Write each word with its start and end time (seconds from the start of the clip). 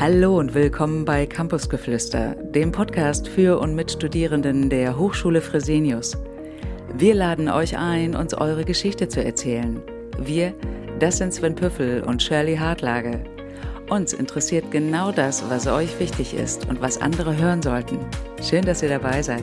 Hallo 0.00 0.38
und 0.38 0.54
willkommen 0.54 1.04
bei 1.04 1.26
Campusgeflüster, 1.26 2.36
dem 2.36 2.70
Podcast 2.70 3.26
für 3.26 3.58
und 3.58 3.74
mit 3.74 3.90
Studierenden 3.90 4.70
der 4.70 4.96
Hochschule 4.96 5.40
Fresenius. 5.40 6.16
Wir 6.94 7.16
laden 7.16 7.48
euch 7.48 7.76
ein, 7.76 8.14
uns 8.14 8.32
eure 8.32 8.64
Geschichte 8.64 9.08
zu 9.08 9.24
erzählen. 9.24 9.82
Wir, 10.16 10.54
das 11.00 11.18
sind 11.18 11.34
Sven 11.34 11.56
Püffel 11.56 12.04
und 12.04 12.22
Shirley 12.22 12.54
Hartlage. 12.54 13.24
Uns 13.90 14.12
interessiert 14.12 14.70
genau 14.70 15.10
das, 15.10 15.50
was 15.50 15.66
euch 15.66 15.98
wichtig 15.98 16.32
ist 16.32 16.68
und 16.68 16.80
was 16.80 17.00
andere 17.00 17.36
hören 17.36 17.60
sollten. 17.60 17.98
Schön, 18.40 18.64
dass 18.64 18.84
ihr 18.84 18.90
dabei 18.90 19.20
seid. 19.20 19.42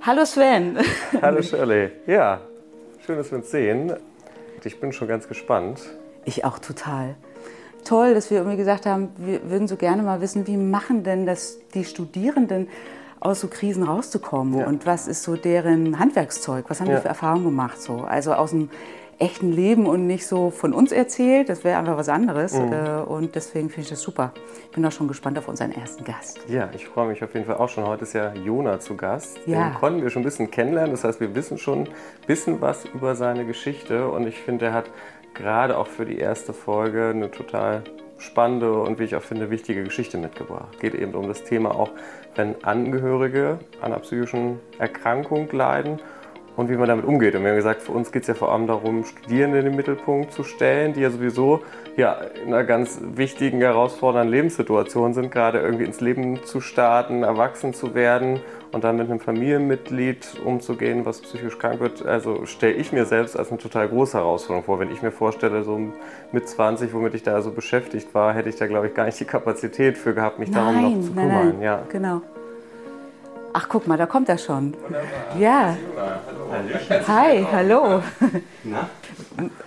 Hallo 0.00 0.24
Sven. 0.24 0.78
Hallo 1.22 1.40
Shirley. 1.40 1.92
Ja, 2.08 2.40
schön, 3.06 3.18
dass 3.18 3.30
wir 3.30 3.38
uns 3.38 3.52
sehen. 3.52 3.92
Ich 4.64 4.80
bin 4.80 4.92
schon 4.92 5.06
ganz 5.06 5.28
gespannt. 5.28 5.78
Ich 6.24 6.44
auch 6.44 6.58
total. 6.58 7.14
Toll, 7.84 8.14
dass 8.14 8.30
wir 8.30 8.38
irgendwie 8.38 8.56
gesagt 8.56 8.86
haben, 8.86 9.10
wir 9.16 9.50
würden 9.50 9.68
so 9.68 9.76
gerne 9.76 10.02
mal 10.02 10.20
wissen, 10.20 10.46
wie 10.46 10.56
machen 10.56 11.04
denn 11.04 11.26
das 11.26 11.58
die 11.74 11.84
Studierenden 11.84 12.68
aus 13.20 13.40
so 13.40 13.48
Krisen 13.48 13.82
rauszukommen 13.82 14.60
ja. 14.60 14.66
und 14.66 14.86
was 14.86 15.08
ist 15.08 15.22
so 15.22 15.36
deren 15.36 15.98
Handwerkszeug? 15.98 16.66
Was 16.68 16.80
haben 16.80 16.88
ja. 16.88 16.96
die 16.96 17.02
für 17.02 17.08
Erfahrungen 17.08 17.44
gemacht? 17.44 17.80
So? 17.80 18.02
Also 18.02 18.32
aus 18.32 18.50
dem 18.50 18.70
echten 19.18 19.50
Leben 19.50 19.86
und 19.86 20.06
nicht 20.06 20.26
so 20.26 20.50
von 20.50 20.72
uns 20.72 20.92
erzählt. 20.92 21.48
Das 21.48 21.64
wäre 21.64 21.78
einfach 21.78 21.96
was 21.96 22.08
anderes. 22.08 22.54
Mhm. 22.54 22.72
Äh, 22.72 23.00
und 23.00 23.34
deswegen 23.34 23.68
finde 23.68 23.82
ich 23.82 23.88
das 23.90 24.00
super. 24.00 24.32
Ich 24.64 24.70
bin 24.70 24.84
auch 24.86 24.92
schon 24.92 25.08
gespannt 25.08 25.38
auf 25.38 25.48
unseren 25.48 25.72
ersten 25.72 26.04
Gast. 26.04 26.38
Ja, 26.48 26.68
ich 26.72 26.86
freue 26.86 27.08
mich 27.08 27.22
auf 27.24 27.34
jeden 27.34 27.46
Fall 27.46 27.56
auch 27.56 27.68
schon. 27.68 27.84
Heute 27.84 28.04
ist 28.04 28.12
ja 28.12 28.32
Jona 28.32 28.78
zu 28.78 28.96
Gast. 28.96 29.38
Ja. 29.46 29.70
Den 29.70 29.74
konnten 29.74 30.02
wir 30.02 30.10
schon 30.10 30.22
ein 30.22 30.24
bisschen 30.24 30.50
kennenlernen. 30.50 30.92
Das 30.92 31.04
heißt, 31.04 31.20
wir 31.20 31.34
wissen 31.34 31.58
schon 31.58 31.80
ein 31.80 31.88
bisschen 32.26 32.60
was 32.60 32.84
über 32.84 33.16
seine 33.16 33.44
Geschichte. 33.44 34.08
Und 34.08 34.26
ich 34.26 34.38
finde, 34.38 34.66
er 34.66 34.72
hat 34.72 34.90
gerade 35.38 35.78
auch 35.78 35.86
für 35.86 36.04
die 36.04 36.18
erste 36.18 36.52
Folge 36.52 37.10
eine 37.14 37.30
total 37.30 37.84
spannende 38.18 38.80
und 38.80 38.98
wie 38.98 39.04
ich 39.04 39.14
auch 39.14 39.22
finde, 39.22 39.50
wichtige 39.50 39.84
Geschichte 39.84 40.18
mitgebracht. 40.18 40.78
Geht 40.80 40.94
eben 40.94 41.14
um 41.14 41.28
das 41.28 41.44
Thema 41.44 41.74
auch, 41.74 41.90
wenn 42.34 42.62
Angehörige 42.64 43.60
an 43.80 43.92
einer 43.92 44.00
psychischen 44.00 44.60
Erkrankung 44.78 45.48
leiden 45.52 46.00
und 46.58 46.68
wie 46.68 46.76
man 46.76 46.88
damit 46.88 47.04
umgeht. 47.04 47.36
Und 47.36 47.42
wir 47.44 47.50
haben 47.50 47.56
gesagt, 47.56 47.82
für 47.82 47.92
uns 47.92 48.10
geht 48.10 48.22
es 48.22 48.28
ja 48.28 48.34
vor 48.34 48.50
allem 48.50 48.66
darum, 48.66 49.04
Studierende 49.04 49.60
in 49.60 49.66
den 49.66 49.76
Mittelpunkt 49.76 50.32
zu 50.32 50.42
stellen, 50.42 50.92
die 50.92 51.02
ja 51.02 51.10
sowieso 51.10 51.62
ja, 51.96 52.14
in 52.44 52.52
einer 52.52 52.64
ganz 52.64 53.00
wichtigen, 53.14 53.60
herausfordernden 53.60 54.28
Lebenssituation 54.32 55.14
sind, 55.14 55.30
gerade 55.30 55.60
irgendwie 55.60 55.84
ins 55.84 56.00
Leben 56.00 56.42
zu 56.42 56.60
starten, 56.60 57.22
erwachsen 57.22 57.74
zu 57.74 57.94
werden 57.94 58.40
und 58.72 58.82
dann 58.82 58.96
mit 58.96 59.08
einem 59.08 59.20
Familienmitglied 59.20 60.40
umzugehen, 60.44 61.06
was 61.06 61.20
psychisch 61.20 61.58
krank 61.58 61.78
wird. 61.78 62.04
Also 62.04 62.44
stelle 62.44 62.74
ich 62.74 62.92
mir 62.92 63.04
selbst 63.04 63.38
als 63.38 63.50
eine 63.50 63.58
total 63.58 63.88
große 63.88 64.18
Herausforderung 64.18 64.64
vor. 64.64 64.80
Wenn 64.80 64.90
ich 64.90 65.00
mir 65.00 65.12
vorstelle, 65.12 65.62
so 65.62 65.78
mit 66.32 66.48
20, 66.48 66.92
womit 66.92 67.14
ich 67.14 67.22
da 67.22 67.40
so 67.40 67.52
beschäftigt 67.52 68.12
war, 68.14 68.34
hätte 68.34 68.48
ich 68.48 68.56
da, 68.56 68.66
glaube 68.66 68.88
ich, 68.88 68.94
gar 68.94 69.04
nicht 69.04 69.20
die 69.20 69.26
Kapazität 69.26 69.96
für 69.96 70.12
gehabt, 70.12 70.40
mich 70.40 70.50
nein, 70.50 70.74
darum 70.74 70.98
noch 70.98 71.06
zu 71.06 71.12
kümmern. 71.12 71.48
Nein, 71.50 71.62
ja. 71.62 71.82
genau. 71.88 72.22
Ach, 73.52 73.68
guck 73.68 73.86
mal, 73.86 73.96
da 73.96 74.06
kommt 74.06 74.28
er 74.28 74.38
schon. 74.38 74.74
Wunderbar. 74.74 75.36
Ja. 75.38 75.76
Hi, 77.08 77.46
hallo. 77.50 78.02
Na? 78.64 78.88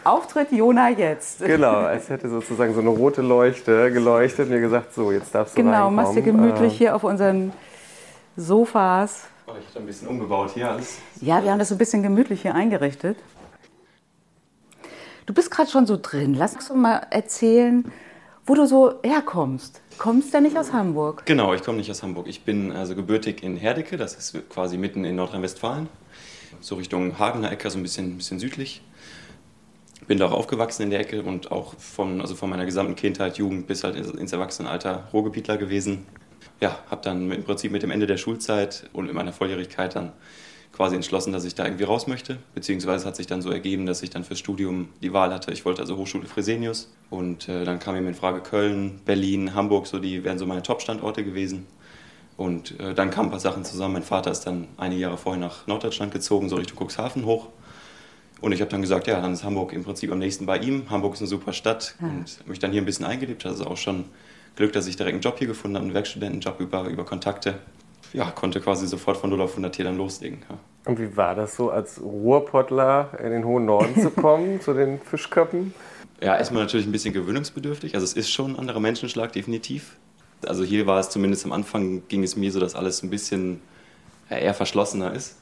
Auftritt 0.04 0.52
Jona 0.52 0.90
jetzt. 0.90 1.40
Genau, 1.40 1.76
als 1.76 2.10
hätte 2.10 2.30
sozusagen 2.30 2.74
so 2.74 2.82
eine 2.82 2.90
rote 2.90 3.22
Leuchte 3.22 3.92
geleuchtet 3.92 4.48
und 4.48 4.52
mir 4.52 4.62
gesagt, 4.62 4.94
so, 4.94 5.12
jetzt 5.12 5.34
darfst 5.34 5.58
du 5.58 5.64
Genau, 5.64 5.90
machst 5.90 6.16
dir 6.16 6.22
gemütlich 6.22 6.78
hier 6.78 6.96
auf 6.96 7.04
unseren 7.04 7.54
Sofas. 8.36 9.28
Oh, 9.48 9.52
ich 9.60 9.68
habe 9.70 9.80
ein 9.80 9.86
bisschen 9.86 10.08
umgebaut 10.08 10.52
hier 10.54 10.70
alles. 10.70 11.00
Ja, 11.20 11.44
wir 11.44 11.52
haben 11.52 11.60
das 11.60 11.70
so 11.70 11.76
ein 11.76 11.78
bisschen 11.78 12.04
gemütlich 12.04 12.42
hier 12.42 12.56
eingerichtet. 12.56 13.18
Du 15.26 15.34
bist 15.34 15.52
gerade 15.52 15.70
schon 15.70 15.86
so 15.86 15.98
drin. 16.02 16.34
Lass 16.34 16.56
uns 16.56 16.70
mal 16.74 17.08
erzählen, 17.10 17.92
wo 18.46 18.56
du 18.56 18.66
so 18.66 19.00
herkommst. 19.04 19.82
Kommst 19.98 20.34
du 20.34 20.42
nicht 20.42 20.58
aus 20.58 20.74
Hamburg? 20.74 21.26
Genau, 21.26 21.54
ich 21.54 21.62
komme 21.62 21.78
nicht 21.78 21.92
aus 21.92 22.02
Hamburg. 22.02 22.28
Ich 22.28 22.44
bin 22.44 22.72
also 22.72 22.96
gebürtig 22.96 23.44
in 23.44 23.56
Herdecke, 23.56 23.98
das 23.98 24.16
ist 24.16 24.50
quasi 24.50 24.78
mitten 24.78 25.06
in 25.06 25.16
Nordrhein-Westfalen. 25.16 25.88
So 26.60 26.76
Richtung 26.76 27.18
Hagener 27.20 27.52
Ecke, 27.52 27.70
so 27.70 27.78
ein 27.78 27.84
bisschen, 27.84 28.18
bisschen 28.18 28.40
südlich. 28.40 28.82
Bin 30.08 30.18
da 30.18 30.26
auch 30.26 30.32
aufgewachsen 30.32 30.84
in 30.84 30.90
der 30.90 31.00
Ecke 31.00 31.22
und 31.22 31.52
auch 31.52 31.76
von, 31.78 32.20
also 32.20 32.36
von 32.36 32.50
meiner 32.50 32.66
gesamten 32.66 32.96
Kindheit, 32.96 33.38
Jugend 33.38 33.68
bis 33.68 33.84
halt 33.84 33.96
ins 33.96 34.34
Erwachsenenalter 34.34 35.08
Ruhrgebietler 35.14 35.58
gewesen. 35.58 36.06
Ja, 36.60 36.80
habe 36.90 37.02
dann 37.04 37.32
im 37.32 37.44
Prinzip 37.44 37.72
mit 37.72 37.84
dem 37.84 37.92
Ende 37.92 38.08
der 38.08 38.18
Schulzeit 38.18 38.90
und 38.94 39.08
in 39.10 39.16
meiner 39.16 39.34
Volljährigkeit 39.34 39.96
dann 39.96 40.14
quasi 40.72 40.96
entschlossen, 40.96 41.34
dass 41.34 41.44
ich 41.44 41.56
da 41.56 41.66
irgendwie 41.66 41.84
raus 41.84 42.08
möchte. 42.08 42.38
Beziehungsweise 42.56 43.06
hat 43.06 43.16
sich 43.16 43.28
dann 43.28 43.42
so 43.42 43.52
ergeben, 43.52 43.86
dass 43.86 44.02
ich 44.04 44.10
dann 44.10 44.24
fürs 44.24 44.40
Studium 44.40 44.90
die 45.02 45.14
Wahl 45.14 45.34
hatte. 45.34 45.52
Ich 45.52 45.66
wollte 45.66 45.82
also 45.82 45.98
Hochschule 45.98 46.28
Fresenius 46.28 46.92
und 47.10 47.50
äh, 47.50 47.66
dann 47.66 47.80
kam 47.80 47.96
mir 47.96 48.08
in 48.08 48.16
Frage 48.16 48.42
Köln, 48.42 49.02
Berlin, 49.06 49.54
Hamburg, 49.54 49.88
so 49.88 50.00
die 50.00 50.24
wären 50.24 50.38
so 50.38 50.46
meine 50.46 50.64
Top-Standorte 50.64 51.24
gewesen. 51.24 51.68
Und 52.38 52.80
äh, 52.80 52.94
dann 52.96 53.12
kamen 53.12 53.28
ein 53.28 53.32
paar 53.32 53.40
Sachen 53.40 53.66
zusammen. 53.66 53.96
Mein 53.96 54.04
Vater 54.04 54.32
ist 54.32 54.42
dann 54.42 54.68
einige 54.78 55.02
Jahre 55.02 55.18
vorher 55.18 55.40
nach 55.40 55.68
Norddeutschland 55.68 56.12
gezogen, 56.12 56.50
so 56.50 56.56
Richtung 56.56 56.78
Cuxhaven 56.78 57.26
hoch. 57.26 57.50
Und 58.40 58.54
ich 58.54 58.62
habe 58.62 58.72
dann 58.72 58.82
gesagt, 58.82 59.06
ja, 59.06 59.22
dann 59.22 59.34
ist 59.34 59.44
Hamburg 59.44 59.74
im 59.74 59.84
Prinzip 59.84 60.12
am 60.12 60.18
nächsten 60.18 60.48
bei 60.48 60.58
ihm. 60.58 60.90
Hamburg 60.90 61.14
ist 61.14 61.20
eine 61.20 61.28
super 61.28 61.54
Stadt 61.54 61.96
ja. 62.02 62.08
und 62.08 62.48
mich 62.48 62.58
dann 62.58 62.72
hier 62.72 62.82
ein 62.82 62.86
bisschen 62.86 63.06
eingelebt. 63.06 63.46
Also 63.46 63.68
auch 63.68 63.78
schon 63.78 64.06
Glück, 64.56 64.74
dass 64.74 64.88
ich 64.88 64.96
direkt 64.96 65.14
einen 65.14 65.22
Job 65.22 65.38
hier 65.38 65.48
gefunden 65.48 65.76
habe, 65.76 65.86
einen 65.86 65.94
Werkstudentenjob 65.94 66.60
über, 66.60 66.86
über 66.86 67.06
Kontakte 67.06 67.60
ja, 68.14 68.32
konnte 68.32 68.60
quasi 68.60 68.88
sofort 68.88 69.18
von 69.18 69.30
0 69.30 69.42
auf 69.42 69.52
100 69.52 69.76
hier 69.76 69.86
dann 69.86 69.98
loslegen. 69.98 70.40
Ja. 70.50 70.58
Und 70.86 71.00
wie 71.00 71.16
war 71.16 71.36
das 71.36 71.56
so, 71.56 71.70
als 71.70 72.02
Ruhrpottler 72.02 73.18
in 73.24 73.32
den 73.32 73.46
hohen 73.46 73.66
Norden 73.66 74.00
zu 74.00 74.10
kommen, 74.10 74.60
zu 74.62 74.74
den 74.74 75.00
Fischköppen? 75.00 75.74
Ja, 76.22 76.38
erstmal 76.38 76.64
natürlich 76.64 76.86
ein 76.86 76.92
bisschen 76.92 77.14
gewöhnungsbedürftig. 77.14 77.96
Also 77.96 78.04
es 78.04 78.14
ist 78.14 78.32
schon 78.32 78.52
ein 78.52 78.60
anderer 78.60 78.80
Menschenschlag, 78.80 79.32
definitiv. 79.32 79.98
Also 80.46 80.64
hier 80.64 80.88
war 80.88 81.00
es 81.00 81.10
zumindest 81.10 81.46
am 81.46 81.52
Anfang, 81.52 82.08
ging 82.08 82.24
es 82.24 82.36
mir 82.36 82.52
so, 82.52 82.60
dass 82.60 82.76
alles 82.76 83.04
ein 83.04 83.10
bisschen 83.10 83.62
eher 84.30 84.54
verschlossener 84.54 85.14
ist. 85.14 85.38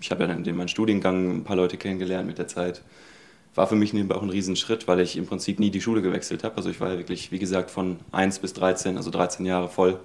Ich 0.00 0.10
habe 0.10 0.22
ja 0.22 0.28
dann 0.28 0.44
in 0.44 0.56
meinem 0.56 0.68
Studiengang 0.68 1.30
ein 1.30 1.44
paar 1.44 1.56
Leute 1.56 1.76
kennengelernt 1.76 2.26
mit 2.26 2.38
der 2.38 2.48
Zeit. 2.48 2.82
War 3.54 3.66
für 3.66 3.76
mich 3.76 3.92
nebenbei 3.92 4.16
auch 4.16 4.22
ein 4.22 4.30
Riesenschritt, 4.30 4.88
weil 4.88 5.00
ich 5.00 5.16
im 5.16 5.26
Prinzip 5.26 5.60
nie 5.60 5.70
die 5.70 5.80
Schule 5.80 6.02
gewechselt 6.02 6.42
habe. 6.42 6.56
Also 6.56 6.70
ich 6.70 6.80
war 6.80 6.90
ja 6.90 6.98
wirklich, 6.98 7.30
wie 7.30 7.38
gesagt, 7.38 7.70
von 7.70 7.98
1 8.10 8.38
bis 8.38 8.52
13, 8.54 8.96
also 8.96 9.10
13 9.10 9.44
Jahre 9.44 9.68
voll 9.68 10.00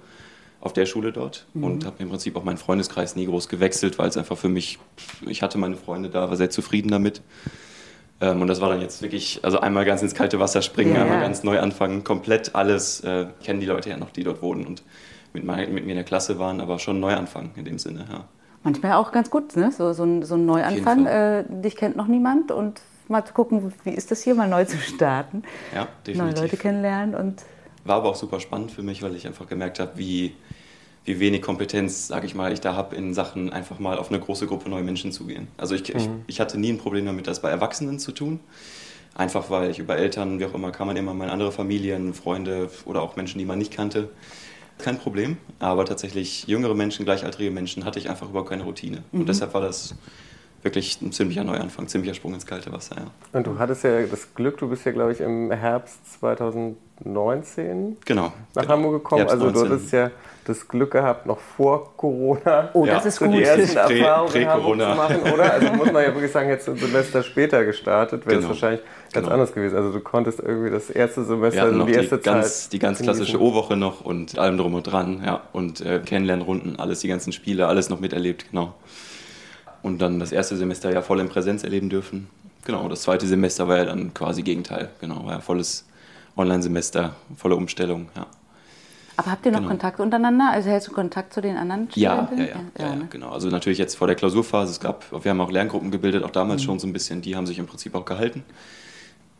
auf 0.60 0.72
der 0.72 0.86
Schule 0.86 1.12
dort 1.12 1.46
mhm. 1.54 1.64
und 1.64 1.86
habe 1.86 2.02
im 2.02 2.08
Prinzip 2.08 2.36
auch 2.36 2.44
meinen 2.44 2.56
Freundeskreis 2.56 3.16
nie 3.16 3.26
groß 3.26 3.48
gewechselt, 3.48 3.98
weil 3.98 4.08
es 4.08 4.16
einfach 4.16 4.36
für 4.36 4.48
mich, 4.48 4.78
ich 5.26 5.42
hatte 5.42 5.58
meine 5.58 5.76
Freunde 5.76 6.08
da, 6.08 6.28
war 6.28 6.36
sehr 6.36 6.50
zufrieden 6.50 6.90
damit. 6.90 7.22
Ähm, 8.20 8.42
und 8.42 8.48
das 8.48 8.60
war 8.60 8.68
dann 8.68 8.80
jetzt 8.80 9.00
wirklich, 9.00 9.40
also 9.44 9.60
einmal 9.60 9.84
ganz 9.84 10.02
ins 10.02 10.14
kalte 10.14 10.40
Wasser 10.40 10.62
springen, 10.62 10.94
ja. 10.94 11.02
einmal 11.02 11.20
ganz 11.20 11.44
neu 11.44 11.60
anfangen, 11.60 12.02
komplett 12.02 12.54
alles, 12.54 13.00
äh, 13.00 13.26
kennen 13.44 13.60
die 13.60 13.66
Leute 13.66 13.90
ja 13.90 13.96
noch, 13.96 14.10
die 14.10 14.24
dort 14.24 14.42
wohnen 14.42 14.66
und 14.66 14.82
mit, 15.32 15.44
mein, 15.44 15.72
mit 15.72 15.84
mir 15.84 15.92
in 15.92 15.96
der 15.96 16.04
Klasse 16.04 16.38
waren, 16.38 16.60
aber 16.60 16.78
schon 16.78 16.98
neu 16.98 17.14
anfangen 17.14 17.52
in 17.54 17.64
dem 17.64 17.78
Sinne, 17.78 18.06
ja. 18.10 18.24
Manchmal 18.64 18.94
auch 18.94 19.12
ganz 19.12 19.30
gut, 19.30 19.56
ne? 19.56 19.70
so, 19.70 19.92
so, 19.92 20.02
ein, 20.02 20.24
so 20.24 20.34
ein 20.34 20.44
Neuanfang. 20.44 21.06
Äh, 21.06 21.44
dich 21.48 21.76
kennt 21.76 21.96
noch 21.96 22.08
niemand 22.08 22.50
und 22.50 22.80
mal 23.06 23.24
zu 23.24 23.32
gucken, 23.32 23.72
wie 23.84 23.90
ist 23.90 24.10
das 24.10 24.22
hier, 24.22 24.34
mal 24.34 24.48
neu 24.48 24.64
zu 24.64 24.76
starten. 24.78 25.44
Ja, 25.72 25.86
definitiv. 26.04 26.34
Neue 26.34 26.42
Leute 26.42 26.56
kennenlernen 26.56 27.14
und 27.14 27.44
war 27.84 27.96
aber 27.96 28.10
auch 28.10 28.16
super 28.16 28.40
spannend 28.40 28.70
für 28.70 28.82
mich, 28.82 29.02
weil 29.02 29.14
ich 29.16 29.26
einfach 29.26 29.48
gemerkt 29.48 29.80
habe, 29.80 29.92
wie, 29.96 30.36
wie 31.08 31.18
wenig 31.18 31.42
Kompetenz, 31.42 32.06
sage 32.06 32.26
ich 32.26 32.34
mal, 32.34 32.52
ich 32.52 32.60
da 32.60 32.74
habe 32.74 32.94
in 32.94 33.14
Sachen 33.14 33.50
einfach 33.50 33.78
mal 33.78 33.98
auf 33.98 34.10
eine 34.10 34.20
große 34.20 34.46
Gruppe 34.46 34.68
neue 34.68 34.84
Menschen 34.84 35.10
zu 35.10 35.26
gehen. 35.26 35.48
Also 35.56 35.74
ich, 35.74 35.92
mhm. 35.92 35.98
ich, 35.98 36.08
ich, 36.26 36.40
hatte 36.40 36.60
nie 36.60 36.70
ein 36.70 36.78
Problem 36.78 37.06
damit, 37.06 37.26
das 37.26 37.40
bei 37.40 37.50
Erwachsenen 37.50 37.98
zu 37.98 38.12
tun. 38.12 38.40
Einfach 39.14 39.50
weil 39.50 39.70
ich 39.70 39.80
über 39.80 39.96
Eltern, 39.96 40.38
wie 40.38 40.44
auch 40.44 40.54
immer, 40.54 40.70
kann 40.70 40.86
man 40.86 40.96
immer 40.96 41.14
mal 41.14 41.28
andere 41.30 41.50
Familien, 41.50 42.14
Freunde 42.14 42.70
oder 42.84 43.02
auch 43.02 43.16
Menschen, 43.16 43.38
die 43.38 43.44
man 43.44 43.58
nicht 43.58 43.72
kannte. 43.72 44.10
Kein 44.78 44.98
Problem, 44.98 45.38
aber 45.58 45.84
tatsächlich 45.86 46.46
jüngere 46.46 46.74
Menschen, 46.74 47.04
gleichaltrige 47.04 47.50
Menschen 47.50 47.84
hatte 47.84 47.98
ich 47.98 48.08
einfach 48.08 48.28
überhaupt 48.28 48.50
keine 48.50 48.62
Routine. 48.62 49.02
Mhm. 49.10 49.20
Und 49.20 49.28
deshalb 49.28 49.54
war 49.54 49.60
das 49.60 49.96
wirklich 50.62 51.00
ein 51.00 51.12
ziemlicher 51.12 51.44
Neuanfang, 51.44 51.86
ziemlicher 51.88 52.14
Sprung 52.14 52.34
ins 52.34 52.46
kalte 52.46 52.72
Wasser. 52.72 52.96
Ja. 52.96 53.06
Und 53.32 53.46
du 53.46 53.58
hattest 53.58 53.84
ja 53.84 54.02
das 54.02 54.34
Glück, 54.34 54.58
du 54.58 54.68
bist 54.68 54.84
ja, 54.84 54.92
glaube 54.92 55.12
ich, 55.12 55.20
im 55.20 55.50
Herbst 55.52 55.98
2019 56.20 57.96
genau, 58.04 58.32
nach 58.54 58.62
genau. 58.62 58.74
Hamburg 58.74 59.02
gekommen. 59.04 59.20
Herbst 59.20 59.34
also 59.34 59.50
du 59.50 59.64
hattest 59.64 59.92
ja 59.92 60.10
das 60.44 60.66
Glück 60.66 60.92
gehabt, 60.92 61.26
noch 61.26 61.38
vor 61.38 61.92
Corona 61.96 62.70
oh, 62.72 62.86
das 62.86 63.04
ist 63.04 63.18
gut. 63.18 63.32
die 63.34 63.42
ersten 63.42 63.74
Prä, 63.74 63.98
Erfahrungen 63.98 64.32
Prä 64.32 64.46
-Corona. 64.46 64.90
zu 64.90 64.96
machen, 64.96 65.32
oder? 65.32 65.52
Also 65.52 65.72
muss 65.74 65.92
man 65.92 66.02
ja 66.02 66.14
wirklich 66.14 66.32
sagen, 66.32 66.48
jetzt 66.48 66.68
ein 66.68 66.76
Semester 66.76 67.22
später 67.22 67.64
gestartet, 67.64 68.24
wäre 68.24 68.36
es 68.36 68.40
genau. 68.40 68.48
wahrscheinlich 68.48 68.80
ganz 69.12 69.26
genau. 69.26 69.34
anders 69.34 69.52
gewesen. 69.52 69.76
Also 69.76 69.92
du 69.92 70.00
konntest 70.00 70.40
irgendwie 70.40 70.70
das 70.70 70.88
erste 70.88 71.24
Semester, 71.24 71.64
also 71.64 71.84
die 71.84 71.92
erste 71.92 72.16
die 72.16 72.22
Zeit. 72.22 72.34
Ganz, 72.34 72.68
die 72.70 72.78
ganz 72.78 73.02
klassische 73.02 73.40
O-Woche 73.40 73.76
noch 73.76 74.00
und 74.00 74.38
allem 74.38 74.56
drum 74.56 74.74
und 74.74 74.84
dran, 74.84 75.22
ja. 75.24 75.42
Und 75.52 75.82
äh, 75.82 76.00
Kennenlernrunden, 76.04 76.78
alles, 76.78 77.00
die 77.00 77.08
ganzen 77.08 77.32
Spiele, 77.32 77.66
alles 77.66 77.90
noch 77.90 78.00
miterlebt, 78.00 78.46
genau 78.50 78.74
und 79.88 79.98
dann 79.98 80.20
das 80.20 80.30
erste 80.30 80.56
Semester 80.56 80.92
ja 80.92 81.02
voll 81.02 81.20
in 81.20 81.28
Präsenz 81.28 81.64
erleben 81.64 81.88
dürfen. 81.88 82.28
Genau, 82.64 82.88
das 82.88 83.02
zweite 83.02 83.26
Semester 83.26 83.66
war 83.66 83.78
ja 83.78 83.84
dann 83.86 84.12
quasi 84.14 84.42
Gegenteil. 84.42 84.90
Genau, 85.00 85.24
war 85.24 85.32
ja 85.32 85.40
volles 85.40 85.86
Online-Semester, 86.36 87.16
volle 87.36 87.56
Umstellung, 87.56 88.08
ja. 88.14 88.26
Aber 89.16 89.32
habt 89.32 89.44
ihr 89.46 89.50
noch 89.50 89.58
genau. 89.58 89.70
Kontakt 89.70 89.98
untereinander? 89.98 90.50
Also 90.52 90.70
hältst 90.70 90.86
du 90.86 90.92
Kontakt 90.92 91.34
zu 91.34 91.40
den 91.40 91.56
anderen 91.56 91.88
ja, 91.94 92.28
ja, 92.30 92.38
ja, 92.38 92.44
ja, 92.44 92.56
ja, 92.78 92.94
ne? 92.94 93.08
genau. 93.10 93.30
Also 93.30 93.48
natürlich 93.48 93.78
jetzt 93.78 93.96
vor 93.96 94.06
der 94.06 94.14
Klausurphase, 94.14 94.70
es 94.70 94.78
gab, 94.78 95.10
wir 95.10 95.28
haben 95.28 95.40
auch 95.40 95.50
Lerngruppen 95.50 95.90
gebildet, 95.90 96.22
auch 96.22 96.30
damals 96.30 96.62
mhm. 96.62 96.66
schon 96.66 96.78
so 96.78 96.86
ein 96.86 96.92
bisschen, 96.92 97.20
die 97.20 97.34
haben 97.34 97.44
sich 97.44 97.58
im 97.58 97.66
Prinzip 97.66 97.96
auch 97.96 98.04
gehalten. 98.04 98.44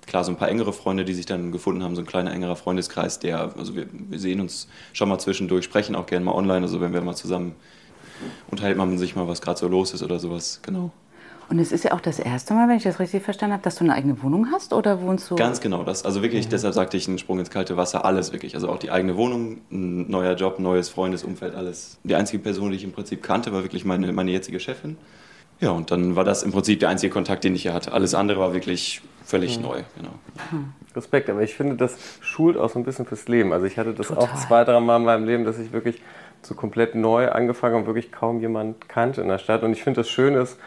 klar, 0.04 0.24
so 0.24 0.32
ein 0.32 0.36
paar 0.36 0.48
engere 0.48 0.72
Freunde, 0.72 1.04
die 1.04 1.14
sich 1.14 1.26
dann 1.26 1.52
gefunden 1.52 1.84
haben, 1.84 1.94
so 1.94 2.02
ein 2.02 2.06
kleiner 2.06 2.32
engerer 2.32 2.56
Freundeskreis, 2.56 3.20
der, 3.20 3.56
also 3.56 3.76
wir, 3.76 3.86
wir 3.92 4.18
sehen 4.18 4.40
uns 4.40 4.66
schon 4.92 5.08
mal 5.08 5.20
zwischendurch, 5.20 5.64
sprechen 5.64 5.94
auch 5.94 6.06
gerne 6.06 6.24
mal 6.24 6.32
online, 6.32 6.62
also 6.62 6.80
wenn 6.80 6.92
wir 6.92 7.00
mal 7.00 7.14
zusammen 7.14 7.54
unterhält 8.50 8.76
man 8.76 8.98
sich 8.98 9.16
mal, 9.16 9.28
was 9.28 9.40
gerade 9.40 9.58
so 9.58 9.68
los 9.68 9.94
ist 9.94 10.02
oder 10.02 10.18
sowas, 10.18 10.60
genau. 10.62 10.90
Und 11.50 11.58
es 11.58 11.72
ist 11.72 11.84
ja 11.84 11.92
auch 11.92 12.00
das 12.00 12.18
erste 12.18 12.52
Mal, 12.52 12.68
wenn 12.68 12.76
ich 12.76 12.82
das 12.82 13.00
richtig 13.00 13.22
verstanden 13.22 13.54
habe, 13.54 13.62
dass 13.62 13.76
du 13.76 13.84
eine 13.84 13.94
eigene 13.94 14.22
Wohnung 14.22 14.48
hast 14.52 14.74
oder 14.74 15.00
wohnst 15.00 15.30
du? 15.30 15.36
Ganz 15.36 15.62
genau, 15.62 15.82
das. 15.82 16.04
Also 16.04 16.22
wirklich, 16.22 16.46
mhm. 16.46 16.50
deshalb 16.50 16.74
sagte 16.74 16.98
ich, 16.98 17.08
ein 17.08 17.18
Sprung 17.18 17.38
ins 17.38 17.48
kalte 17.48 17.76
Wasser, 17.78 18.04
alles 18.04 18.32
wirklich. 18.32 18.54
Also 18.54 18.68
auch 18.68 18.78
die 18.78 18.90
eigene 18.90 19.16
Wohnung, 19.16 19.58
ein 19.70 20.10
neuer 20.10 20.34
Job, 20.34 20.58
neues 20.58 20.90
Freundesumfeld, 20.90 21.54
alles. 21.54 21.98
Die 22.04 22.14
einzige 22.14 22.42
Person, 22.42 22.70
die 22.70 22.76
ich 22.76 22.84
im 22.84 22.92
Prinzip 22.92 23.22
kannte, 23.22 23.52
war 23.52 23.62
wirklich 23.62 23.86
meine, 23.86 24.12
meine 24.12 24.30
jetzige 24.30 24.60
Chefin. 24.60 24.98
Ja, 25.60 25.70
und 25.70 25.90
dann 25.90 26.16
war 26.16 26.24
das 26.24 26.42
im 26.42 26.52
Prinzip 26.52 26.80
der 26.80 26.90
einzige 26.90 27.12
Kontakt, 27.12 27.44
den 27.44 27.54
ich 27.54 27.62
hier 27.62 27.72
hatte. 27.72 27.92
Alles 27.92 28.14
andere 28.14 28.38
war 28.38 28.52
wirklich 28.52 29.00
völlig 29.24 29.56
mhm. 29.56 29.64
neu. 29.64 29.82
Genau. 29.96 30.12
Mhm. 30.52 30.72
Respekt, 30.94 31.30
aber 31.30 31.42
ich 31.42 31.54
finde, 31.54 31.76
das 31.76 31.96
schult 32.20 32.56
auch 32.56 32.70
so 32.70 32.78
ein 32.78 32.84
bisschen 32.84 33.06
fürs 33.06 33.26
Leben. 33.26 33.52
Also 33.52 33.66
ich 33.66 33.78
hatte 33.78 33.94
das 33.94 34.08
Total. 34.08 34.24
auch 34.24 34.34
zwei, 34.34 34.64
drei 34.64 34.80
Mal 34.80 34.96
in 34.96 35.04
meinem 35.04 35.26
Leben, 35.26 35.44
dass 35.44 35.58
ich 35.58 35.72
wirklich 35.72 36.00
so 36.48 36.54
komplett 36.54 36.94
neu 36.94 37.30
angefangen 37.30 37.76
und 37.76 37.86
wirklich 37.86 38.10
kaum 38.10 38.40
jemand 38.40 38.88
kannte 38.88 39.20
in 39.20 39.28
der 39.28 39.38
Stadt. 39.38 39.62
Und 39.62 39.72
ich 39.72 39.82
finde, 39.82 40.00
das 40.00 40.08
Schöne 40.08 40.40
ist, 40.40 40.58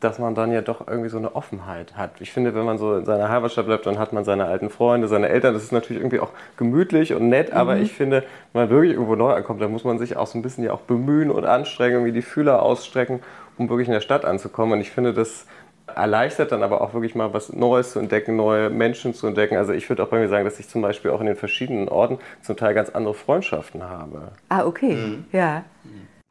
dass 0.00 0.18
man 0.18 0.34
dann 0.34 0.52
ja 0.52 0.60
doch 0.60 0.86
irgendwie 0.86 1.08
so 1.08 1.16
eine 1.16 1.34
Offenheit 1.34 1.96
hat. 1.96 2.20
Ich 2.20 2.30
finde, 2.30 2.54
wenn 2.54 2.64
man 2.64 2.76
so 2.76 2.96
in 2.96 3.06
seiner 3.06 3.30
Heimatstadt 3.30 3.66
bleibt, 3.66 3.86
dann 3.86 3.98
hat 3.98 4.12
man 4.12 4.24
seine 4.24 4.44
alten 4.44 4.68
Freunde, 4.68 5.08
seine 5.08 5.30
Eltern. 5.30 5.54
Das 5.54 5.62
ist 5.62 5.72
natürlich 5.72 6.02
irgendwie 6.02 6.20
auch 6.20 6.30
gemütlich 6.58 7.14
und 7.14 7.28
nett, 7.28 7.50
mhm. 7.50 7.56
aber 7.56 7.76
ich 7.78 7.92
finde, 7.92 8.22
wenn 8.52 8.62
man 8.62 8.70
wirklich 8.70 8.92
irgendwo 8.92 9.16
neu 9.16 9.32
ankommt, 9.32 9.62
dann 9.62 9.72
muss 9.72 9.84
man 9.84 9.98
sich 9.98 10.16
auch 10.16 10.26
so 10.26 10.38
ein 10.38 10.42
bisschen 10.42 10.62
ja 10.62 10.72
auch 10.72 10.80
bemühen 10.80 11.30
und 11.30 11.46
anstrengen, 11.46 11.94
irgendwie 11.94 12.12
die 12.12 12.22
Fühler 12.22 12.62
ausstrecken, 12.62 13.20
um 13.56 13.70
wirklich 13.70 13.88
in 13.88 13.94
der 13.94 14.00
Stadt 14.00 14.24
anzukommen. 14.24 14.74
Und 14.74 14.80
ich 14.80 14.90
finde, 14.90 15.14
das 15.14 15.46
erleichtert 15.86 16.52
dann 16.52 16.62
aber 16.62 16.80
auch 16.80 16.94
wirklich 16.94 17.14
mal 17.14 17.32
was 17.34 17.52
Neues 17.52 17.92
zu 17.92 17.98
entdecken, 17.98 18.36
neue 18.36 18.70
Menschen 18.70 19.14
zu 19.14 19.26
entdecken. 19.26 19.56
Also 19.56 19.72
ich 19.72 19.88
würde 19.88 20.02
auch 20.02 20.08
bei 20.08 20.18
mir 20.18 20.28
sagen, 20.28 20.44
dass 20.44 20.58
ich 20.58 20.68
zum 20.68 20.82
Beispiel 20.82 21.10
auch 21.10 21.20
in 21.20 21.26
den 21.26 21.36
verschiedenen 21.36 21.88
Orten 21.88 22.18
zum 22.42 22.56
Teil 22.56 22.74
ganz 22.74 22.90
andere 22.90 23.14
Freundschaften 23.14 23.82
habe. 23.82 24.32
Ah, 24.48 24.64
okay, 24.64 24.94
mhm. 24.94 25.24
ja. 25.32 25.64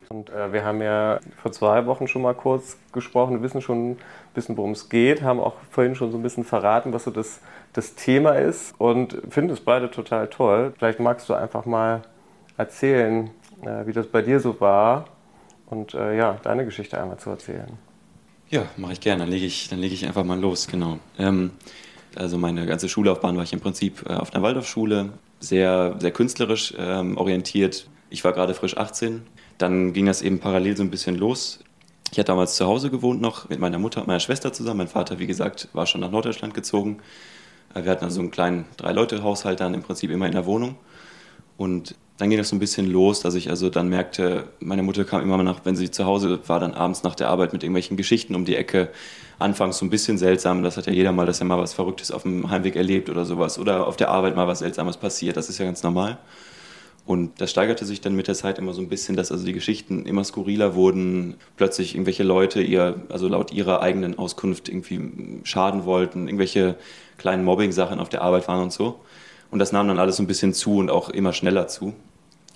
Und 0.09 0.29
äh, 0.29 0.51
wir 0.51 0.65
haben 0.65 0.81
ja 0.81 1.19
vor 1.41 1.51
zwei 1.51 1.85
Wochen 1.85 2.07
schon 2.07 2.21
mal 2.21 2.35
kurz 2.35 2.77
gesprochen, 2.91 3.35
wir 3.35 3.41
wissen 3.41 3.61
schon 3.61 3.91
ein 3.91 3.97
bisschen, 4.33 4.57
worum 4.57 4.71
es 4.71 4.89
geht, 4.89 5.21
haben 5.21 5.39
auch 5.39 5.55
vorhin 5.71 5.95
schon 5.95 6.11
so 6.11 6.17
ein 6.17 6.23
bisschen 6.23 6.43
verraten, 6.43 6.93
was 6.93 7.05
so 7.05 7.11
das, 7.11 7.41
das 7.73 7.95
Thema 7.95 8.31
ist 8.33 8.75
und 8.79 9.17
finden 9.29 9.51
es 9.51 9.61
beide 9.61 9.89
total 9.89 10.27
toll. 10.27 10.73
Vielleicht 10.77 10.99
magst 10.99 11.29
du 11.29 11.33
einfach 11.33 11.65
mal 11.65 12.01
erzählen, 12.57 13.31
äh, 13.63 13.87
wie 13.87 13.93
das 13.93 14.07
bei 14.07 14.21
dir 14.21 14.39
so 14.39 14.59
war 14.59 15.05
und 15.67 15.93
äh, 15.93 16.17
ja, 16.17 16.37
deine 16.43 16.65
Geschichte 16.65 17.01
einmal 17.01 17.17
zu 17.17 17.29
erzählen. 17.29 17.77
Ja, 18.53 18.67
mache 18.77 18.93
ich 18.93 18.99
gerne. 18.99 19.23
Dann 19.23 19.31
lege 19.31 19.47
ich, 19.47 19.71
leg 19.71 19.91
ich 19.91 20.05
einfach 20.05 20.23
mal 20.23 20.39
los, 20.39 20.67
genau. 20.67 20.99
Ähm, 21.17 21.53
also 22.13 22.37
meine 22.37 22.67
ganze 22.67 22.87
Schullaufbahn 22.87 23.35
war 23.35 23.43
ich 23.43 23.51
im 23.51 23.59
Prinzip 23.59 24.07
äh, 24.07 24.13
auf 24.13 24.31
einer 24.31 24.43
Waldorfschule, 24.43 25.09
sehr, 25.39 25.95
sehr 25.97 26.11
künstlerisch 26.11 26.71
ähm, 26.77 27.17
orientiert. 27.17 27.87
Ich 28.11 28.23
war 28.23 28.31
gerade 28.31 28.53
frisch 28.53 28.77
18, 28.77 29.23
dann 29.57 29.91
ging 29.91 30.05
das 30.05 30.21
eben 30.21 30.39
parallel 30.39 30.77
so 30.77 30.83
ein 30.83 30.91
bisschen 30.91 31.15
los. 31.15 31.61
Ich 32.11 32.19
hatte 32.19 32.27
damals 32.27 32.55
zu 32.55 32.67
Hause 32.67 32.91
gewohnt 32.91 33.21
noch 33.21 33.49
mit 33.49 33.57
meiner 33.57 33.79
Mutter 33.79 34.01
und 34.01 34.07
meiner 34.07 34.19
Schwester 34.19 34.53
zusammen. 34.53 34.77
Mein 34.77 34.87
Vater, 34.87 35.17
wie 35.17 35.25
gesagt, 35.25 35.69
war 35.73 35.87
schon 35.87 36.01
nach 36.01 36.11
Norddeutschland 36.11 36.53
gezogen. 36.53 36.99
Äh, 37.73 37.85
wir 37.85 37.91
hatten 37.91 38.05
also 38.05 38.19
einen 38.19 38.29
kleinen 38.29 38.65
Drei-Leute-Haushalt 38.77 39.61
dann 39.61 39.73
im 39.73 39.81
Prinzip 39.81 40.11
immer 40.11 40.27
in 40.27 40.33
der 40.33 40.45
Wohnung. 40.45 40.75
Und 41.57 41.95
dann 42.17 42.29
ging 42.29 42.37
das 42.37 42.49
so 42.49 42.55
ein 42.55 42.59
bisschen 42.59 42.91
los, 42.91 43.21
dass 43.21 43.33
ich 43.33 43.49
also 43.49 43.69
dann 43.69 43.89
merkte, 43.89 44.47
meine 44.59 44.83
Mutter 44.83 45.03
kam 45.03 45.21
immer 45.21 45.41
nach, 45.41 45.61
wenn 45.63 45.75
sie 45.75 45.89
zu 45.89 46.05
Hause 46.05 46.39
war, 46.47 46.59
dann 46.59 46.73
abends 46.73 47.03
nach 47.03 47.15
der 47.15 47.29
Arbeit 47.29 47.53
mit 47.53 47.63
irgendwelchen 47.63 47.97
Geschichten 47.97 48.35
um 48.35 48.45
die 48.45 48.55
Ecke. 48.55 48.89
Anfangs 49.39 49.79
so 49.79 49.85
ein 49.85 49.89
bisschen 49.89 50.19
seltsam, 50.19 50.61
das 50.61 50.77
hat 50.77 50.85
ja 50.85 50.93
jeder 50.93 51.11
mal, 51.11 51.25
dass 51.25 51.39
er 51.39 51.45
mal 51.45 51.57
was 51.57 51.73
Verrücktes 51.73 52.11
auf 52.11 52.21
dem 52.21 52.49
Heimweg 52.51 52.75
erlebt 52.75 53.09
oder 53.09 53.25
sowas. 53.25 53.57
Oder 53.57 53.87
auf 53.87 53.97
der 53.97 54.09
Arbeit 54.09 54.35
mal 54.35 54.47
was 54.47 54.59
Seltsames 54.59 54.97
passiert, 54.97 55.37
das 55.37 55.49
ist 55.49 55.57
ja 55.57 55.65
ganz 55.65 55.81
normal. 55.81 56.19
Und 57.05 57.41
das 57.41 57.51
steigerte 57.51 57.83
sich 57.83 57.99
dann 57.99 58.15
mit 58.15 58.27
der 58.27 58.35
Zeit 58.35 58.57
immer 58.59 58.73
so 58.73 58.81
ein 58.81 58.87
bisschen, 58.87 59.17
dass 59.17 59.31
also 59.31 59.45
die 59.45 59.51
Geschichten 59.51 60.05
immer 60.05 60.23
skurriler 60.23 60.75
wurden. 60.75 61.35
Plötzlich 61.57 61.95
irgendwelche 61.95 62.23
Leute 62.23 62.61
ihr, 62.61 63.01
also 63.09 63.27
laut 63.27 63.51
ihrer 63.51 63.81
eigenen 63.81 64.17
Auskunft 64.17 64.69
irgendwie 64.69 65.41
schaden 65.43 65.83
wollten, 65.83 66.27
irgendwelche 66.27 66.75
kleinen 67.17 67.43
Mobbing-Sachen 67.43 67.99
auf 67.99 68.07
der 68.07 68.21
Arbeit 68.21 68.47
waren 68.47 68.63
und 68.63 68.71
so. 68.71 69.01
Und 69.53 69.59
das 69.59 69.71
nahm 69.71 69.87
dann 69.87 69.99
alles 69.99 70.17
ein 70.17 70.25
bisschen 70.25 70.51
zu 70.51 70.77
und 70.77 70.89
auch 70.89 71.09
immer 71.09 71.31
schneller 71.31 71.67
zu, 71.67 71.93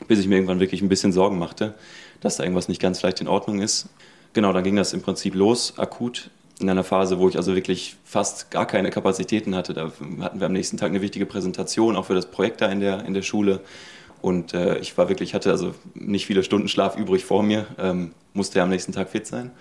bis 0.08 0.18
ich 0.18 0.28
mir 0.28 0.34
irgendwann 0.34 0.60
wirklich 0.60 0.82
ein 0.82 0.90
bisschen 0.90 1.12
Sorgen 1.12 1.38
machte, 1.38 1.76
dass 2.22 2.38
da 2.38 2.44
irgendwas 2.44 2.70
nicht 2.70 2.82
ganz 2.82 2.98
vielleicht 2.98 3.22
in 3.22 3.28
Ordnung 3.28 3.62
ist. 3.62 3.90
Genau, 4.34 4.52
dann 4.52 4.64
ging 4.64 4.76
das 4.76 4.94
im 4.94 5.04
Prinzip 5.04 5.36
los, 5.36 5.78
akut, 5.78 6.32
in 6.60 6.68
einer 6.68 6.84
Phase, 6.84 7.20
wo 7.20 7.30
ich 7.30 7.38
also 7.38 7.54
wirklich 7.54 7.98
fast 8.04 8.50
gar 8.50 8.66
keine 8.66 8.90
Kapazitäten 8.90 9.54
hatte. 9.54 9.76
Da 9.76 9.92
hatten 10.22 10.40
wir 10.40 10.48
am 10.48 10.54
nächsten 10.54 10.78
Tag 10.78 10.90
eine 10.90 11.02
wichtige 11.04 11.28
Präsentation, 11.28 11.96
auch 11.96 12.06
für 12.06 12.16
das 12.16 12.32
Projekt 12.32 12.62
da 12.62 12.72
in 12.72 12.80
der, 12.80 13.06
in 13.06 13.14
der 13.14 13.22
Schule. 13.22 13.60
Und 14.24 14.56
äh, 14.56 14.80
ich 14.80 14.98
war 14.98 15.08
wirklich, 15.08 15.36
hatte 15.36 15.52
also 15.52 15.76
nicht 15.94 16.26
viele 16.26 16.44
Stunden 16.44 16.68
Schlaf 16.68 16.98
übrig 16.98 17.26
vor 17.26 17.44
mir, 17.44 17.68
ähm, 17.78 18.14
musste 18.34 18.58
ja 18.58 18.64
am 18.64 18.72
nächsten 18.72 18.92
Tag 18.92 19.10
fit 19.10 19.28
sein 19.28 19.52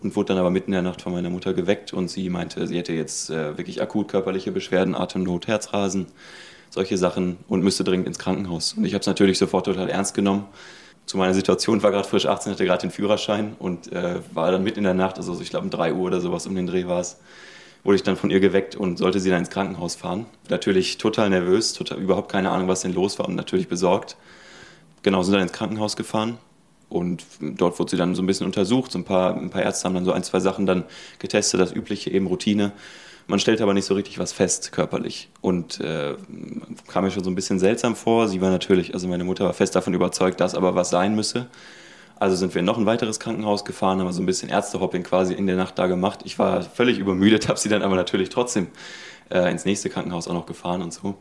und 0.00 0.16
wurde 0.16 0.28
dann 0.28 0.38
aber 0.38 0.48
mitten 0.48 0.70
in 0.70 0.82
der 0.82 0.90
Nacht 0.90 1.02
von 1.02 1.12
meiner 1.12 1.28
Mutter 1.28 1.52
geweckt 1.52 1.92
und 1.92 2.08
sie 2.08 2.30
meinte, 2.30 2.66
sie 2.66 2.78
hätte 2.78 2.94
jetzt 2.94 3.28
äh, 3.28 3.58
wirklich 3.58 3.82
akut 3.82 4.08
körperliche 4.08 4.52
Beschwerden, 4.52 4.94
Atemnot, 4.94 5.48
Herzrasen, 5.48 6.06
solche 6.70 6.98
Sachen 6.98 7.38
und 7.48 7.62
müsste 7.62 7.84
dringend 7.84 8.06
ins 8.06 8.18
Krankenhaus. 8.18 8.74
Und 8.74 8.84
ich 8.84 8.94
habe 8.94 9.00
es 9.00 9.06
natürlich 9.06 9.38
sofort 9.38 9.66
total 9.66 9.88
ernst 9.88 10.14
genommen. 10.14 10.46
Zu 11.06 11.16
meiner 11.16 11.34
Situation 11.34 11.82
war 11.82 11.90
gerade 11.90 12.06
frisch 12.06 12.26
18, 12.26 12.52
hatte 12.52 12.64
gerade 12.64 12.82
den 12.82 12.90
Führerschein 12.90 13.56
und 13.58 13.90
äh, 13.92 14.20
war 14.34 14.52
dann 14.52 14.62
mitten 14.62 14.80
in 14.80 14.84
der 14.84 14.94
Nacht, 14.94 15.16
also 15.16 15.40
ich 15.40 15.48
glaube 15.48 15.64
um 15.64 15.70
3 15.70 15.94
Uhr 15.94 16.06
oder 16.06 16.20
sowas 16.20 16.46
um 16.46 16.54
den 16.54 16.66
Dreh 16.66 16.86
war 16.86 17.00
es, 17.00 17.18
wurde 17.82 17.96
ich 17.96 18.02
dann 18.02 18.16
von 18.16 18.30
ihr 18.30 18.40
geweckt 18.40 18.76
und 18.76 18.98
sollte 18.98 19.18
sie 19.18 19.30
dann 19.30 19.40
ins 19.40 19.50
Krankenhaus 19.50 19.94
fahren. 19.94 20.26
Natürlich 20.50 20.98
total 20.98 21.30
nervös, 21.30 21.72
total, 21.72 21.98
überhaupt 21.98 22.30
keine 22.30 22.50
Ahnung, 22.50 22.68
was 22.68 22.82
denn 22.82 22.92
los 22.92 23.18
war 23.18 23.26
und 23.26 23.36
natürlich 23.36 23.68
besorgt. 23.68 24.16
Genau, 25.02 25.22
sind 25.22 25.32
dann 25.32 25.42
ins 25.42 25.52
Krankenhaus 25.52 25.96
gefahren 25.96 26.36
und 26.88 27.24
dort 27.40 27.78
wurde 27.78 27.90
sie 27.90 27.96
dann 27.96 28.14
so 28.14 28.22
ein 28.22 28.26
bisschen 28.26 28.46
untersucht. 28.46 28.92
So 28.92 28.98
ein 28.98 29.04
paar, 29.04 29.36
ein 29.36 29.50
paar 29.50 29.62
Ärzte 29.62 29.84
haben 29.86 29.94
dann 29.94 30.04
so 30.04 30.12
ein, 30.12 30.22
zwei 30.22 30.40
Sachen 30.40 30.66
dann 30.66 30.84
getestet, 31.18 31.60
das 31.60 31.72
übliche 31.72 32.10
eben 32.10 32.26
Routine. 32.26 32.72
Man 33.28 33.38
stellt 33.38 33.60
aber 33.60 33.74
nicht 33.74 33.84
so 33.84 33.94
richtig 33.94 34.18
was 34.18 34.32
fest 34.32 34.72
körperlich 34.72 35.28
und 35.42 35.80
äh, 35.80 36.14
kam 36.86 37.04
mir 37.04 37.10
schon 37.10 37.22
so 37.22 37.30
ein 37.30 37.34
bisschen 37.34 37.58
seltsam 37.58 37.94
vor. 37.94 38.26
Sie 38.26 38.40
war 38.40 38.50
natürlich, 38.50 38.94
also 38.94 39.06
meine 39.06 39.22
Mutter 39.22 39.44
war 39.44 39.52
fest 39.52 39.76
davon 39.76 39.92
überzeugt, 39.92 40.40
dass 40.40 40.54
aber 40.54 40.74
was 40.74 40.88
sein 40.88 41.14
müsse. 41.14 41.46
Also 42.18 42.36
sind 42.36 42.54
wir 42.54 42.60
in 42.60 42.64
noch 42.64 42.78
ein 42.78 42.86
weiteres 42.86 43.20
Krankenhaus 43.20 43.66
gefahren, 43.66 44.00
haben 44.00 44.10
so 44.12 44.22
ein 44.22 44.26
bisschen 44.26 44.48
Ärztehopping 44.48 45.02
quasi 45.02 45.34
in 45.34 45.46
der 45.46 45.56
Nacht 45.56 45.78
da 45.78 45.88
gemacht. 45.88 46.20
Ich 46.24 46.38
war 46.38 46.62
völlig 46.62 46.98
übermüdet, 46.98 47.48
habe 47.48 47.58
sie 47.58 47.68
dann 47.68 47.82
aber 47.82 47.96
natürlich 47.96 48.30
trotzdem 48.30 48.68
äh, 49.28 49.50
ins 49.50 49.66
nächste 49.66 49.90
Krankenhaus 49.90 50.26
auch 50.26 50.32
noch 50.32 50.46
gefahren 50.46 50.80
und 50.80 50.94
so. 50.94 51.14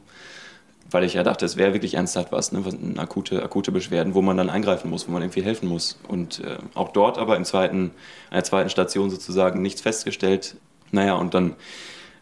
Weil 0.89 1.03
ich 1.03 1.15
ja 1.15 1.23
dachte, 1.23 1.45
es 1.45 1.57
wäre 1.57 1.73
wirklich 1.73 1.95
ernsthaft 1.95 2.31
was, 2.31 2.53
ne? 2.53 2.63
akute, 2.95 3.43
akute 3.43 3.73
Beschwerden, 3.73 4.13
wo 4.13 4.21
man 4.21 4.37
dann 4.37 4.49
eingreifen 4.49 4.89
muss, 4.89 5.09
wo 5.09 5.11
man 5.11 5.23
irgendwie 5.23 5.43
helfen 5.43 5.67
muss. 5.67 5.99
Und 6.07 6.39
äh, 6.39 6.57
auch 6.73 6.93
dort 6.93 7.17
aber 7.17 7.35
im 7.35 7.43
zweiten, 7.43 7.91
an 8.29 8.35
der 8.35 8.45
zweiten 8.45 8.69
Station 8.69 9.09
sozusagen 9.09 9.61
nichts 9.61 9.81
festgestellt. 9.81 10.55
Naja, 10.91 11.15
und 11.15 11.33
dann 11.33 11.57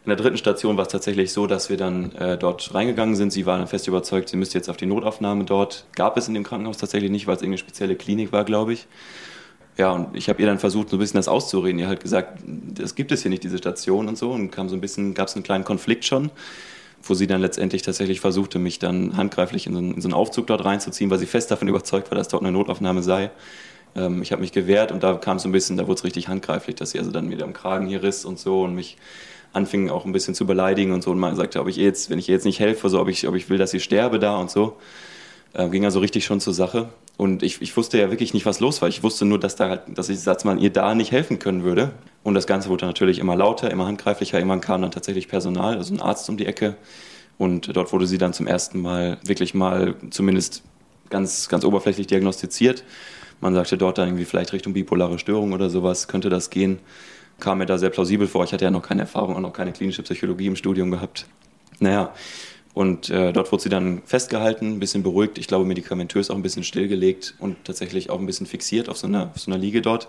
in 0.06 0.10
der 0.10 0.16
dritten 0.16 0.36
Station 0.36 0.76
war 0.76 0.86
es 0.86 0.92
tatsächlich 0.92 1.32
so, 1.32 1.48
dass 1.48 1.68
wir 1.68 1.76
dann 1.76 2.12
äh, 2.12 2.38
dort 2.38 2.72
reingegangen 2.72 3.16
sind. 3.16 3.32
Sie 3.32 3.44
war 3.44 3.58
dann 3.58 3.66
fest 3.66 3.88
überzeugt, 3.88 4.28
sie 4.28 4.36
müsste 4.36 4.56
jetzt 4.56 4.70
auf 4.70 4.76
die 4.76 4.86
Notaufnahme 4.86 5.42
dort. 5.42 5.84
Gab 5.96 6.16
es 6.16 6.28
in 6.28 6.34
dem 6.34 6.44
Krankenhaus 6.44 6.78
tatsächlich 6.78 7.10
nicht, 7.10 7.26
weil 7.26 7.34
es 7.34 7.42
irgendeine 7.42 7.58
spezielle 7.58 7.96
Klinik 7.96 8.30
war, 8.30 8.44
glaube 8.44 8.72
ich. 8.72 8.86
Ja, 9.76 9.90
und 9.90 10.16
ich 10.16 10.28
habe 10.28 10.40
ihr 10.40 10.46
dann 10.46 10.60
versucht, 10.60 10.90
so 10.90 10.96
ein 10.96 11.00
bisschen 11.00 11.18
das 11.18 11.26
auszureden. 11.26 11.80
Ihr 11.80 11.88
hat 11.88 11.98
gesagt, 11.98 12.40
das 12.46 12.94
gibt 12.94 13.10
es 13.10 13.22
hier 13.22 13.32
nicht, 13.32 13.42
diese 13.42 13.58
Station 13.58 14.06
und 14.06 14.16
so. 14.16 14.30
Und 14.30 14.52
kam 14.52 14.68
so 14.68 14.76
ein 14.76 14.80
bisschen, 14.80 15.12
gab 15.12 15.26
es 15.26 15.34
einen 15.34 15.42
kleinen 15.42 15.64
Konflikt 15.64 16.04
schon, 16.04 16.30
wo 17.02 17.14
sie 17.14 17.26
dann 17.26 17.40
letztendlich 17.40 17.82
tatsächlich 17.82 18.20
versuchte, 18.20 18.60
mich 18.60 18.78
dann 18.78 19.16
handgreiflich 19.16 19.66
in 19.66 19.72
so, 19.72 19.78
einen, 19.80 19.94
in 19.94 20.00
so 20.00 20.06
einen 20.06 20.14
Aufzug 20.14 20.46
dort 20.46 20.64
reinzuziehen, 20.64 21.10
weil 21.10 21.18
sie 21.18 21.26
fest 21.26 21.50
davon 21.50 21.66
überzeugt 21.66 22.12
war, 22.12 22.16
dass 22.16 22.28
dort 22.28 22.44
eine 22.44 22.52
Notaufnahme 22.52 23.02
sei. 23.02 23.32
Ähm, 23.96 24.22
ich 24.22 24.30
habe 24.30 24.40
mich 24.40 24.52
gewehrt 24.52 24.92
und 24.92 25.02
da 25.02 25.14
kam 25.14 25.38
es 25.38 25.42
so 25.42 25.48
ein 25.48 25.52
bisschen, 25.52 25.76
da 25.76 25.88
wurde 25.88 25.98
es 25.98 26.04
richtig 26.04 26.28
handgreiflich, 26.28 26.76
dass 26.76 26.92
sie 26.92 27.00
also 27.00 27.10
dann 27.10 27.28
wieder 27.28 27.44
am 27.44 27.54
Kragen 27.54 27.88
hier 27.88 28.04
riss 28.04 28.24
und 28.24 28.38
so 28.38 28.62
und 28.62 28.76
mich 28.76 28.96
anfing 29.56 29.90
auch 29.90 30.04
ein 30.04 30.12
bisschen 30.12 30.34
zu 30.34 30.46
beleidigen 30.46 30.92
und 30.92 31.02
so 31.02 31.10
und 31.10 31.18
man 31.18 31.34
sagte, 31.34 31.60
ob 31.60 31.68
ich 31.68 31.76
jetzt, 31.76 32.10
wenn 32.10 32.18
ich 32.18 32.28
ihr 32.28 32.34
jetzt 32.34 32.44
nicht 32.44 32.60
helfe, 32.60 32.88
so 32.88 33.00
ob 33.00 33.08
ich, 33.08 33.26
ob 33.26 33.34
ich 33.34 33.48
will, 33.48 33.58
dass 33.58 33.70
sie 33.70 33.80
sterbe 33.80 34.18
da 34.18 34.36
und 34.36 34.50
so. 34.50 34.76
Äh, 35.54 35.68
ging 35.70 35.84
also 35.84 36.00
richtig 36.00 36.24
schon 36.24 36.40
zur 36.40 36.52
Sache. 36.52 36.90
Und 37.16 37.42
ich, 37.42 37.62
ich 37.62 37.74
wusste 37.76 37.98
ja 37.98 38.10
wirklich 38.10 38.34
nicht, 38.34 38.44
was 38.44 38.60
los 38.60 38.82
war. 38.82 38.88
Ich 38.90 39.02
wusste 39.02 39.24
nur, 39.24 39.40
dass, 39.40 39.56
da 39.56 39.70
halt, 39.70 39.82
dass 39.94 40.10
ich, 40.10 40.22
dass 40.22 40.44
man 40.44 40.58
ihr 40.58 40.70
da 40.70 40.94
nicht 40.94 41.12
helfen 41.12 41.38
können 41.38 41.64
würde. 41.64 41.92
Und 42.22 42.34
das 42.34 42.46
Ganze 42.46 42.68
wurde 42.68 42.84
natürlich 42.84 43.18
immer 43.18 43.36
lauter, 43.36 43.70
immer 43.70 43.86
handgreiflicher. 43.86 44.36
Irgendwann 44.36 44.60
kam 44.60 44.82
dann 44.82 44.90
tatsächlich 44.90 45.26
Personal, 45.28 45.78
also 45.78 45.94
ein 45.94 46.00
Arzt 46.00 46.28
um 46.28 46.36
die 46.36 46.44
Ecke. 46.44 46.76
Und 47.38 47.74
dort 47.74 47.92
wurde 47.92 48.06
sie 48.06 48.18
dann 48.18 48.34
zum 48.34 48.46
ersten 48.46 48.80
Mal 48.82 49.18
wirklich 49.24 49.54
mal 49.54 49.94
zumindest 50.10 50.62
ganz, 51.08 51.48
ganz 51.48 51.64
oberflächlich 51.64 52.06
diagnostiziert. 52.06 52.84
Man 53.40 53.54
sagte 53.54 53.78
dort 53.78 53.96
dann 53.96 54.08
irgendwie 54.08 54.24
vielleicht 54.26 54.52
Richtung 54.52 54.74
bipolare 54.74 55.18
Störung 55.18 55.52
oder 55.52 55.70
sowas, 55.70 56.08
könnte 56.08 56.28
das 56.28 56.50
gehen 56.50 56.80
kam 57.38 57.58
mir 57.58 57.66
da 57.66 57.78
sehr 57.78 57.90
plausibel 57.90 58.26
vor. 58.26 58.44
Ich 58.44 58.52
hatte 58.52 58.64
ja 58.64 58.70
noch 58.70 58.82
keine 58.82 59.02
Erfahrung 59.02 59.36
und 59.36 59.42
noch 59.42 59.52
keine 59.52 59.72
klinische 59.72 60.02
Psychologie 60.02 60.46
im 60.46 60.56
Studium 60.56 60.90
gehabt. 60.90 61.26
Naja, 61.78 62.12
und 62.76 63.08
äh, 63.08 63.32
dort 63.32 63.52
wurde 63.52 63.62
sie 63.62 63.68
dann 63.68 64.02
festgehalten, 64.04 64.74
ein 64.74 64.80
bisschen 64.80 65.02
beruhigt, 65.02 65.38
ich 65.38 65.46
glaube 65.46 65.64
medikamentös 65.64 66.30
auch 66.30 66.36
ein 66.36 66.42
bisschen 66.42 66.62
stillgelegt 66.62 67.34
und 67.38 67.64
tatsächlich 67.64 68.10
auch 68.10 68.18
ein 68.18 68.26
bisschen 68.26 68.46
fixiert 68.46 68.90
auf 68.90 68.98
so 68.98 69.06
einer, 69.06 69.30
auf 69.34 69.40
so 69.40 69.50
einer 69.50 69.58
Liege 69.58 69.80
dort. 69.80 70.08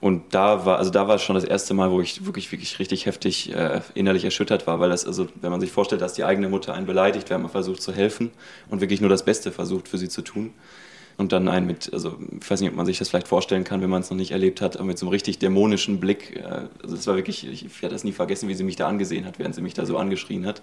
Und 0.00 0.34
da 0.34 0.64
war, 0.64 0.78
also 0.78 0.90
da 0.90 1.08
war 1.08 1.16
es 1.16 1.22
schon 1.22 1.34
das 1.34 1.44
erste 1.44 1.74
Mal, 1.74 1.90
wo 1.90 2.00
ich 2.00 2.24
wirklich, 2.24 2.52
wirklich 2.52 2.78
richtig 2.78 3.04
heftig 3.04 3.54
äh, 3.54 3.80
innerlich 3.94 4.24
erschüttert 4.24 4.66
war, 4.66 4.80
weil 4.80 4.88
das, 4.88 5.06
also 5.06 5.28
wenn 5.40 5.50
man 5.50 5.60
sich 5.60 5.72
vorstellt, 5.72 6.00
dass 6.00 6.14
die 6.14 6.24
eigene 6.24 6.48
Mutter 6.48 6.74
einen 6.74 6.86
beleidigt, 6.86 7.28
wenn 7.30 7.42
man 7.42 7.50
versucht 7.50 7.82
zu 7.82 7.92
helfen 7.92 8.30
und 8.70 8.80
wirklich 8.80 9.00
nur 9.00 9.10
das 9.10 9.24
Beste 9.24 9.52
versucht 9.52 9.88
für 9.88 9.96
sie 9.96 10.08
zu 10.08 10.22
tun. 10.22 10.52
Und 11.20 11.32
dann 11.32 11.48
einen 11.48 11.66
mit, 11.66 11.92
also 11.92 12.16
ich 12.40 12.50
weiß 12.50 12.62
nicht, 12.62 12.70
ob 12.70 12.76
man 12.76 12.86
sich 12.86 12.98
das 12.98 13.10
vielleicht 13.10 13.28
vorstellen 13.28 13.62
kann, 13.62 13.82
wenn 13.82 13.90
man 13.90 14.00
es 14.00 14.08
noch 14.08 14.16
nicht 14.16 14.30
erlebt 14.30 14.62
hat, 14.62 14.82
mit 14.82 14.98
so 14.98 15.04
einem 15.04 15.10
richtig 15.10 15.38
dämonischen 15.38 16.00
Blick. 16.00 16.36
Äh, 16.36 16.62
also 16.82 16.96
es 16.96 17.06
war 17.06 17.14
wirklich, 17.14 17.46
ich, 17.46 17.66
ich 17.66 17.82
werde 17.82 17.94
das 17.94 18.04
nie 18.04 18.12
vergessen, 18.12 18.48
wie 18.48 18.54
sie 18.54 18.64
mich 18.64 18.76
da 18.76 18.88
angesehen 18.88 19.26
hat, 19.26 19.38
während 19.38 19.54
sie 19.54 19.60
mich 19.60 19.74
da 19.74 19.84
so 19.84 19.98
angeschrien 19.98 20.46
hat. 20.46 20.62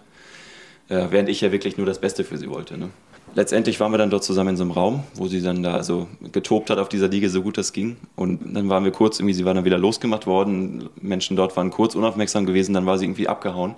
Äh, 0.90 1.06
während 1.12 1.30
ich 1.30 1.42
ja 1.42 1.52
wirklich 1.52 1.78
nur 1.78 1.86
das 1.86 2.02
Beste 2.02 2.24
für 2.24 2.40
sie 2.40 2.50
wollte. 2.50 2.76
Ne? 2.76 2.90
letztendlich 3.36 3.80
waren 3.80 3.92
wir 3.92 4.00
dann 4.00 4.10
dort 4.10 4.24
zusammen 4.24 4.50
in 4.50 4.58
so 4.58 4.64
einem 4.64 4.72
Raum, 4.72 5.04
wo 5.14 5.28
sie 5.28 5.44
dann 5.44 5.62
da 5.62 5.84
so 5.84 6.08
getobt 6.32 6.72
hat 6.72 6.80
auf 6.80 6.90
dieser 6.90 7.08
Liege, 7.08 7.30
so 7.30 7.44
gut 7.44 7.60
das 7.60 7.72
ging. 7.72 7.98
Und 8.16 8.56
dann 8.56 8.68
waren 8.68 8.84
wir 8.84 8.92
kurz, 8.92 9.20
irgendwie, 9.20 9.36
sie 9.36 9.46
war 9.46 9.54
dann 9.54 9.64
wieder 9.64 9.78
losgemacht 9.78 10.26
worden. 10.26 10.90
Menschen 11.00 11.38
dort 11.38 11.56
waren 11.56 11.70
kurz 11.70 11.94
unaufmerksam 11.94 12.48
gewesen, 12.48 12.74
dann 12.74 12.88
war 12.88 12.98
sie 12.98 13.06
irgendwie 13.06 13.28
abgehauen 13.28 13.76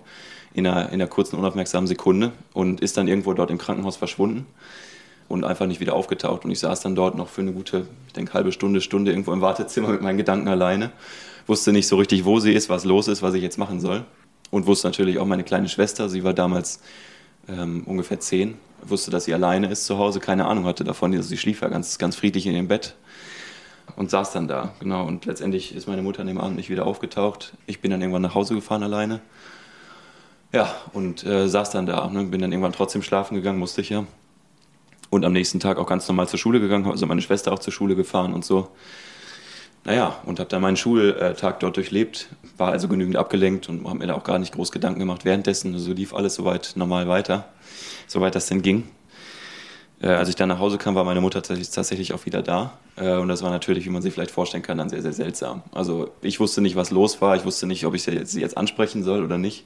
in 0.54 0.66
einer, 0.66 0.88
in 0.88 0.94
einer 0.94 1.08
kurzen, 1.08 1.38
unaufmerksamen 1.38 1.88
Sekunde 1.88 2.32
und 2.54 2.80
ist 2.80 2.96
dann 2.96 3.10
irgendwo 3.10 3.34
dort 3.34 3.52
im 3.52 3.58
Krankenhaus 3.58 3.98
verschwunden 3.98 4.46
und 5.30 5.46
einfach 5.46 5.68
nicht 5.68 5.80
wieder 5.80 5.94
aufgetaucht. 5.94 6.44
Und 6.44 6.52
ich 6.52 6.60
saß 6.60 6.82
dann 6.82 6.96
dort 6.96 7.16
noch 7.16 7.30
für 7.30 7.42
eine 7.42 7.54
gute, 7.54 7.88
ich 8.08 8.14
denke, 8.14 8.34
halbe 8.34 8.52
Stunde, 8.52 8.82
Stunde 8.82 9.12
irgendwo 9.12 9.32
im 9.32 9.42
Wartezimmer 9.42 9.90
mit 9.90 10.02
meinen 10.02 10.18
Gedanken 10.18 10.50
alleine. 10.50 10.92
Wusste 11.48 11.72
nicht 11.72 11.88
so 11.88 11.96
richtig, 11.96 12.26
wo 12.26 12.40
sie 12.40 12.52
ist, 12.52 12.70
was 12.70 12.84
los 12.84 13.08
ist, 13.08 13.22
was 13.22 13.34
ich 13.36 13.42
jetzt 13.42 13.58
machen 13.58 13.80
soll. 13.80 14.04
Und 14.52 14.66
wusste 14.66 14.88
natürlich 14.88 15.20
auch 15.20 15.26
meine 15.26 15.44
kleine 15.44 15.70
Schwester, 15.70 16.10
sie 16.10 16.24
war 16.24 16.34
damals 16.34 16.82
ähm, 17.48 17.84
ungefähr 17.86 18.20
zehn, 18.20 18.58
wusste, 18.84 19.12
dass 19.12 19.26
sie 19.26 19.34
alleine 19.34 19.70
ist 19.70 19.86
zu 19.86 19.98
Hause, 19.98 20.20
keine 20.20 20.46
Ahnung 20.46 20.66
hatte 20.66 20.84
davon. 20.84 21.14
Also 21.14 21.30
sie 21.30 21.38
schlief 21.38 21.62
ja 21.62 21.68
ganz, 21.68 21.98
ganz 22.00 22.16
friedlich 22.16 22.48
in 22.48 22.54
ihrem 22.54 22.68
Bett 22.68 22.96
und 23.96 24.10
saß 24.10 24.32
dann 24.32 24.48
da. 24.48 24.74
Genau. 24.80 25.06
Und 25.06 25.26
letztendlich 25.26 25.76
ist 25.76 25.88
meine 25.88 26.02
Mutter 26.02 26.22
an 26.22 26.28
dem 26.28 26.40
Abend 26.40 26.58
nicht 26.58 26.70
wieder 26.70 26.86
aufgetaucht. 26.86 27.54
Ich 27.68 27.82
bin 27.82 27.92
dann 27.92 28.02
irgendwann 28.02 28.24
nach 28.24 28.36
Hause 28.36 28.56
gefahren 28.56 28.84
alleine. 28.84 29.22
Ja, 30.52 30.74
und 30.94 31.24
äh, 31.26 31.48
saß 31.48 31.70
dann 31.70 31.86
da. 31.86 32.08
Ne? 32.08 32.24
Bin 32.24 32.42
dann 32.42 32.52
irgendwann 32.52 32.74
trotzdem 32.74 33.04
schlafen 33.04 33.36
gegangen, 33.36 33.60
musste 33.60 33.82
ich 33.82 33.90
ja. 33.90 34.06
Und 35.10 35.26
am 35.26 35.34
nächsten 35.34 35.60
Tag 35.60 35.78
auch 35.78 35.88
ganz 35.88 36.08
normal 36.08 36.28
zur 36.28 36.40
Schule 36.40 36.60
gegangen, 36.60 36.86
also 36.86 37.06
meine 37.06 37.22
Schwester 37.22 37.52
auch 37.52 37.60
zur 37.60 37.74
Schule 37.74 37.96
gefahren 37.96 38.34
und 38.34 38.46
so. 38.46 38.70
Naja, 39.86 40.20
und 40.26 40.40
habe 40.40 40.50
dann 40.50 40.62
meinen 40.62 40.78
Schultag 40.78 41.62
dort 41.62 41.78
durchlebt, 41.78 42.28
war 42.58 42.72
also 42.72 42.88
genügend 42.88 43.16
abgelenkt 43.16 43.70
und 43.70 43.86
habe 43.86 43.98
mir 43.98 44.08
da 44.08 44.14
auch 44.14 44.24
gar 44.24 44.38
nicht 44.38 44.54
groß 44.54 44.72
Gedanken 44.72 45.00
gemacht 45.00 45.26
währenddessen. 45.26 45.74
Also 45.74 45.94
lief 45.94 46.14
alles 46.14 46.36
soweit 46.36 46.74
normal 46.76 47.08
weiter, 47.08 47.50
soweit 48.06 48.36
das 48.36 48.48
denn 48.48 48.62
ging. 48.62 48.84
Äh, 50.02 50.08
als 50.08 50.30
ich 50.30 50.36
dann 50.36 50.50
nach 50.50 50.60
Hause 50.60 50.78
kam, 50.78 50.96
war 50.96 51.04
meine 51.04 51.22
Mutter 51.22 51.42
tatsächlich 51.42 52.14
auch 52.14 52.26
wieder 52.26 52.42
da. 52.42 52.78
Äh, 52.96 53.16
und 53.16 53.28
das 53.28 53.42
war 53.42 53.50
natürlich, 53.50 53.86
wie 53.86 53.90
man 53.90 54.02
sich 54.02 54.14
vielleicht 54.14 54.32
vorstellen 54.32 54.64
kann, 54.64 54.78
dann 54.78 54.90
sehr, 54.90 55.02
sehr 55.02 55.14
seltsam. 55.14 55.64
Also 55.72 56.12
ich 56.22 56.40
wusste 56.40 56.62
nicht, 56.62 56.76
was 56.76 56.92
los 56.92 57.22
war. 57.22 57.36
Ich 57.36 57.46
wusste 57.46 57.68
nicht, 57.68 57.86
ob 57.86 57.96
ich 57.96 58.04
sie 58.04 58.12
jetzt, 58.12 58.32
sie 58.32 58.42
jetzt 58.42 58.58
ansprechen 58.58 59.04
soll 59.04 59.24
oder 59.24 59.38
nicht. 59.38 59.66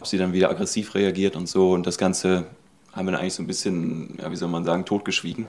Ob 0.00 0.06
sie 0.06 0.18
dann 0.18 0.32
wieder 0.32 0.50
aggressiv 0.50 0.94
reagiert 0.94 1.36
und 1.36 1.48
so. 1.48 1.70
Und 1.70 1.86
das 1.86 1.96
Ganze 1.96 2.46
haben 2.94 3.06
wir 3.06 3.12
dann 3.12 3.20
eigentlich 3.20 3.34
so 3.34 3.42
ein 3.42 3.46
bisschen, 3.46 4.18
ja, 4.20 4.30
wie 4.30 4.36
soll 4.36 4.48
man 4.48 4.64
sagen, 4.64 4.84
totgeschwiegen. 4.84 5.46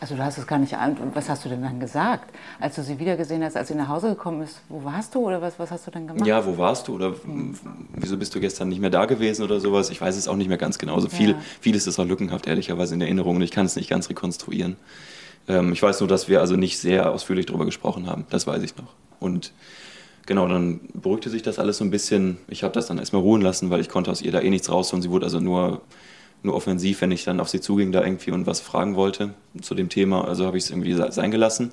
Also 0.00 0.16
du 0.16 0.22
hast 0.22 0.36
es 0.36 0.46
gar 0.46 0.58
nicht 0.58 0.74
an. 0.74 0.98
Was 1.14 1.30
hast 1.30 1.46
du 1.46 1.48
denn 1.48 1.62
dann 1.62 1.80
gesagt, 1.80 2.30
als 2.60 2.74
du 2.74 2.82
sie 2.82 2.98
wiedergesehen 2.98 3.42
hast, 3.42 3.56
als 3.56 3.68
sie 3.68 3.74
nach 3.74 3.88
Hause 3.88 4.10
gekommen 4.10 4.42
ist? 4.42 4.60
Wo 4.68 4.84
warst 4.84 5.14
du 5.14 5.20
oder 5.20 5.40
was, 5.40 5.58
was 5.58 5.70
hast 5.70 5.86
du 5.86 5.90
dann 5.90 6.06
gemacht? 6.06 6.26
Ja, 6.26 6.44
wo 6.44 6.58
warst 6.58 6.88
du 6.88 6.94
oder 6.94 7.14
wieso 7.94 8.18
bist 8.18 8.34
du 8.34 8.40
gestern 8.40 8.68
nicht 8.68 8.80
mehr 8.80 8.90
da 8.90 9.06
gewesen 9.06 9.44
oder 9.44 9.60
sowas? 9.60 9.88
Ich 9.88 10.00
weiß 10.00 10.16
es 10.16 10.28
auch 10.28 10.36
nicht 10.36 10.48
mehr 10.48 10.58
ganz 10.58 10.78
genau. 10.78 10.94
Also 10.96 11.08
viel, 11.08 11.30
ja. 11.30 11.38
vieles 11.60 11.86
ist 11.86 11.98
auch 11.98 12.04
lückenhaft, 12.04 12.46
ehrlicherweise 12.46 12.94
in 12.94 13.00
Erinnerung 13.00 13.36
und 13.36 13.42
ich 13.42 13.50
kann 13.50 13.64
es 13.64 13.76
nicht 13.76 13.88
ganz 13.88 14.10
rekonstruieren. 14.10 14.76
Ähm, 15.48 15.72
ich 15.72 15.82
weiß 15.82 16.00
nur, 16.00 16.08
dass 16.08 16.28
wir 16.28 16.40
also 16.40 16.56
nicht 16.56 16.78
sehr 16.78 17.10
ausführlich 17.10 17.46
darüber 17.46 17.64
gesprochen 17.64 18.06
haben. 18.06 18.26
Das 18.28 18.46
weiß 18.46 18.62
ich 18.62 18.76
noch. 18.76 18.92
Und 19.20 19.52
genau, 20.26 20.46
dann 20.48 20.80
beruhigte 20.92 21.30
sich 21.30 21.42
das 21.42 21.58
alles 21.58 21.78
so 21.78 21.84
ein 21.84 21.90
bisschen. 21.90 22.38
Ich 22.48 22.62
habe 22.62 22.74
das 22.74 22.88
dann 22.88 22.98
erstmal 22.98 23.22
ruhen 23.22 23.40
lassen, 23.40 23.70
weil 23.70 23.80
ich 23.80 23.88
konnte 23.88 24.10
aus 24.10 24.20
ihr 24.20 24.32
da 24.32 24.40
eh 24.40 24.50
nichts 24.50 24.70
rausholen. 24.70 25.02
Sie 25.02 25.10
wurde 25.10 25.24
also 25.24 25.40
nur 25.40 25.80
nur 26.44 26.54
offensiv, 26.54 27.00
wenn 27.00 27.10
ich 27.10 27.24
dann 27.24 27.40
auf 27.40 27.48
sie 27.48 27.60
zuging 27.60 27.92
da 27.92 28.02
irgendwie 28.04 28.30
und 28.30 28.46
was 28.46 28.60
fragen 28.60 28.96
wollte 28.96 29.34
zu 29.60 29.74
dem 29.74 29.88
Thema. 29.88 30.26
Also 30.26 30.46
habe 30.46 30.58
ich 30.58 30.64
es 30.64 30.70
irgendwie 30.70 30.94
sein 30.94 31.30
gelassen. 31.30 31.72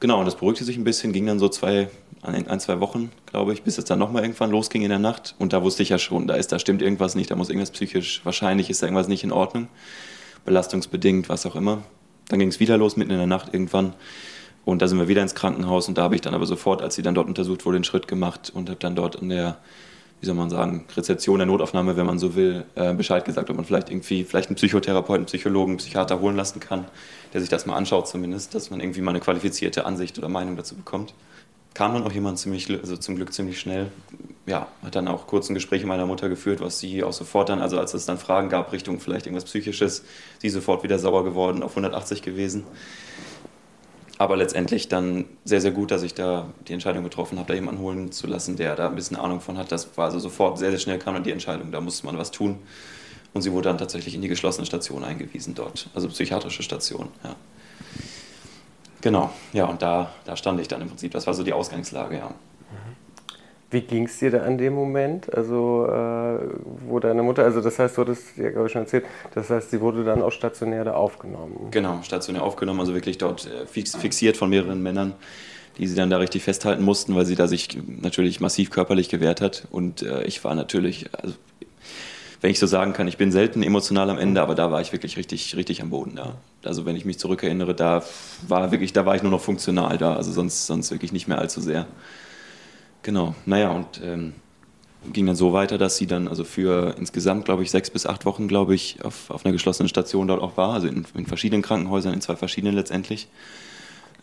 Genau, 0.00 0.18
und 0.18 0.26
das 0.26 0.36
beruhigte 0.36 0.64
sich 0.64 0.76
ein 0.76 0.84
bisschen, 0.84 1.12
ging 1.12 1.26
dann 1.26 1.38
so 1.38 1.48
zwei, 1.48 1.88
ein, 2.22 2.60
zwei 2.60 2.80
Wochen, 2.80 3.10
glaube 3.24 3.54
ich, 3.54 3.62
bis 3.62 3.78
es 3.78 3.84
dann 3.86 3.98
nochmal 3.98 4.22
irgendwann 4.22 4.50
losging 4.50 4.82
in 4.82 4.90
der 4.90 4.98
Nacht. 4.98 5.34
Und 5.38 5.52
da 5.52 5.62
wusste 5.62 5.82
ich 5.82 5.88
ja 5.88 5.98
schon, 5.98 6.26
da 6.26 6.34
ist, 6.34 6.52
da 6.52 6.58
stimmt 6.58 6.82
irgendwas 6.82 7.14
nicht, 7.14 7.30
da 7.30 7.36
muss 7.36 7.48
irgendwas 7.48 7.70
psychisch, 7.70 8.20
wahrscheinlich 8.24 8.68
ist 8.68 8.82
da 8.82 8.86
irgendwas 8.86 9.08
nicht 9.08 9.24
in 9.24 9.32
Ordnung. 9.32 9.68
Belastungsbedingt, 10.44 11.28
was 11.28 11.46
auch 11.46 11.56
immer. 11.56 11.82
Dann 12.28 12.38
ging 12.38 12.48
es 12.48 12.60
wieder 12.60 12.76
los, 12.76 12.96
mitten 12.96 13.10
in 13.10 13.18
der 13.18 13.26
Nacht 13.26 13.54
irgendwann. 13.54 13.94
Und 14.64 14.82
da 14.82 14.88
sind 14.88 14.98
wir 14.98 15.08
wieder 15.08 15.22
ins 15.22 15.34
Krankenhaus 15.34 15.88
und 15.88 15.96
da 15.96 16.02
habe 16.02 16.14
ich 16.14 16.20
dann 16.20 16.34
aber 16.34 16.44
sofort, 16.44 16.82
als 16.82 16.96
sie 16.96 17.02
dann 17.02 17.14
dort 17.14 17.28
untersucht 17.28 17.64
wurde, 17.64 17.78
den 17.78 17.84
Schritt 17.84 18.08
gemacht 18.08 18.50
und 18.52 18.68
habe 18.68 18.80
dann 18.80 18.96
dort 18.96 19.20
an 19.20 19.28
der 19.28 19.58
wie 20.20 20.26
soll 20.26 20.34
man 20.34 20.48
sagen, 20.48 20.86
Rezeption 20.96 21.38
der 21.38 21.46
Notaufnahme, 21.46 21.96
wenn 21.96 22.06
man 22.06 22.18
so 22.18 22.34
will, 22.34 22.64
äh, 22.74 22.94
Bescheid 22.94 23.24
gesagt, 23.24 23.50
ob 23.50 23.56
man 23.56 23.64
vielleicht 23.64 23.90
irgendwie, 23.90 24.24
vielleicht 24.24 24.48
einen 24.48 24.56
Psychotherapeuten, 24.56 25.20
einen 25.20 25.26
Psychologen, 25.26 25.72
einen 25.72 25.78
Psychiater 25.78 26.20
holen 26.20 26.36
lassen 26.36 26.60
kann, 26.60 26.86
der 27.34 27.40
sich 27.40 27.50
das 27.50 27.66
mal 27.66 27.76
anschaut 27.76 28.08
zumindest, 28.08 28.54
dass 28.54 28.70
man 28.70 28.80
irgendwie 28.80 29.02
mal 29.02 29.10
eine 29.10 29.20
qualifizierte 29.20 29.84
Ansicht 29.84 30.16
oder 30.18 30.28
Meinung 30.28 30.56
dazu 30.56 30.74
bekommt. 30.74 31.12
Kam 31.74 31.92
dann 31.92 32.04
auch 32.04 32.12
jemand 32.12 32.38
ziemlich, 32.38 32.70
also 32.70 32.96
zum 32.96 33.16
Glück 33.16 33.34
ziemlich 33.34 33.60
schnell, 33.60 33.92
ja, 34.46 34.68
hat 34.82 34.94
dann 34.94 35.08
auch 35.08 35.26
kurz 35.26 35.50
ein 35.50 35.54
Gespräch 35.54 35.82
mit 35.82 35.88
meiner 35.88 36.06
Mutter 36.06 36.30
geführt, 36.30 36.62
was 36.62 36.78
sie 36.78 37.04
auch 37.04 37.12
sofort 37.12 37.50
dann, 37.50 37.60
also 37.60 37.78
als 37.78 37.92
es 37.92 38.06
dann 38.06 38.16
Fragen 38.16 38.48
gab 38.48 38.72
Richtung 38.72 38.98
vielleicht 39.00 39.26
irgendwas 39.26 39.44
Psychisches, 39.44 40.02
sie 40.38 40.48
sofort 40.48 40.82
wieder 40.82 40.98
sauer 40.98 41.24
geworden, 41.24 41.62
auf 41.62 41.72
180 41.72 42.22
gewesen 42.22 42.64
aber 44.18 44.36
letztendlich 44.36 44.88
dann 44.88 45.26
sehr, 45.44 45.60
sehr 45.60 45.72
gut, 45.72 45.90
dass 45.90 46.02
ich 46.02 46.14
da 46.14 46.46
die 46.68 46.72
Entscheidung 46.72 47.04
getroffen 47.04 47.38
habe, 47.38 47.48
da 47.48 47.54
jemanden 47.54 47.80
holen 47.80 48.12
zu 48.12 48.26
lassen, 48.26 48.56
der 48.56 48.74
da 48.76 48.88
ein 48.88 48.94
bisschen 48.94 49.16
Ahnung 49.16 49.40
von 49.40 49.58
hat. 49.58 49.70
Das 49.70 49.96
war 49.96 50.06
also 50.06 50.18
sofort 50.18 50.58
sehr, 50.58 50.70
sehr 50.70 50.78
schnell 50.78 50.98
kam 50.98 51.14
dann 51.14 51.22
die 51.22 51.32
Entscheidung, 51.32 51.70
da 51.70 51.80
musste 51.80 52.06
man 52.06 52.16
was 52.16 52.30
tun. 52.30 52.58
Und 53.34 53.42
sie 53.42 53.52
wurde 53.52 53.68
dann 53.68 53.76
tatsächlich 53.76 54.14
in 54.14 54.22
die 54.22 54.28
geschlossene 54.28 54.66
Station 54.66 55.04
eingewiesen 55.04 55.54
dort, 55.54 55.90
also 55.94 56.08
psychiatrische 56.08 56.62
Station, 56.62 57.08
ja. 57.22 57.36
Genau, 59.02 59.30
ja, 59.52 59.66
und 59.66 59.82
da, 59.82 60.10
da 60.24 60.36
stand 60.36 60.58
ich 60.58 60.68
dann 60.68 60.80
im 60.80 60.88
Prinzip. 60.88 61.12
Das 61.12 61.26
war 61.26 61.34
so 61.34 61.44
die 61.44 61.52
Ausgangslage, 61.52 62.16
ja. 62.16 62.34
Wie 63.76 63.82
ging 63.82 64.06
es 64.06 64.18
dir 64.18 64.30
da 64.30 64.38
an 64.38 64.56
dem 64.56 64.72
Moment? 64.72 65.30
Also, 65.34 65.86
äh, 65.86 66.38
wo 66.88 66.98
deine 66.98 67.22
Mutter, 67.22 67.44
also 67.44 67.60
das 67.60 67.78
heißt, 67.78 67.94
du 67.98 68.00
hattest 68.00 68.38
ja, 68.38 68.48
glaube 68.48 68.68
ich, 68.68 68.72
schon 68.72 68.80
erzählt, 68.80 69.04
das 69.34 69.50
heißt, 69.50 69.70
sie 69.70 69.82
wurde 69.82 70.02
dann 70.02 70.22
auch 70.22 70.32
stationär 70.32 70.82
da 70.82 70.94
aufgenommen. 70.94 71.68
Genau, 71.72 72.00
stationär 72.02 72.42
aufgenommen, 72.42 72.80
also 72.80 72.94
wirklich 72.94 73.18
dort 73.18 73.46
äh, 73.46 73.66
fix, 73.66 73.94
fixiert 73.94 74.38
von 74.38 74.48
mehreren 74.48 74.82
Männern, 74.82 75.12
die 75.76 75.86
sie 75.86 75.94
dann 75.94 76.08
da 76.08 76.16
richtig 76.16 76.42
festhalten 76.42 76.84
mussten, 76.84 77.14
weil 77.14 77.26
sie 77.26 77.34
da 77.34 77.48
sich 77.48 77.76
natürlich 78.00 78.40
massiv 78.40 78.70
körperlich 78.70 79.10
gewehrt 79.10 79.42
hat. 79.42 79.68
Und 79.70 80.00
äh, 80.00 80.24
ich 80.24 80.42
war 80.42 80.54
natürlich, 80.54 81.10
also, 81.12 81.34
wenn 82.40 82.50
ich 82.50 82.58
so 82.58 82.66
sagen 82.66 82.94
kann, 82.94 83.08
ich 83.08 83.18
bin 83.18 83.30
selten 83.30 83.62
emotional 83.62 84.08
am 84.08 84.16
Ende, 84.16 84.40
aber 84.40 84.54
da 84.54 84.70
war 84.70 84.80
ich 84.80 84.92
wirklich 84.92 85.18
richtig, 85.18 85.54
richtig 85.54 85.82
am 85.82 85.90
Boden 85.90 86.16
da. 86.16 86.36
Also 86.64 86.86
wenn 86.86 86.96
ich 86.96 87.04
mich 87.04 87.18
zurückerinnere, 87.18 87.74
da 87.74 88.02
war 88.48 88.72
wirklich, 88.72 88.94
da 88.94 89.04
war 89.04 89.16
ich 89.16 89.22
nur 89.22 89.32
noch 89.32 89.42
funktional 89.42 89.98
da, 89.98 90.16
also 90.16 90.32
sonst, 90.32 90.66
sonst 90.66 90.90
wirklich 90.90 91.12
nicht 91.12 91.28
mehr 91.28 91.36
allzu 91.36 91.60
sehr. 91.60 91.86
Genau, 93.06 93.36
naja, 93.44 93.70
und 93.70 94.00
ähm, 94.02 94.32
ging 95.12 95.26
dann 95.26 95.36
so 95.36 95.52
weiter, 95.52 95.78
dass 95.78 95.96
sie 95.96 96.08
dann 96.08 96.26
also 96.26 96.42
für 96.42 96.96
insgesamt, 96.98 97.44
glaube 97.44 97.62
ich, 97.62 97.70
sechs 97.70 97.88
bis 97.88 98.04
acht 98.04 98.24
Wochen, 98.24 98.48
glaube 98.48 98.74
ich, 98.74 98.98
auf, 99.04 99.30
auf 99.30 99.44
einer 99.44 99.52
geschlossenen 99.52 99.88
Station 99.88 100.26
dort 100.26 100.42
auch 100.42 100.56
war, 100.56 100.72
also 100.72 100.88
in, 100.88 101.06
in 101.14 101.24
verschiedenen 101.24 101.62
Krankenhäusern, 101.62 102.12
in 102.12 102.20
zwei 102.20 102.34
verschiedenen 102.34 102.74
letztendlich. 102.74 103.28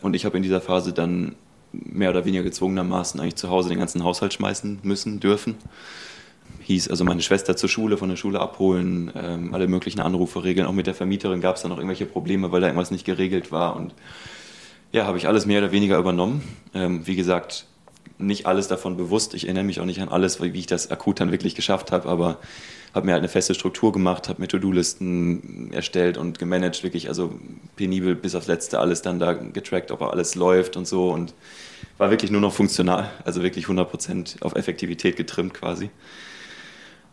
Und 0.02 0.14
ich 0.14 0.26
habe 0.26 0.36
in 0.36 0.42
dieser 0.42 0.60
Phase 0.60 0.92
dann 0.92 1.34
mehr 1.72 2.10
oder 2.10 2.26
weniger 2.26 2.42
gezwungenermaßen 2.42 3.18
eigentlich 3.20 3.36
zu 3.36 3.48
Hause 3.48 3.70
den 3.70 3.78
ganzen 3.78 4.04
Haushalt 4.04 4.34
schmeißen 4.34 4.80
müssen, 4.82 5.18
dürfen. 5.18 5.54
Hieß 6.60 6.88
also 6.88 7.04
meine 7.04 7.22
Schwester 7.22 7.56
zur 7.56 7.70
Schule, 7.70 7.96
von 7.96 8.10
der 8.10 8.16
Schule 8.16 8.38
abholen, 8.38 9.10
ähm, 9.14 9.54
alle 9.54 9.66
möglichen 9.66 10.00
Anrufe 10.00 10.44
regeln. 10.44 10.66
Auch 10.66 10.74
mit 10.74 10.86
der 10.86 10.94
Vermieterin 10.94 11.40
gab 11.40 11.56
es 11.56 11.62
dann 11.62 11.70
noch 11.70 11.78
irgendwelche 11.78 12.04
Probleme, 12.04 12.52
weil 12.52 12.60
da 12.60 12.66
irgendwas 12.66 12.90
nicht 12.90 13.06
geregelt 13.06 13.50
war. 13.50 13.76
Und 13.76 13.94
ja, 14.92 15.06
habe 15.06 15.16
ich 15.16 15.26
alles 15.26 15.46
mehr 15.46 15.60
oder 15.60 15.72
weniger 15.72 15.96
übernommen. 15.96 16.42
Ähm, 16.74 17.06
wie 17.06 17.16
gesagt, 17.16 17.64
nicht 18.18 18.46
alles 18.46 18.68
davon 18.68 18.96
bewusst. 18.96 19.34
Ich 19.34 19.44
erinnere 19.44 19.64
mich 19.64 19.80
auch 19.80 19.84
nicht 19.84 20.00
an 20.00 20.08
alles, 20.08 20.40
wie 20.40 20.58
ich 20.58 20.66
das 20.66 20.90
akut 20.90 21.20
dann 21.20 21.30
wirklich 21.32 21.54
geschafft 21.54 21.92
habe, 21.92 22.08
aber 22.08 22.38
habe 22.94 23.06
mir 23.06 23.12
halt 23.12 23.22
eine 23.22 23.28
feste 23.28 23.54
Struktur 23.54 23.92
gemacht, 23.92 24.28
habe 24.28 24.40
mir 24.40 24.48
To-Do-Listen 24.48 25.72
erstellt 25.72 26.16
und 26.16 26.38
gemanagt, 26.38 26.84
wirklich 26.84 27.08
also 27.08 27.34
penibel 27.76 28.14
bis 28.14 28.36
aufs 28.36 28.46
Letzte 28.46 28.78
alles 28.78 29.02
dann 29.02 29.18
da 29.18 29.32
getrackt, 29.32 29.90
ob 29.90 30.02
alles 30.02 30.36
läuft 30.36 30.76
und 30.76 30.86
so 30.86 31.10
und 31.10 31.34
war 31.98 32.10
wirklich 32.10 32.30
nur 32.30 32.40
noch 32.40 32.52
funktional, 32.52 33.10
also 33.24 33.42
wirklich 33.42 33.66
100% 33.66 34.42
auf 34.42 34.54
Effektivität 34.54 35.16
getrimmt 35.16 35.54
quasi. 35.54 35.90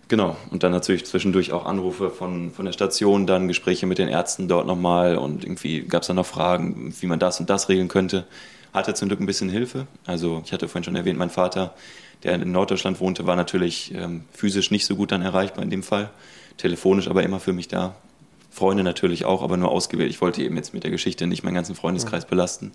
Genau, 0.07 0.35
und 0.51 0.61
dann 0.61 0.71
natürlich 0.71 1.05
zwischendurch 1.05 1.51
auch 1.51 1.65
Anrufe 1.65 2.09
von, 2.09 2.51
von 2.51 2.65
der 2.65 2.73
Station, 2.73 3.25
dann 3.25 3.47
Gespräche 3.47 3.87
mit 3.87 3.97
den 3.97 4.09
Ärzten 4.09 4.47
dort 4.47 4.67
nochmal 4.67 5.17
und 5.17 5.43
irgendwie 5.43 5.81
gab 5.81 6.01
es 6.01 6.07
dann 6.07 6.17
noch 6.17 6.25
Fragen, 6.25 6.93
wie 6.99 7.07
man 7.07 7.17
das 7.17 7.39
und 7.39 7.49
das 7.49 7.69
regeln 7.69 7.87
könnte 7.87 8.25
hatte 8.73 8.93
zum 8.93 9.07
Glück 9.07 9.19
ein 9.19 9.25
bisschen 9.25 9.49
Hilfe. 9.49 9.87
Also 10.05 10.41
ich 10.45 10.53
hatte 10.53 10.67
vorhin 10.67 10.83
schon 10.83 10.95
erwähnt, 10.95 11.19
mein 11.19 11.29
Vater, 11.29 11.73
der 12.23 12.35
in 12.35 12.51
Norddeutschland 12.51 12.99
wohnte, 12.99 13.25
war 13.25 13.35
natürlich 13.35 13.93
ähm, 13.93 14.25
physisch 14.31 14.71
nicht 14.71 14.85
so 14.85 14.95
gut 14.95 15.11
dann 15.11 15.21
erreichbar 15.21 15.63
in 15.63 15.69
dem 15.69 15.83
Fall. 15.83 16.09
Telefonisch 16.57 17.07
aber 17.07 17.23
immer 17.23 17.39
für 17.39 17.53
mich 17.53 17.67
da. 17.67 17.95
Freunde 18.51 18.83
natürlich 18.83 19.25
auch, 19.25 19.41
aber 19.41 19.57
nur 19.57 19.71
ausgewählt. 19.71 20.09
Ich 20.09 20.21
wollte 20.21 20.43
eben 20.43 20.57
jetzt 20.57 20.73
mit 20.73 20.83
der 20.83 20.91
Geschichte 20.91 21.25
nicht 21.25 21.43
meinen 21.43 21.55
ganzen 21.55 21.75
Freundeskreis 21.75 22.25
belasten. 22.25 22.71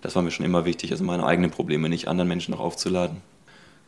Das 0.00 0.14
war 0.14 0.22
mir 0.22 0.30
schon 0.30 0.46
immer 0.46 0.64
wichtig, 0.64 0.90
also 0.92 1.04
meine 1.04 1.26
eigenen 1.26 1.50
Probleme 1.50 1.88
nicht 1.88 2.08
anderen 2.08 2.28
Menschen 2.28 2.52
noch 2.52 2.60
aufzuladen. 2.60 3.18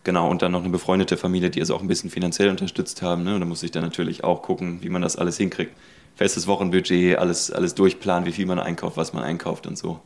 Genau, 0.05 0.31
und 0.31 0.43
dann 0.43 0.53
noch 0.53 0.61
eine 0.61 0.71
befreundete 0.71 1.17
Familie, 1.17 1.51
die 1.51 1.61
also 1.61 1.75
auch 1.75 1.83
ein 1.83 1.89
bisschen 1.89 2.11
finanziell 2.11 2.51
unterstützt 2.51 3.03
haben. 3.03 3.25
Ne? 3.25 3.35
Und 3.35 3.41
da 3.41 3.47
muss 3.47 3.63
ich 3.63 3.71
dann 3.71 3.83
natürlich 3.83 4.25
auch 4.25 4.43
gucken, 4.43 4.79
wie 4.83 4.89
man 4.89 5.03
das 5.03 5.17
alles 5.17 5.37
hinkriegt. 5.37 5.73
Festes 6.17 6.47
Wochenbudget, 6.47 7.19
alles, 7.19 7.51
alles 7.51 7.75
durchplanen, 7.75 8.27
wie 8.27 8.33
viel 8.33 8.47
man 8.47 8.59
einkauft, 8.59 8.97
was 8.97 9.13
man 9.13 9.23
einkauft 9.23 9.67
und 9.67 9.77
so. 9.77 10.01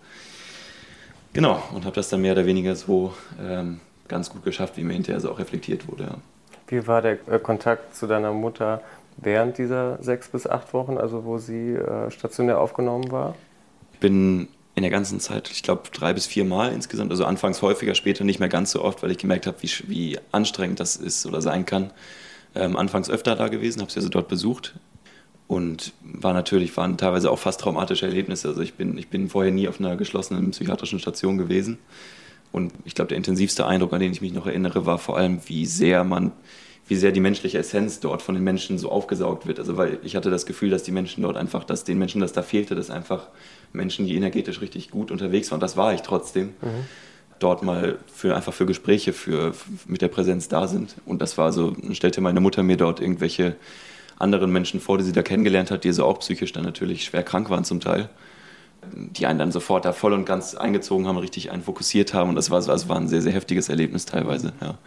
Genau, 1.32 1.62
und 1.74 1.84
habe 1.84 1.94
das 1.94 2.08
dann 2.10 2.20
mehr 2.20 2.32
oder 2.32 2.44
weniger 2.44 2.76
so 2.76 3.14
ähm, 3.40 3.80
ganz 4.08 4.28
gut 4.28 4.44
geschafft, 4.44 4.76
wie 4.76 4.84
mir 4.84 4.92
hinterher 4.92 5.20
so 5.20 5.30
auch 5.30 5.38
reflektiert 5.38 5.88
wurde. 5.88 6.04
Ja. 6.04 6.16
Wie 6.66 6.86
war 6.86 7.00
der 7.00 7.18
äh, 7.28 7.38
Kontakt 7.38 7.94
zu 7.94 8.06
deiner 8.06 8.32
Mutter 8.32 8.82
während 9.16 9.58
dieser 9.58 10.02
sechs 10.02 10.28
bis 10.28 10.46
acht 10.46 10.72
Wochen, 10.74 10.98
also 10.98 11.24
wo 11.24 11.38
sie 11.38 11.74
äh, 11.74 12.10
stationär 12.10 12.60
aufgenommen 12.60 13.10
war? 13.10 13.34
Ich 13.94 14.00
bin 14.00 14.48
in 14.74 14.82
der 14.82 14.90
ganzen 14.90 15.20
Zeit, 15.20 15.50
ich 15.50 15.62
glaube, 15.62 15.82
drei 15.92 16.12
bis 16.12 16.26
vier 16.26 16.44
Mal 16.44 16.72
insgesamt, 16.72 17.10
also 17.10 17.24
anfangs 17.24 17.60
häufiger, 17.62 17.94
später 17.94 18.24
nicht 18.24 18.40
mehr 18.40 18.48
ganz 18.48 18.70
so 18.70 18.82
oft, 18.82 19.02
weil 19.02 19.10
ich 19.10 19.18
gemerkt 19.18 19.46
habe, 19.46 19.56
wie, 19.60 19.70
wie 19.86 20.18
anstrengend 20.32 20.80
das 20.80 20.96
ist 20.96 21.26
oder 21.26 21.40
sein 21.40 21.66
kann. 21.66 21.90
Ähm, 22.54 22.76
anfangs 22.76 23.08
öfter 23.08 23.36
da 23.36 23.48
gewesen, 23.48 23.80
habe 23.80 23.90
sie 23.90 23.98
also 23.98 24.08
dort 24.10 24.28
besucht 24.28 24.74
und 25.52 25.92
war 26.02 26.32
natürlich, 26.32 26.74
waren 26.78 26.96
teilweise 26.96 27.30
auch 27.30 27.38
fast 27.38 27.60
traumatische 27.60 28.06
Erlebnisse. 28.06 28.48
Also 28.48 28.62
ich 28.62 28.72
bin, 28.72 28.96
ich 28.96 29.08
bin 29.08 29.28
vorher 29.28 29.52
nie 29.52 29.68
auf 29.68 29.80
einer 29.80 29.96
geschlossenen 29.96 30.52
psychiatrischen 30.52 30.98
Station 30.98 31.36
gewesen. 31.36 31.76
Und 32.52 32.72
ich 32.86 32.94
glaube, 32.94 33.08
der 33.08 33.18
intensivste 33.18 33.66
Eindruck, 33.66 33.92
an 33.92 34.00
den 34.00 34.12
ich 34.12 34.22
mich 34.22 34.32
noch 34.32 34.46
erinnere, 34.46 34.86
war 34.86 34.96
vor 34.96 35.18
allem, 35.18 35.40
wie 35.44 35.66
sehr 35.66 36.04
man, 36.04 36.32
wie 36.88 36.96
sehr 36.96 37.12
die 37.12 37.20
menschliche 37.20 37.58
Essenz 37.58 38.00
dort 38.00 38.22
von 38.22 38.34
den 38.34 38.44
Menschen 38.44 38.78
so 38.78 38.90
aufgesaugt 38.90 39.46
wird. 39.46 39.58
Also 39.58 39.76
weil 39.76 39.98
ich 40.02 40.16
hatte 40.16 40.30
das 40.30 40.46
Gefühl, 40.46 40.70
dass 40.70 40.84
die 40.84 40.90
Menschen 40.90 41.22
dort 41.22 41.36
einfach, 41.36 41.64
dass 41.64 41.84
den 41.84 41.98
Menschen 41.98 42.22
das 42.22 42.32
da 42.32 42.40
fehlte, 42.40 42.74
dass 42.74 42.88
einfach 42.88 43.28
Menschen, 43.74 44.06
die 44.06 44.16
energetisch 44.16 44.62
richtig 44.62 44.90
gut 44.90 45.10
unterwegs 45.10 45.50
waren, 45.50 45.60
das 45.60 45.76
war 45.76 45.92
ich 45.92 46.00
trotzdem, 46.00 46.54
mhm. 46.62 46.86
dort 47.40 47.62
mal 47.62 47.98
für 48.10 48.34
einfach 48.34 48.54
für 48.54 48.64
Gespräche, 48.64 49.12
für, 49.12 49.52
mit 49.86 50.00
der 50.00 50.08
Präsenz 50.08 50.48
da 50.48 50.66
sind. 50.66 50.94
Und 51.04 51.20
das 51.20 51.36
war 51.36 51.52
so, 51.52 51.76
stellte 51.90 52.22
meine 52.22 52.40
Mutter 52.40 52.62
mir 52.62 52.78
dort 52.78 53.00
irgendwelche 53.02 53.56
anderen 54.22 54.52
Menschen 54.52 54.80
vor, 54.80 54.98
die 54.98 55.04
sie 55.04 55.12
da 55.12 55.22
kennengelernt 55.22 55.70
hat, 55.70 55.84
die 55.84 55.92
so 55.92 56.04
auch 56.06 56.20
psychisch 56.20 56.52
dann 56.52 56.64
natürlich 56.64 57.04
schwer 57.04 57.22
krank 57.22 57.50
waren 57.50 57.64
zum 57.64 57.80
Teil 57.80 58.08
die 58.94 59.26
einen 59.26 59.38
dann 59.38 59.52
sofort 59.52 59.84
da 59.84 59.92
voll 59.92 60.12
und 60.12 60.24
ganz 60.24 60.54
eingezogen 60.54 61.06
haben, 61.06 61.18
richtig 61.18 61.50
einen 61.50 61.62
fokussiert 61.62 62.14
haben. 62.14 62.30
Und 62.30 62.36
das 62.36 62.50
war, 62.50 62.60
das 62.60 62.88
war 62.88 62.96
ein 62.96 63.08
sehr, 63.08 63.22
sehr 63.22 63.32
heftiges 63.32 63.68
Erlebnis 63.68 64.06
teilweise. 64.06 64.52
Ja. 64.60 64.78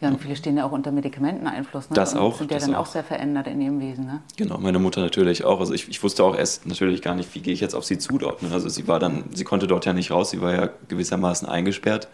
Ja, 0.00 0.10
und 0.10 0.20
viele 0.20 0.36
stehen 0.36 0.56
ja 0.56 0.66
auch 0.66 0.72
unter 0.72 0.92
Medikamenteneinfluss. 0.92 1.88
Ne? 1.88 1.94
Das 1.94 2.14
auch. 2.14 2.36
Sind 2.36 2.50
ja 2.50 2.58
dann 2.58 2.74
auch. 2.74 2.80
auch. 2.80 2.86
sehr 2.86 3.04
verändert 3.04 3.46
in 3.46 3.60
ihrem 3.60 3.80
Wesen. 3.80 4.04
Ne? 4.04 4.20
Genau, 4.36 4.58
meine 4.58 4.78
Mutter 4.78 5.00
natürlich 5.00 5.44
auch. 5.44 5.60
Also 5.60 5.72
ich, 5.72 5.88
ich 5.88 6.02
wusste 6.02 6.24
auch 6.24 6.36
erst 6.36 6.66
natürlich 6.66 7.00
gar 7.00 7.14
nicht, 7.14 7.34
wie 7.34 7.40
gehe 7.40 7.54
ich 7.54 7.60
jetzt 7.60 7.74
auf 7.74 7.84
sie 7.84 7.96
zu 7.96 8.18
dort. 8.18 8.42
Ne? 8.42 8.50
Also 8.52 8.68
sie 8.68 8.86
war 8.86 8.98
dann, 8.98 9.24
sie 9.32 9.44
konnte 9.44 9.66
dort 9.66 9.86
ja 9.86 9.92
nicht 9.92 10.10
raus, 10.10 10.30
sie 10.30 10.42
war 10.42 10.52
ja 10.52 10.68
gewissermaßen 10.88 11.48
eingesperrt. 11.48 12.08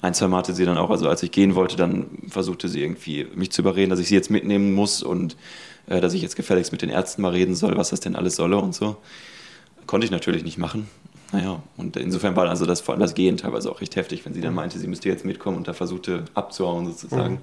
Ein, 0.00 0.14
zwei 0.14 0.28
Mal 0.28 0.38
hatte 0.38 0.54
sie 0.54 0.64
dann 0.64 0.78
auch, 0.78 0.90
also 0.90 1.08
als 1.08 1.22
ich 1.22 1.32
gehen 1.32 1.54
wollte, 1.54 1.76
dann 1.76 2.06
versuchte 2.28 2.68
sie 2.68 2.82
irgendwie 2.82 3.26
mich 3.34 3.50
zu 3.50 3.62
überreden, 3.62 3.90
dass 3.90 3.98
ich 3.98 4.08
sie 4.08 4.14
jetzt 4.14 4.30
mitnehmen 4.30 4.72
muss 4.74 5.02
und 5.02 5.36
äh, 5.88 6.00
dass 6.00 6.14
ich 6.14 6.22
jetzt 6.22 6.36
gefälligst 6.36 6.70
mit 6.70 6.82
den 6.82 6.90
Ärzten 6.90 7.22
mal 7.22 7.32
reden 7.32 7.54
soll, 7.54 7.76
was 7.76 7.90
das 7.90 8.00
denn 8.00 8.14
alles 8.14 8.36
solle 8.36 8.58
und 8.58 8.74
so. 8.74 8.96
Konnte 9.86 10.04
ich 10.04 10.10
natürlich 10.10 10.44
nicht 10.44 10.58
machen. 10.58 10.88
Naja, 11.32 11.62
und 11.76 11.96
insofern 11.96 12.36
war 12.36 12.48
also 12.48 12.64
das, 12.64 12.80
vor 12.80 12.94
allem 12.94 13.00
das 13.00 13.14
Gehen 13.14 13.36
teilweise 13.36 13.70
auch 13.70 13.80
recht 13.80 13.96
heftig, 13.96 14.24
wenn 14.24 14.32
sie 14.32 14.40
dann 14.40 14.54
meinte, 14.54 14.78
sie 14.78 14.86
müsste 14.86 15.08
jetzt 15.08 15.24
mitkommen 15.24 15.58
und 15.58 15.68
da 15.68 15.74
versuchte 15.74 16.24
abzuhauen 16.34 16.86
sozusagen. 16.86 17.34
Mhm. 17.34 17.40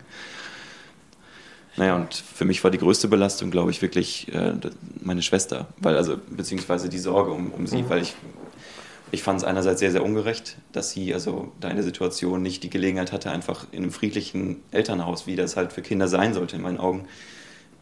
Naja, 1.78 1.96
und 1.96 2.14
für 2.14 2.46
mich 2.46 2.64
war 2.64 2.72
die 2.72 2.78
größte 2.78 3.08
Belastung, 3.08 3.52
glaube 3.52 3.70
ich, 3.70 3.82
wirklich 3.82 4.34
äh, 4.34 4.54
meine 5.04 5.22
Schwester, 5.22 5.68
weil 5.78 5.98
also, 5.98 6.16
beziehungsweise 6.30 6.88
die 6.88 7.00
Sorge 7.00 7.32
um, 7.32 7.52
um 7.52 7.68
sie, 7.68 7.84
mhm. 7.84 7.90
weil 7.90 8.02
ich, 8.02 8.16
ich 9.12 9.24
fand 9.24 9.40
es 9.40 9.46
einerseits 9.46 9.80
sehr, 9.80 9.92
sehr 9.92 10.04
ungerecht, 10.04 10.58
dass 10.72 10.92
sie 10.92 11.14
also 11.14 11.52
da 11.60 11.70
in 11.70 11.76
der 11.76 11.86
Situation 11.86 12.42
nicht 12.42 12.64
die 12.64 12.70
Gelegenheit 12.70 13.12
hatte, 13.12 13.32
einfach 13.32 13.68
in 13.72 13.84
einem 13.84 13.92
friedlichen 13.92 14.62
Elternhaus, 14.72 15.28
wie 15.28 15.36
das 15.36 15.56
halt 15.56 15.74
für 15.74 15.82
Kinder 15.82 16.08
sein 16.08 16.34
sollte, 16.34 16.56
in 16.56 16.62
meinen 16.62 16.80
Augen, 16.80 17.08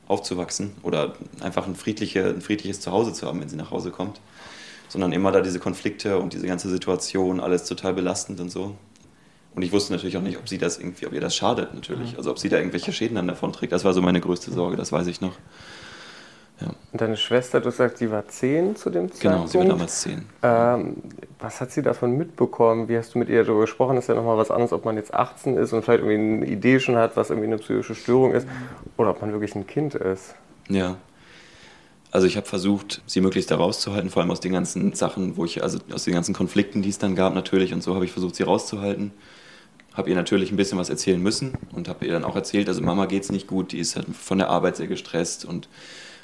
aufzuwachsen 0.07 0.73
oder 0.83 1.15
einfach 1.39 1.65
ein, 1.65 1.75
friedliche, 1.75 2.27
ein 2.27 2.41
friedliches 2.41 2.81
Zuhause 2.81 3.13
zu 3.13 3.25
haben, 3.25 3.39
wenn 3.39 3.47
sie 3.47 3.55
nach 3.55 3.71
Hause 3.71 3.89
kommt 3.89 4.19
sondern 4.93 5.11
immer 5.11 5.31
da 5.31 5.41
diese 5.41 5.57
Konflikte 5.57 6.19
und 6.19 6.33
diese 6.33 6.45
ganze 6.45 6.69
Situation, 6.69 7.39
alles 7.39 7.63
total 7.65 7.95
belastend 7.95 8.39
und 8.39 8.51
so. 8.51 8.75
Und 9.55 9.63
ich 9.63 9.71
wusste 9.71 9.91
natürlich 9.91 10.17
auch 10.17 10.21
nicht, 10.21 10.37
ob 10.37 10.47
sie 10.47 10.59
das 10.59 10.77
irgendwie, 10.77 11.07
ob 11.07 11.13
ihr 11.13 11.19
das 11.19 11.35
schadet 11.35 11.73
natürlich. 11.73 12.15
Also 12.17 12.29
ob 12.29 12.37
sie 12.37 12.47
da 12.47 12.57
irgendwelche 12.57 12.93
Schäden 12.93 13.15
dann 13.15 13.27
davon 13.27 13.51
trägt. 13.51 13.73
Das 13.73 13.83
war 13.83 13.93
so 13.93 14.03
meine 14.03 14.21
größte 14.21 14.51
Sorge, 14.51 14.77
das 14.77 14.91
weiß 14.91 15.07
ich 15.07 15.19
noch. 15.19 15.33
Ja. 16.61 16.67
Und 16.91 17.01
deine 17.01 17.17
Schwester, 17.17 17.59
du 17.59 17.71
sagst, 17.71 17.97
sie 17.97 18.11
war 18.11 18.27
zehn 18.27 18.75
zu 18.75 18.89
dem 18.89 19.11
Zeitpunkt. 19.11 19.21
Genau, 19.21 19.47
sie 19.47 19.57
war 19.57 19.65
damals 19.65 20.01
zehn. 20.01 20.25
Ähm, 20.43 20.97
was 21.39 21.59
hat 21.59 21.71
sie 21.71 21.81
davon 21.81 22.17
mitbekommen? 22.17 22.87
Wie 22.87 22.97
hast 22.97 23.15
du 23.15 23.19
mit 23.19 23.29
ihr 23.29 23.43
darüber 23.43 23.61
gesprochen? 23.61 23.95
Das 23.95 24.05
ist 24.05 24.09
ja 24.09 24.15
nochmal 24.15 24.37
was 24.37 24.51
anderes, 24.51 24.71
ob 24.71 24.85
man 24.85 24.95
jetzt 24.95 25.13
18 25.13 25.57
ist 25.57 25.73
und 25.73 25.83
vielleicht 25.83 26.03
irgendwie 26.03 26.43
eine 26.43 26.45
Idee 26.45 26.79
schon 26.79 26.95
hat, 26.95 27.17
was 27.17 27.31
irgendwie 27.31 27.47
eine 27.47 27.57
psychische 27.57 27.95
Störung 27.95 28.31
ist, 28.33 28.47
oder 28.97 29.09
ob 29.09 29.21
man 29.21 29.31
wirklich 29.31 29.55
ein 29.55 29.67
Kind 29.67 29.95
ist. 29.95 30.35
Ja, 30.69 30.97
also 32.13 32.27
ich 32.27 32.37
habe 32.37 32.45
versucht, 32.45 33.01
sie 33.07 33.21
möglichst 33.21 33.49
da 33.49 33.55
rauszuhalten, 33.55 34.11
vor 34.11 34.21
allem 34.21 34.29
aus 34.29 34.39
den 34.39 34.53
ganzen 34.53 34.93
Sachen, 34.93 35.35
wo 35.35 35.45
ich, 35.45 35.63
also 35.63 35.79
aus 35.91 36.03
den 36.03 36.13
ganzen 36.13 36.35
Konflikten, 36.35 36.83
die 36.83 36.89
es 36.89 36.99
dann 36.99 37.15
gab 37.15 37.33
natürlich 37.33 37.73
und 37.73 37.81
so 37.81 37.95
habe 37.95 38.05
ich 38.05 38.11
versucht, 38.11 38.35
sie 38.35 38.43
rauszuhalten. 38.43 39.11
Habe 39.95 40.11
ihr 40.11 40.15
natürlich 40.15 40.51
ein 40.51 40.55
bisschen 40.55 40.77
was 40.77 40.91
erzählen 40.91 41.19
müssen 41.19 41.53
und 41.71 41.87
habe 41.87 42.05
ihr 42.05 42.13
dann 42.13 42.23
auch 42.23 42.35
erzählt, 42.35 42.67
also 42.67 42.81
Mama 42.81 43.07
geht 43.07 43.23
es 43.23 43.31
nicht 43.31 43.47
gut, 43.47 43.71
die 43.71 43.79
ist 43.79 43.95
halt 43.95 44.05
von 44.15 44.37
der 44.37 44.49
Arbeit 44.49 44.77
sehr 44.77 44.85
gestresst 44.85 45.43
und 45.43 45.67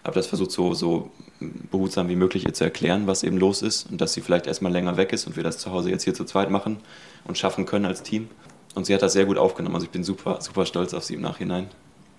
habe 0.04 0.16
das 0.16 0.28
versucht 0.28 0.52
so, 0.52 0.74
so 0.74 1.12
behutsam 1.72 2.10
wie 2.10 2.16
möglich 2.16 2.46
ihr 2.46 2.54
zu 2.54 2.64
erklären, 2.64 3.08
was 3.08 3.24
eben 3.24 3.38
los 3.38 3.62
ist 3.62 3.90
und 3.90 4.00
dass 4.02 4.14
sie 4.14 4.22
vielleicht 4.22 4.48
erstmal 4.48 4.72
länger 4.72 4.98
weg 4.98 5.14
ist 5.14 5.28
und 5.28 5.36
wir 5.36 5.44
das 5.44 5.58
zu 5.58 5.72
Hause 5.72 5.90
jetzt 5.90 6.04
hier 6.04 6.14
zu 6.14 6.26
zweit 6.26 6.50
machen 6.50 6.78
und 7.26 7.38
schaffen 7.38 7.66
können 7.66 7.86
als 7.86 8.04
Team. 8.04 8.30
Und 8.76 8.86
sie 8.86 8.94
hat 8.94 9.02
das 9.02 9.14
sehr 9.14 9.26
gut 9.26 9.38
aufgenommen, 9.38 9.76
also 9.76 9.86
ich 9.86 9.92
bin 9.92 10.04
super, 10.04 10.40
super 10.42 10.66
stolz 10.66 10.94
auf 10.94 11.04
sie 11.04 11.16
im 11.16 11.22
Nachhinein. 11.22 11.68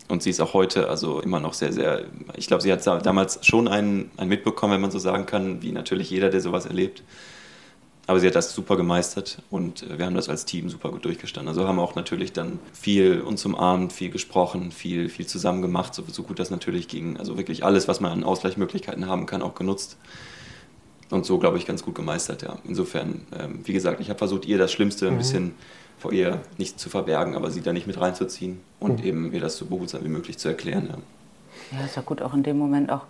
Und 0.08 0.24
sie 0.24 0.30
ist 0.30 0.40
auch 0.40 0.54
heute 0.54 0.88
also 0.88 1.20
immer 1.20 1.38
noch 1.38 1.54
sehr, 1.54 1.72
sehr, 1.72 2.04
ich 2.36 2.48
glaube, 2.48 2.62
sie 2.62 2.72
hat 2.72 2.84
damals 2.84 3.46
schon 3.46 3.68
einen, 3.68 4.10
einen 4.16 4.28
mitbekommen, 4.28 4.74
wenn 4.74 4.80
man 4.80 4.90
so 4.90 4.98
sagen 4.98 5.24
kann, 5.24 5.62
wie 5.62 5.70
natürlich 5.70 6.10
jeder, 6.10 6.30
der 6.30 6.40
sowas 6.40 6.66
erlebt. 6.66 7.04
Aber 8.10 8.18
sie 8.18 8.26
hat 8.26 8.34
das 8.34 8.52
super 8.52 8.76
gemeistert 8.76 9.40
und 9.52 9.84
äh, 9.84 9.96
wir 9.96 10.04
haben 10.04 10.16
das 10.16 10.28
als 10.28 10.44
Team 10.44 10.68
super 10.68 10.90
gut 10.90 11.04
durchgestanden. 11.04 11.48
Also 11.48 11.68
haben 11.68 11.78
auch 11.78 11.94
natürlich 11.94 12.32
dann 12.32 12.58
viel 12.72 13.20
uns 13.20 13.46
umarmt, 13.46 13.92
viel 13.92 14.10
gesprochen, 14.10 14.72
viel, 14.72 15.08
viel 15.08 15.28
zusammen 15.28 15.62
gemacht, 15.62 15.94
so, 15.94 16.02
so 16.10 16.24
gut 16.24 16.40
das 16.40 16.50
natürlich 16.50 16.88
ging. 16.88 17.18
Also 17.18 17.36
wirklich 17.36 17.64
alles, 17.64 17.86
was 17.86 18.00
man 18.00 18.10
an 18.10 18.24
Ausgleichsmöglichkeiten 18.24 19.06
haben 19.06 19.26
kann, 19.26 19.42
auch 19.42 19.54
genutzt. 19.54 19.96
Und 21.10 21.24
so, 21.24 21.38
glaube 21.38 21.58
ich, 21.58 21.66
ganz 21.66 21.84
gut 21.84 21.94
gemeistert, 21.94 22.42
ja. 22.42 22.58
Insofern, 22.64 23.20
ähm, 23.38 23.60
wie 23.62 23.72
gesagt, 23.72 24.00
ich 24.00 24.08
habe 24.08 24.18
versucht, 24.18 24.44
ihr 24.44 24.58
das 24.58 24.72
Schlimmste 24.72 25.06
ein 25.06 25.14
mhm. 25.14 25.18
bisschen 25.18 25.54
vor 25.96 26.12
ihr 26.12 26.40
nicht 26.58 26.80
zu 26.80 26.90
verbergen, 26.90 27.36
aber 27.36 27.52
sie 27.52 27.60
da 27.60 27.72
nicht 27.72 27.86
mit 27.86 28.00
reinzuziehen 28.00 28.58
und 28.80 29.02
mhm. 29.02 29.06
eben 29.06 29.32
ihr 29.32 29.40
das 29.40 29.56
so 29.56 29.66
behutsam 29.66 30.02
wie 30.02 30.08
möglich 30.08 30.36
zu 30.36 30.48
erklären. 30.48 30.88
Ja. 31.70 31.78
ja, 31.78 31.84
ist 31.84 31.94
ja 31.94 32.02
gut, 32.02 32.22
auch 32.22 32.34
in 32.34 32.42
dem 32.42 32.58
Moment 32.58 32.90
auch 32.90 33.02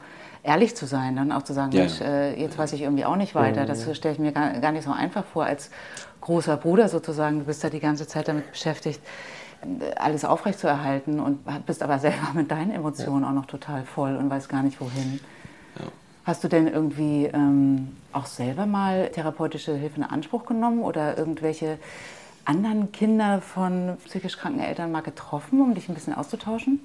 ehrlich 0.43 0.75
zu 0.77 0.87
sein, 0.87 1.17
dann 1.17 1.33
auch 1.33 1.43
zu 1.43 1.53
sagen, 1.53 1.73
ja, 1.73 1.81
Mensch, 1.81 2.01
äh, 2.01 2.41
jetzt 2.41 2.57
weiß 2.57 2.73
ich 2.73 2.83
irgendwie 2.83 3.05
auch 3.05 3.17
nicht 3.17 3.35
weiter. 3.35 3.67
Das 3.67 3.85
stelle 3.97 4.15
ich 4.15 4.21
mir 4.21 4.33
gar, 4.33 4.53
gar 4.61 4.73
nicht 4.73 4.85
so 4.85 4.93
einfach 4.93 5.25
vor 5.25 5.45
als 5.45 5.71
großer 6.21 6.57
Bruder 6.57 6.89
sozusagen. 6.89 7.41
Du 7.41 7.45
bist 7.45 7.63
da 7.63 7.71
die 7.71 7.81
ganze 7.81 8.07
Zeit 8.07 8.29
damit 8.29 8.51
beschäftigt, 8.51 9.01
alles 9.97 10.25
aufrechtzuerhalten 10.25 11.21
und 11.21 11.41
bist 11.67 11.83
aber 11.83 11.99
selber 12.01 12.29
mit 12.35 12.51
deinen 12.51 12.71
Emotionen 12.71 13.25
auch 13.25 13.33
noch 13.33 13.47
total 13.47 13.85
voll 13.85 14.17
und 14.17 14.31
weißt 14.31 14.49
gar 14.49 14.63
nicht 14.63 14.81
wohin. 14.81 15.21
Ja. 15.79 15.87
Hast 16.25 16.45
du 16.45 16.49
denn 16.49 16.69
irgendwie 16.69 17.27
ähm, 17.27 17.97
auch 18.13 18.27
selber 18.27 18.67
mal 18.67 19.09
therapeutische 19.09 19.75
Hilfe 19.75 19.97
in 19.97 20.05
Anspruch 20.05 20.47
genommen 20.47 20.81
oder 20.81 21.19
irgendwelche 21.19 21.79
anderen 22.45 22.93
Kinder 22.93 23.41
von 23.41 23.97
psychisch 24.05 24.39
kranken 24.39 24.61
Eltern 24.61 24.91
mal 24.91 25.03
getroffen, 25.03 25.61
um 25.61 25.75
dich 25.75 25.89
ein 25.89 25.95
bisschen 25.95 26.15
auszutauschen? 26.15 26.81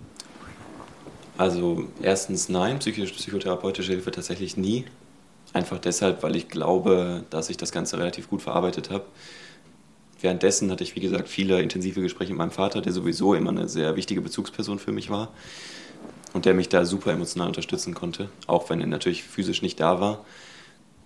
Also 1.37 1.87
erstens 2.01 2.47
nein, 2.49 2.79
psychisch 2.79 3.11
psychotherapeutische 3.11 3.91
Hilfe 3.91 4.11
tatsächlich 4.11 4.55
nie. 4.55 4.85
Einfach 5.53 5.79
deshalb, 5.79 6.23
weil 6.23 6.35
ich 6.35 6.47
glaube, 6.47 7.23
dass 7.29 7.49
ich 7.49 7.57
das 7.57 7.71
Ganze 7.71 7.97
relativ 7.97 8.29
gut 8.29 8.41
verarbeitet 8.41 8.89
habe. 8.89 9.05
Währenddessen 10.21 10.71
hatte 10.71 10.83
ich, 10.83 10.95
wie 10.95 11.01
gesagt, 11.01 11.27
viele 11.27 11.61
intensive 11.61 12.01
Gespräche 12.01 12.31
mit 12.31 12.37
meinem 12.37 12.51
Vater, 12.51 12.81
der 12.81 12.93
sowieso 12.93 13.33
immer 13.33 13.51
eine 13.51 13.67
sehr 13.67 13.95
wichtige 13.95 14.21
Bezugsperson 14.21 14.79
für 14.79 14.91
mich 14.91 15.09
war 15.09 15.29
und 16.33 16.45
der 16.45 16.53
mich 16.53 16.69
da 16.69 16.85
super 16.85 17.11
emotional 17.11 17.47
unterstützen 17.47 17.93
konnte, 17.93 18.29
auch 18.47 18.69
wenn 18.69 18.81
er 18.81 18.87
natürlich 18.87 19.23
physisch 19.23 19.61
nicht 19.61 19.79
da 19.79 19.99
war. 19.99 20.25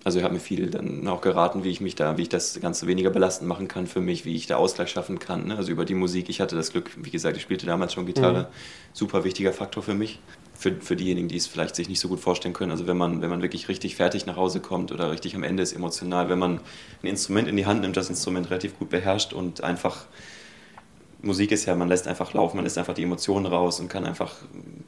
Also 0.10 0.22
er 0.22 0.26
hat 0.26 0.32
mir 0.32 0.40
viel 0.40 0.72
dann 0.72 1.08
auch 1.08 1.22
geraten, 1.22 1.64
wie 1.64 1.70
ich 1.70 1.82
mich 1.82 1.94
da, 1.94 2.18
wie 2.18 2.24
ich 2.24 2.30
das 2.30 2.60
Ganze 2.60 2.88
weniger 2.88 3.12
belastend 3.12 3.48
machen 3.48 3.68
kann 3.68 3.86
für 3.86 4.02
mich, 4.02 4.26
wie 4.26 4.36
ich 4.36 4.48
da 4.48 4.56
Ausgleich 4.56 4.90
schaffen 4.90 5.20
kann. 5.20 5.46
Ne? 5.46 5.56
Also 5.56 5.72
über 5.72 5.86
die 5.86 5.94
Musik. 5.94 6.30
Ich 6.30 6.42
hatte 6.42 6.56
das 6.56 6.72
Glück, 6.72 6.90
wie 6.98 7.12
gesagt, 7.12 7.38
ich 7.38 7.44
spielte 7.44 7.68
damals 7.68 7.94
schon 7.94 8.08
Gitarre. 8.08 8.42
Mhm. 8.42 8.46
Super 8.92 9.24
wichtiger 9.24 9.54
Faktor 9.54 9.84
für 9.84 9.94
mich. 9.94 10.20
Für, 10.56 10.74
für 10.82 10.96
diejenigen, 10.96 11.28
die 11.28 11.38
es 11.38 11.46
vielleicht 11.46 11.76
sich 11.76 11.90
nicht 11.90 12.00
so 12.00 12.08
gut 12.08 12.20
vorstellen 12.20 12.56
können. 12.56 12.72
Also 12.72 12.88
wenn 12.88 12.98
man, 12.98 13.22
wenn 13.22 13.30
man 13.30 13.44
wirklich 13.44 13.70
richtig 13.70 13.98
fertig 13.98 14.26
nach 14.26 14.36
Hause 14.36 14.62
kommt 14.62 14.92
oder 14.92 15.12
richtig 15.12 15.36
am 15.36 15.44
Ende 15.44 15.62
ist 15.62 15.74
emotional, 15.74 16.28
wenn 16.28 16.40
man 16.40 16.60
ein 17.04 17.08
Instrument 17.08 17.48
in 17.48 17.56
die 17.56 17.68
Hand 17.68 17.82
nimmt, 17.82 17.96
das 17.96 18.10
Instrument 18.10 18.50
relativ 18.50 18.80
gut 18.80 18.90
beherrscht 18.90 19.32
und 19.32 19.64
einfach 19.64 20.08
Musik 21.22 21.52
ist 21.52 21.66
ja, 21.66 21.76
man 21.76 21.90
lässt 21.90 22.08
einfach 22.08 22.34
laufen, 22.34 22.58
man 22.58 22.64
lässt 22.64 22.78
einfach 22.78 22.94
die 22.94 23.04
Emotionen 23.04 23.46
raus 23.46 23.80
und 23.80 23.90
kann 23.90 24.06
einfach 24.06 24.36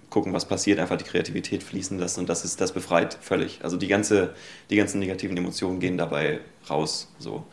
gucken, 0.10 0.34
was 0.34 0.46
passiert, 0.46 0.80
einfach 0.80 0.98
die 0.98 1.04
Kreativität 1.04 1.62
fließen 1.62 2.00
lassen 2.00 2.22
und 2.22 2.30
das 2.30 2.46
ist, 2.46 2.62
das 2.62 2.72
befreit 2.72 3.17
völlig. 3.20 3.60
Also 3.63 3.78
die 3.78 3.88
ganze, 3.88 4.34
die 4.70 4.78
ganzen 4.78 5.00
negativen 5.00 5.36
Emotionen 5.36 5.80
gehen 5.80 5.98
dabei 5.98 6.39
raus, 6.70 7.10
so. 7.20 7.44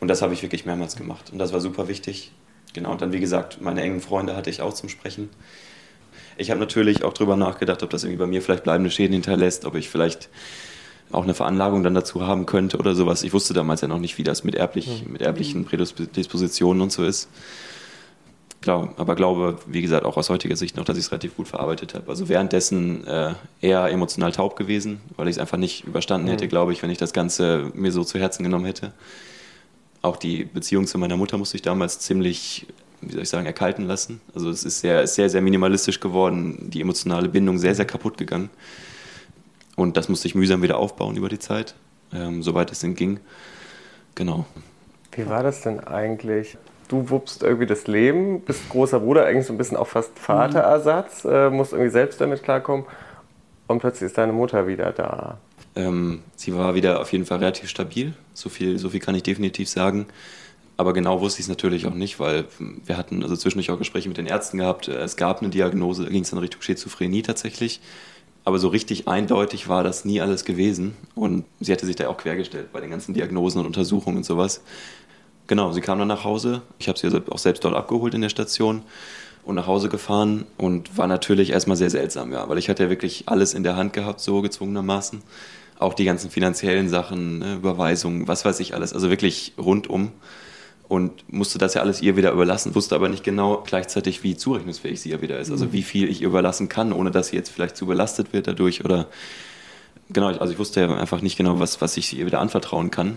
Und 0.00 0.08
das 0.08 0.22
habe 0.22 0.32
ich 0.32 0.42
wirklich 0.42 0.64
mehrmals 0.64 0.96
gemacht 0.96 1.30
und 1.30 1.38
das 1.38 1.52
war 1.52 1.60
super 1.60 1.88
wichtig. 1.88 2.32
Genau, 2.72 2.92
und 2.92 3.02
dann, 3.02 3.12
wie 3.12 3.20
gesagt, 3.20 3.60
meine 3.60 3.82
engen 3.82 4.00
Freunde 4.00 4.36
hatte 4.36 4.48
ich 4.48 4.62
auch 4.62 4.72
zum 4.72 4.88
Sprechen. 4.88 5.28
Ich 6.38 6.50
habe 6.50 6.60
natürlich 6.60 7.04
auch 7.04 7.12
darüber 7.12 7.36
nachgedacht, 7.36 7.82
ob 7.82 7.90
das 7.90 8.04
irgendwie 8.04 8.20
bei 8.20 8.26
mir 8.26 8.40
vielleicht 8.40 8.62
bleibende 8.62 8.90
Schäden 8.90 9.12
hinterlässt, 9.12 9.66
ob 9.66 9.74
ich 9.74 9.90
vielleicht 9.90 10.30
auch 11.12 11.24
eine 11.24 11.34
Veranlagung 11.34 11.82
dann 11.82 11.94
dazu 11.94 12.26
haben 12.26 12.46
könnte 12.46 12.78
oder 12.78 12.94
sowas. 12.94 13.24
Ich 13.24 13.32
wusste 13.32 13.52
damals 13.52 13.80
ja 13.80 13.88
noch 13.88 13.98
nicht, 13.98 14.16
wie 14.16 14.22
das 14.22 14.44
mit, 14.44 14.54
erblich, 14.54 15.04
mhm. 15.04 15.12
mit 15.12 15.22
erblichen 15.22 15.64
Prädispositionen 15.64 16.82
und 16.82 16.92
so 16.92 17.04
ist. 17.04 17.28
Klar, 18.60 18.92
aber 18.98 19.14
glaube, 19.14 19.58
wie 19.66 19.80
gesagt, 19.80 20.04
auch 20.04 20.18
aus 20.18 20.28
heutiger 20.28 20.54
Sicht 20.54 20.76
noch, 20.76 20.84
dass 20.84 20.98
ich 20.98 21.04
es 21.04 21.12
relativ 21.12 21.34
gut 21.34 21.48
verarbeitet 21.48 21.94
habe. 21.94 22.10
Also 22.10 22.28
währenddessen 22.28 23.06
äh, 23.06 23.32
eher 23.62 23.88
emotional 23.88 24.32
taub 24.32 24.54
gewesen, 24.56 25.00
weil 25.16 25.28
ich 25.28 25.36
es 25.36 25.38
einfach 25.38 25.56
nicht 25.56 25.84
überstanden 25.84 26.28
hätte, 26.28 26.44
mhm. 26.44 26.50
glaube 26.50 26.72
ich, 26.74 26.82
wenn 26.82 26.90
ich 26.90 26.98
das 26.98 27.14
Ganze 27.14 27.70
mir 27.74 27.90
so 27.90 28.04
zu 28.04 28.18
Herzen 28.18 28.42
genommen 28.42 28.66
hätte. 28.66 28.92
Auch 30.02 30.16
die 30.16 30.44
Beziehung 30.44 30.86
zu 30.86 30.98
meiner 30.98 31.16
Mutter 31.16 31.38
musste 31.38 31.56
ich 31.56 31.62
damals 31.62 32.00
ziemlich, 32.00 32.66
wie 33.00 33.12
soll 33.12 33.22
ich 33.22 33.30
sagen, 33.30 33.46
erkalten 33.46 33.86
lassen. 33.86 34.20
Also 34.34 34.50
es 34.50 34.64
ist 34.64 34.80
sehr, 34.80 35.06
sehr, 35.06 35.30
sehr 35.30 35.40
minimalistisch 35.40 35.98
geworden, 35.98 36.68
die 36.70 36.82
emotionale 36.82 37.30
Bindung 37.30 37.56
sehr, 37.56 37.74
sehr 37.74 37.86
kaputt 37.86 38.18
gegangen. 38.18 38.50
Und 39.74 39.96
das 39.96 40.10
musste 40.10 40.28
ich 40.28 40.34
mühsam 40.34 40.60
wieder 40.60 40.76
aufbauen 40.76 41.16
über 41.16 41.30
die 41.30 41.38
Zeit, 41.38 41.74
ähm, 42.12 42.42
soweit 42.42 42.70
es 42.72 42.80
denn 42.80 42.94
ging. 42.94 43.20
Genau. 44.14 44.44
Wie 45.12 45.26
war 45.26 45.42
das 45.42 45.62
denn 45.62 45.80
eigentlich? 45.80 46.58
Du 46.90 47.08
wuppst 47.08 47.44
irgendwie 47.44 47.66
das 47.66 47.86
Leben, 47.86 48.40
bist 48.40 48.68
großer 48.68 48.98
Bruder, 48.98 49.24
eigentlich 49.24 49.46
so 49.46 49.52
ein 49.52 49.58
bisschen 49.58 49.76
auch 49.76 49.86
fast 49.86 50.10
Vaterersatz, 50.18 51.24
äh, 51.24 51.48
musst 51.48 51.72
irgendwie 51.72 51.90
selbst 51.90 52.20
damit 52.20 52.42
klarkommen 52.42 52.84
und 53.68 53.78
plötzlich 53.78 54.08
ist 54.08 54.18
deine 54.18 54.32
Mutter 54.32 54.66
wieder 54.66 54.90
da. 54.90 55.38
Ähm, 55.76 56.24
sie 56.34 56.52
war 56.56 56.74
wieder 56.74 57.00
auf 57.00 57.12
jeden 57.12 57.26
Fall 57.26 57.38
relativ 57.38 57.68
stabil, 57.68 58.14
so 58.34 58.48
viel, 58.48 58.76
so 58.78 58.88
viel 58.88 58.98
kann 58.98 59.14
ich 59.14 59.22
definitiv 59.22 59.68
sagen. 59.68 60.06
Aber 60.76 60.92
genau 60.92 61.20
wusste 61.20 61.38
ich 61.38 61.44
es 61.44 61.48
natürlich 61.48 61.86
auch 61.86 61.94
nicht, 61.94 62.18
weil 62.18 62.46
wir 62.58 62.96
hatten 62.96 63.22
also 63.22 63.36
zwischendurch 63.36 63.70
auch 63.70 63.78
Gespräche 63.78 64.08
mit 64.08 64.16
den 64.16 64.26
Ärzten 64.26 64.58
gehabt. 64.58 64.88
Es 64.88 65.16
gab 65.16 65.42
eine 65.42 65.50
Diagnose, 65.50 66.04
da 66.04 66.10
ging 66.10 66.22
es 66.22 66.32
in 66.32 66.38
Richtung 66.38 66.60
Schizophrenie 66.60 67.22
tatsächlich. 67.22 67.80
Aber 68.44 68.58
so 68.58 68.68
richtig 68.68 69.06
eindeutig 69.06 69.68
war 69.68 69.84
das 69.84 70.04
nie 70.04 70.20
alles 70.20 70.44
gewesen. 70.44 70.96
Und 71.14 71.44
sie 71.60 71.70
hatte 71.70 71.86
sich 71.86 71.96
da 71.96 72.08
auch 72.08 72.16
quergestellt 72.16 72.72
bei 72.72 72.80
den 72.80 72.90
ganzen 72.90 73.12
Diagnosen 73.12 73.60
und 73.60 73.66
Untersuchungen 73.66 74.16
und 74.16 74.24
sowas. 74.24 74.62
Genau, 75.50 75.72
sie 75.72 75.80
kam 75.80 75.98
dann 75.98 76.06
nach 76.06 76.22
Hause. 76.22 76.62
Ich 76.78 76.86
habe 76.86 76.96
sie 76.96 77.10
auch 77.28 77.38
selbst 77.38 77.64
dort 77.64 77.74
abgeholt 77.74 78.14
in 78.14 78.20
der 78.20 78.28
Station 78.28 78.82
und 79.42 79.56
nach 79.56 79.66
Hause 79.66 79.88
gefahren 79.88 80.46
und 80.58 80.96
war 80.96 81.08
natürlich 81.08 81.50
erstmal 81.50 81.76
sehr 81.76 81.90
seltsam, 81.90 82.32
ja, 82.32 82.48
weil 82.48 82.56
ich 82.56 82.68
hatte 82.68 82.84
ja 82.84 82.88
wirklich 82.88 83.24
alles 83.26 83.52
in 83.52 83.64
der 83.64 83.74
Hand 83.74 83.92
gehabt, 83.92 84.20
so 84.20 84.42
gezwungenermaßen. 84.42 85.22
Auch 85.80 85.94
die 85.94 86.04
ganzen 86.04 86.30
finanziellen 86.30 86.88
Sachen, 86.88 87.40
ne, 87.40 87.54
Überweisungen, 87.56 88.28
was 88.28 88.44
weiß 88.44 88.60
ich 88.60 88.74
alles, 88.74 88.92
also 88.92 89.10
wirklich 89.10 89.52
rundum 89.58 90.12
und 90.86 91.24
musste 91.32 91.58
das 91.58 91.74
ja 91.74 91.82
alles 91.82 92.00
ihr 92.00 92.16
wieder 92.16 92.30
überlassen, 92.30 92.76
wusste 92.76 92.94
aber 92.94 93.08
nicht 93.08 93.24
genau 93.24 93.64
gleichzeitig, 93.66 94.22
wie 94.22 94.36
zurechnungsfähig 94.36 95.00
sie 95.00 95.10
ja 95.10 95.20
wieder 95.20 95.40
ist. 95.40 95.50
Also 95.50 95.64
mhm. 95.64 95.72
wie 95.72 95.82
viel 95.82 96.08
ich 96.08 96.22
ihr 96.22 96.28
überlassen 96.28 96.68
kann, 96.68 96.92
ohne 96.92 97.10
dass 97.10 97.26
sie 97.30 97.36
jetzt 97.36 97.50
vielleicht 97.50 97.76
zu 97.76 97.86
belastet 97.86 98.32
wird 98.32 98.46
dadurch 98.46 98.84
oder 98.84 99.08
genau, 100.10 100.28
also 100.28 100.52
ich 100.52 100.60
wusste 100.60 100.82
ja 100.82 100.94
einfach 100.94 101.22
nicht 101.22 101.36
genau, 101.36 101.58
was, 101.58 101.80
was 101.80 101.96
ich 101.96 102.16
ihr 102.16 102.24
wieder 102.24 102.38
anvertrauen 102.38 102.92
kann. 102.92 103.16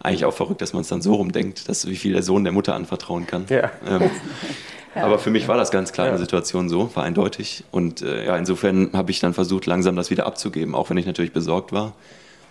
Eigentlich 0.00 0.24
auch 0.24 0.34
verrückt, 0.34 0.62
dass 0.62 0.72
man 0.72 0.82
es 0.82 0.88
dann 0.88 1.02
so 1.02 1.14
rumdenkt, 1.14 1.68
dass 1.68 1.86
wie 1.86 1.96
viel 1.96 2.12
der 2.12 2.22
Sohn 2.22 2.44
der 2.44 2.52
Mutter 2.52 2.74
anvertrauen 2.74 3.26
kann. 3.26 3.44
Ja. 3.50 3.70
Ähm, 3.86 4.10
ja. 4.94 5.04
Aber 5.04 5.18
für 5.18 5.30
mich 5.30 5.46
war 5.46 5.56
das 5.56 5.70
ganz 5.70 5.92
klar 5.92 6.06
in 6.06 6.12
der 6.12 6.20
Situation 6.20 6.68
so, 6.68 6.90
war 6.94 7.04
eindeutig. 7.04 7.64
Und 7.70 8.02
äh, 8.02 8.26
ja, 8.26 8.36
insofern 8.36 8.90
habe 8.92 9.10
ich 9.10 9.20
dann 9.20 9.34
versucht, 9.34 9.66
langsam 9.66 9.96
das 9.96 10.10
wieder 10.10 10.26
abzugeben, 10.26 10.74
auch 10.74 10.90
wenn 10.90 10.96
ich 10.96 11.06
natürlich 11.06 11.32
besorgt 11.32 11.72
war 11.72 11.92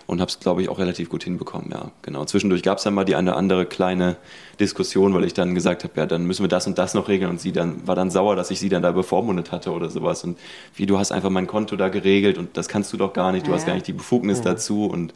und 0.10 0.22
habe 0.22 0.30
es, 0.30 0.40
glaube 0.40 0.64
ich, 0.64 0.70
auch 0.70 0.80
relativ 0.80 1.08
gut 1.08 1.24
hinbekommen. 1.24 1.70
Ja, 1.72 1.92
genau. 2.02 2.26
Zwischendurch 2.26 2.64
gab 2.64 2.80
es 2.80 2.84
dann 2.84 2.96
mal 2.96 3.06
die 3.06 3.16
eine 3.16 3.36
andere 3.36 3.68
kleine 3.68 4.18
Diskussion, 4.60 5.14
weil 5.14 5.24
ich 5.24 5.36
dann 5.36 5.54
gesagt 5.54 5.84
habe, 5.84 5.94
ja, 5.98 6.08
dann 6.08 6.26
müssen 6.26 6.44
wir 6.44 6.48
das 6.48 6.66
und 6.66 6.80
das 6.80 6.96
noch 6.96 7.10
regeln 7.10 7.30
und 7.30 7.40
sie 7.40 7.52
dann 7.52 7.88
war 7.88 7.94
dann 7.94 8.10
sauer, 8.10 8.36
dass 8.36 8.50
ich 8.50 8.60
sie 8.60 8.70
dann 8.70 8.82
da 8.82 8.92
bevormundet 8.92 9.52
hatte 9.52 9.72
oder 9.72 9.92
sowas 9.92 10.24
und 10.24 10.40
wie 10.76 10.88
du 10.88 10.98
hast 10.98 11.12
einfach 11.12 11.30
mein 11.30 11.46
Konto 11.46 11.76
da 11.76 11.90
geregelt 11.90 12.40
und 12.40 12.58
das 12.58 12.68
kannst 12.68 12.92
du 12.92 12.98
doch 12.98 13.14
gar 13.14 13.32
nicht, 13.32 13.46
du 13.46 13.52
ja. 13.52 13.58
hast 13.58 13.68
gar 13.68 13.76
nicht 13.76 13.86
die 13.86 13.94
Befugnis 13.94 14.40
ja. 14.40 14.46
dazu 14.46 14.88
und 14.88 15.14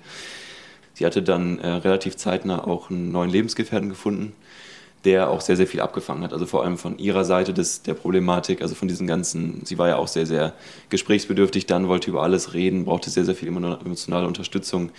sie 0.93 1.05
hatte 1.05 1.21
dann 1.21 1.59
äh, 1.59 1.67
relativ 1.67 2.15
zeitnah 2.15 2.65
auch 2.65 2.89
einen 2.89 3.11
neuen 3.11 3.29
Lebensgefährten 3.29 3.89
gefunden 3.89 4.33
der 5.05 5.29
auch 5.29 5.41
sehr, 5.41 5.57
sehr 5.57 5.67
viel 5.67 5.81
abgefangen 5.81 6.23
hat. 6.23 6.33
Also 6.33 6.45
vor 6.45 6.63
allem 6.63 6.77
von 6.77 6.97
ihrer 6.97 7.25
Seite 7.25 7.53
des, 7.53 7.81
der 7.81 7.93
Problematik, 7.93 8.61
also 8.61 8.73
von 8.75 8.87
diesen 8.87 9.05
ganzen, 9.05 9.65
sie 9.65 9.77
war 9.77 9.89
ja 9.89 9.97
auch 9.97 10.07
sehr, 10.07 10.25
sehr 10.25 10.53
gesprächsbedürftig 10.89 11.65
dann, 11.65 11.87
wollte 11.87 12.09
über 12.09 12.23
alles 12.23 12.53
reden, 12.53 12.85
brauchte 12.85 13.09
sehr, 13.09 13.25
sehr 13.25 13.35
viel 13.35 13.49
emotionale 13.49 14.27
Unterstützung, 14.27 14.91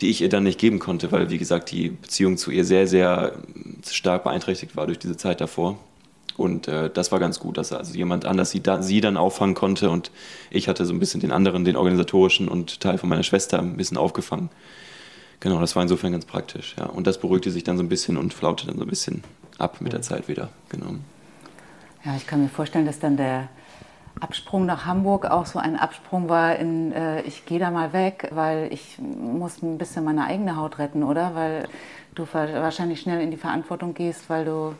die 0.00 0.08
ich 0.08 0.22
ihr 0.22 0.28
dann 0.28 0.44
nicht 0.44 0.58
geben 0.58 0.78
konnte, 0.78 1.12
weil, 1.12 1.28
wie 1.30 1.38
gesagt, 1.38 1.70
die 1.72 1.90
Beziehung 1.90 2.36
zu 2.36 2.50
ihr 2.50 2.64
sehr, 2.64 2.86
sehr 2.86 3.32
stark 3.86 4.24
beeinträchtigt 4.24 4.76
war 4.76 4.86
durch 4.86 4.98
diese 4.98 5.16
Zeit 5.16 5.40
davor. 5.40 5.78
Und 6.36 6.68
äh, 6.68 6.88
das 6.88 7.10
war 7.10 7.18
ganz 7.18 7.40
gut, 7.40 7.58
dass 7.58 7.72
also 7.72 7.94
jemand 7.94 8.24
anders 8.24 8.52
sie, 8.52 8.60
da, 8.60 8.80
sie 8.80 9.00
dann 9.00 9.16
auffangen 9.16 9.56
konnte 9.56 9.90
und 9.90 10.12
ich 10.50 10.68
hatte 10.68 10.86
so 10.86 10.94
ein 10.94 11.00
bisschen 11.00 11.20
den 11.20 11.32
anderen, 11.32 11.64
den 11.64 11.74
organisatorischen 11.76 12.48
und 12.48 12.80
Teil 12.80 12.96
von 12.96 13.08
meiner 13.08 13.24
Schwester 13.24 13.58
ein 13.58 13.76
bisschen 13.76 13.96
aufgefangen. 13.96 14.48
Genau, 15.40 15.60
das 15.60 15.76
war 15.76 15.82
insofern 15.82 16.12
ganz 16.12 16.24
praktisch, 16.24 16.74
ja. 16.78 16.86
Und 16.86 17.06
das 17.06 17.18
beruhigte 17.18 17.50
sich 17.50 17.64
dann 17.64 17.76
so 17.76 17.82
ein 17.82 17.88
bisschen 17.88 18.16
und 18.16 18.34
flaute 18.34 18.66
dann 18.66 18.76
so 18.76 18.82
ein 18.82 18.88
bisschen 18.88 19.22
ab 19.58 19.80
mit 19.80 19.92
der 19.92 20.02
Zeit 20.02 20.28
wieder, 20.28 20.48
genau. 20.68 20.94
Ja, 22.04 22.16
ich 22.16 22.26
kann 22.26 22.42
mir 22.42 22.48
vorstellen, 22.48 22.86
dass 22.86 22.98
dann 22.98 23.16
der 23.16 23.48
Absprung 24.20 24.66
nach 24.66 24.84
Hamburg 24.84 25.26
auch 25.26 25.46
so 25.46 25.58
ein 25.58 25.76
Absprung 25.76 26.28
war 26.28 26.56
in, 26.56 26.92
äh, 26.92 27.22
ich 27.22 27.46
gehe 27.46 27.58
da 27.58 27.70
mal 27.70 27.92
weg, 27.92 28.30
weil 28.32 28.72
ich 28.72 28.98
muss 28.98 29.62
ein 29.62 29.78
bisschen 29.78 30.04
meine 30.04 30.24
eigene 30.24 30.56
Haut 30.56 30.78
retten, 30.78 31.02
oder? 31.02 31.34
Weil 31.34 31.68
du 32.14 32.26
wahrscheinlich 32.32 33.00
schnell 33.00 33.20
in 33.20 33.30
die 33.30 33.36
Verantwortung 33.36 33.94
gehst, 33.94 34.28
weil 34.28 34.44
du 34.44 34.74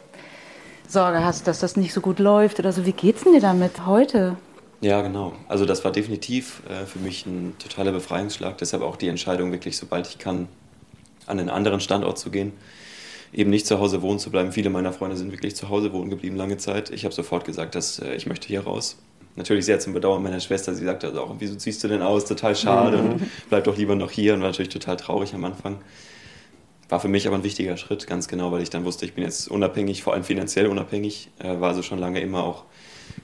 Sorge 0.89 1.25
hast, 1.25 1.47
dass 1.47 1.61
das 1.61 1.77
nicht 1.77 1.93
so 1.93 2.01
gut 2.01 2.19
läuft 2.19 2.59
oder 2.59 2.73
so. 2.73 2.85
Wie 2.87 2.93
geht's 2.93 3.23
denn 3.23 3.33
dir 3.33 3.41
damit 3.41 3.87
heute? 3.87 4.37
Ja, 4.81 5.03
genau. 5.03 5.33
Also 5.49 5.65
das 5.65 5.85
war 5.85 5.91
definitiv 5.91 6.63
äh, 6.69 6.87
für 6.87 7.01
mich 7.01 7.27
ein 7.27 7.55
totaler 7.59 7.93
Befreiungsschlag. 7.93 8.59
Deshalb 8.59 8.83
auch 8.83 8.97
die 8.97 9.09
Entscheidung, 9.09 9.51
wirklich, 9.51 9.77
sobald 9.77 10.07
ich 10.09 10.19
kann, 10.19 10.49
an 11.27 11.39
einen 11.39 11.51
anderen 11.51 11.81
Standort 11.81 12.19
zu 12.19 12.31
gehen. 12.31 12.53
Eben 13.33 13.51
nicht 13.51 13.67
zu 13.67 13.79
Hause 13.81 14.01
wohnen 14.03 14.19
zu 14.19 14.31
bleiben. 14.31 14.53
Viele 14.53 14.71
meiner 14.71 14.93
Freunde 14.93 15.17
sind 15.17 15.33
wirklich 15.33 15.57
zu 15.57 15.69
Hause 15.69 15.93
wohnen 15.93 16.11
geblieben 16.11 16.37
lange 16.37 16.57
Zeit. 16.57 16.91
Ich 16.91 17.05
habe 17.05 17.15
sofort 17.15 17.45
gesagt, 17.45 17.75
dass 17.75 17.99
äh, 17.99 18.15
ich 18.15 18.27
möchte 18.27 18.49
hier 18.49 18.61
raus. 18.61 18.97
Natürlich 19.37 19.67
sehr 19.67 19.79
zum 19.81 19.93
Bedauern 19.93 20.23
meiner 20.23 20.41
Schwester. 20.41 20.75
Sie 20.75 20.85
sagte 20.85 21.09
also 21.09 21.23
auch, 21.23 21.35
wieso 21.39 21.55
ziehst 21.57 21.83
du 21.85 21.89
denn 21.89 22.03
aus? 22.03 22.25
Total 22.25 22.57
schade 22.57 22.99
mhm. 22.99 23.11
und 23.11 23.23
bleib 23.49 23.65
doch 23.65 23.77
lieber 23.77 23.95
noch 23.95 24.11
hier. 24.11 24.35
Und 24.35 24.41
war 24.41 24.49
natürlich 24.49 24.73
total 24.73 24.97
traurig 24.97 25.35
am 25.35 25.45
Anfang. 25.45 25.79
War 26.89 27.01
für 27.01 27.09
mich 27.09 27.27
aber 27.27 27.37
ein 27.37 27.45
wichtiger 27.45 27.77
Schritt, 27.77 28.07
ganz 28.07 28.29
genau, 28.29 28.51
weil 28.51 28.63
ich 28.63 28.71
dann 28.71 28.85
wusste, 28.85 29.05
ich 29.05 29.13
bin 29.13 29.23
jetzt 29.23 29.49
unabhängig, 29.49 30.03
vor 30.03 30.15
allem 30.15 30.25
finanziell 30.25 30.67
unabhängig. 30.69 31.29
Äh, 31.39 31.61
war 31.61 31.71
also 31.71 31.83
schon 31.83 31.99
lange 31.99 32.21
immer 32.21 32.45
auch 32.45 32.65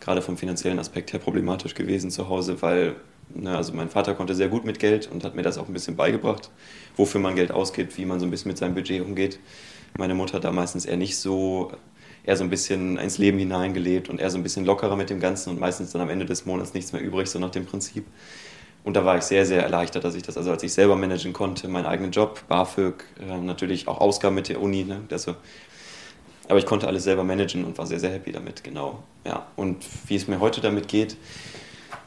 gerade 0.01 0.23
vom 0.23 0.37
finanziellen 0.37 0.79
Aspekt 0.79 1.13
her 1.13 1.21
problematisch 1.21 1.75
gewesen 1.75 2.11
zu 2.11 2.29
Hause, 2.29 2.63
weil 2.63 2.97
ne, 3.35 3.57
also 3.57 3.73
mein 3.73 3.89
Vater 3.89 4.15
konnte 4.15 4.35
sehr 4.35 4.49
gut 4.49 4.65
mit 4.65 4.79
Geld 4.79 5.11
und 5.11 5.25
hat 5.25 5.35
mir 5.35 5.43
das 5.43 5.59
auch 5.59 5.69
ein 5.69 5.73
bisschen 5.73 5.97
beigebracht, 5.97 6.51
wofür 6.97 7.21
man 7.21 7.35
Geld 7.35 7.53
ausgibt, 7.53 7.97
wie 7.99 8.05
man 8.05 8.21
so 8.21 8.27
ein 8.27 8.31
bisschen 8.31 8.51
mit 8.51 8.59
seinem 8.59 8.75
Budget 8.75 9.03
umgeht. 9.03 9.39
Meine 9.97 10.15
Mutter 10.15 10.41
da 10.41 10.53
meistens 10.53 10.87
eher 10.87 10.97
nicht 10.97 11.17
so, 11.17 11.73
eher 12.25 12.37
so 12.37 12.45
ein 12.45 12.51
bisschen 12.51 12.99
ins 12.99 13.19
Leben 13.19 13.39
hineingelebt 13.39 14.09
und 14.09 14.21
eher 14.21 14.31
so 14.31 14.39
ein 14.39 14.43
bisschen 14.43 14.65
lockerer 14.65 14.97
mit 14.97 15.11
dem 15.11 15.21
Ganzen 15.21 15.51
und 15.51 15.61
meistens 15.61 15.93
dann 15.93 16.03
am 16.03 16.11
Ende 16.11 16.27
des 16.27 16.47
Monats 16.47 16.75
nichts 16.75 16.93
mehr 16.93 17.03
übrig, 17.03 17.29
so 17.29 17.39
nach 17.39 17.51
dem 17.51 17.67
Prinzip. 17.67 18.05
Und 18.83 18.97
da 18.97 19.05
war 19.05 19.17
ich 19.17 19.23
sehr, 19.23 19.47
sehr 19.47 19.63
erleichtert, 19.63 20.05
dass 20.05 20.15
ich 20.15 20.23
das, 20.23 20.37
also 20.37 20.51
als 20.51 20.63
ich 20.63 20.73
selber 20.73 20.95
managen 20.95 21.33
konnte, 21.33 21.69
meinen 21.69 21.87
eigenen 21.87 22.11
Job, 22.11 22.43
BAföG, 22.49 23.05
äh, 23.19 23.39
natürlich 23.39 23.89
auch 23.89 23.99
Ausgaben 23.99 24.35
mit 24.35 24.51
der 24.51 24.61
Uni, 24.61 24.85
ne, 24.85 25.01
also 25.11 25.37
aber 26.49 26.59
ich 26.59 26.67
konnte 26.67 26.87
alles 26.87 27.05
selber 27.05 27.25
managen 27.25 27.65
und 27.65 27.79
war 27.79 27.87
sehr, 27.87 28.01
sehr 28.01 28.11
happy 28.11 28.33
damit, 28.33 28.65
genau. 28.65 29.03
Ja. 29.25 29.47
Und 29.57 29.85
wie 30.07 30.17
es 30.17 30.29
mir 30.29 30.41
heute 30.41 30.61
damit 30.61 30.89
geht, 30.89 31.17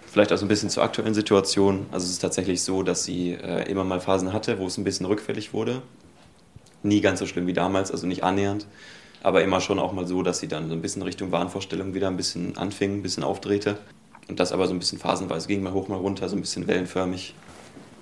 vielleicht 0.05 0.31
auch 0.31 0.37
so 0.37 0.45
ein 0.45 0.47
bisschen 0.47 0.69
zur 0.69 0.83
aktuellen 0.83 1.13
Situation. 1.13 1.87
Also 1.91 2.05
es 2.05 2.11
ist 2.11 2.19
tatsächlich 2.19 2.61
so, 2.63 2.83
dass 2.83 3.03
sie 3.03 3.31
äh, 3.31 3.69
immer 3.69 3.83
mal 3.83 3.99
Phasen 3.99 4.33
hatte, 4.33 4.59
wo 4.59 4.67
es 4.67 4.77
ein 4.77 4.83
bisschen 4.83 5.05
rückfällig 5.05 5.53
wurde. 5.53 5.81
Nie 6.83 7.01
ganz 7.01 7.19
so 7.19 7.25
schlimm 7.25 7.47
wie 7.47 7.53
damals, 7.53 7.91
also 7.91 8.05
nicht 8.05 8.23
annähernd. 8.23 8.67
Aber 9.23 9.43
immer 9.43 9.59
schon 9.59 9.79
auch 9.79 9.93
mal 9.93 10.05
so, 10.05 10.21
dass 10.21 10.39
sie 10.39 10.47
dann 10.47 10.69
so 10.69 10.75
ein 10.75 10.81
bisschen 10.81 11.01
Richtung 11.01 11.31
Wahnvorstellung 11.31 11.95
wieder 11.95 12.07
ein 12.07 12.17
bisschen 12.17 12.57
anfing, 12.57 12.99
ein 12.99 13.03
bisschen 13.03 13.23
aufdrehte. 13.23 13.77
Und 14.29 14.39
das 14.39 14.51
aber 14.51 14.67
so 14.67 14.73
ein 14.73 14.79
bisschen 14.79 14.99
phasenweise 14.99 15.47
ging 15.47 15.63
mal 15.63 15.73
hoch, 15.73 15.87
mal 15.87 15.95
runter, 15.95 16.29
so 16.29 16.35
ein 16.35 16.41
bisschen 16.41 16.67
wellenförmig. 16.67 17.33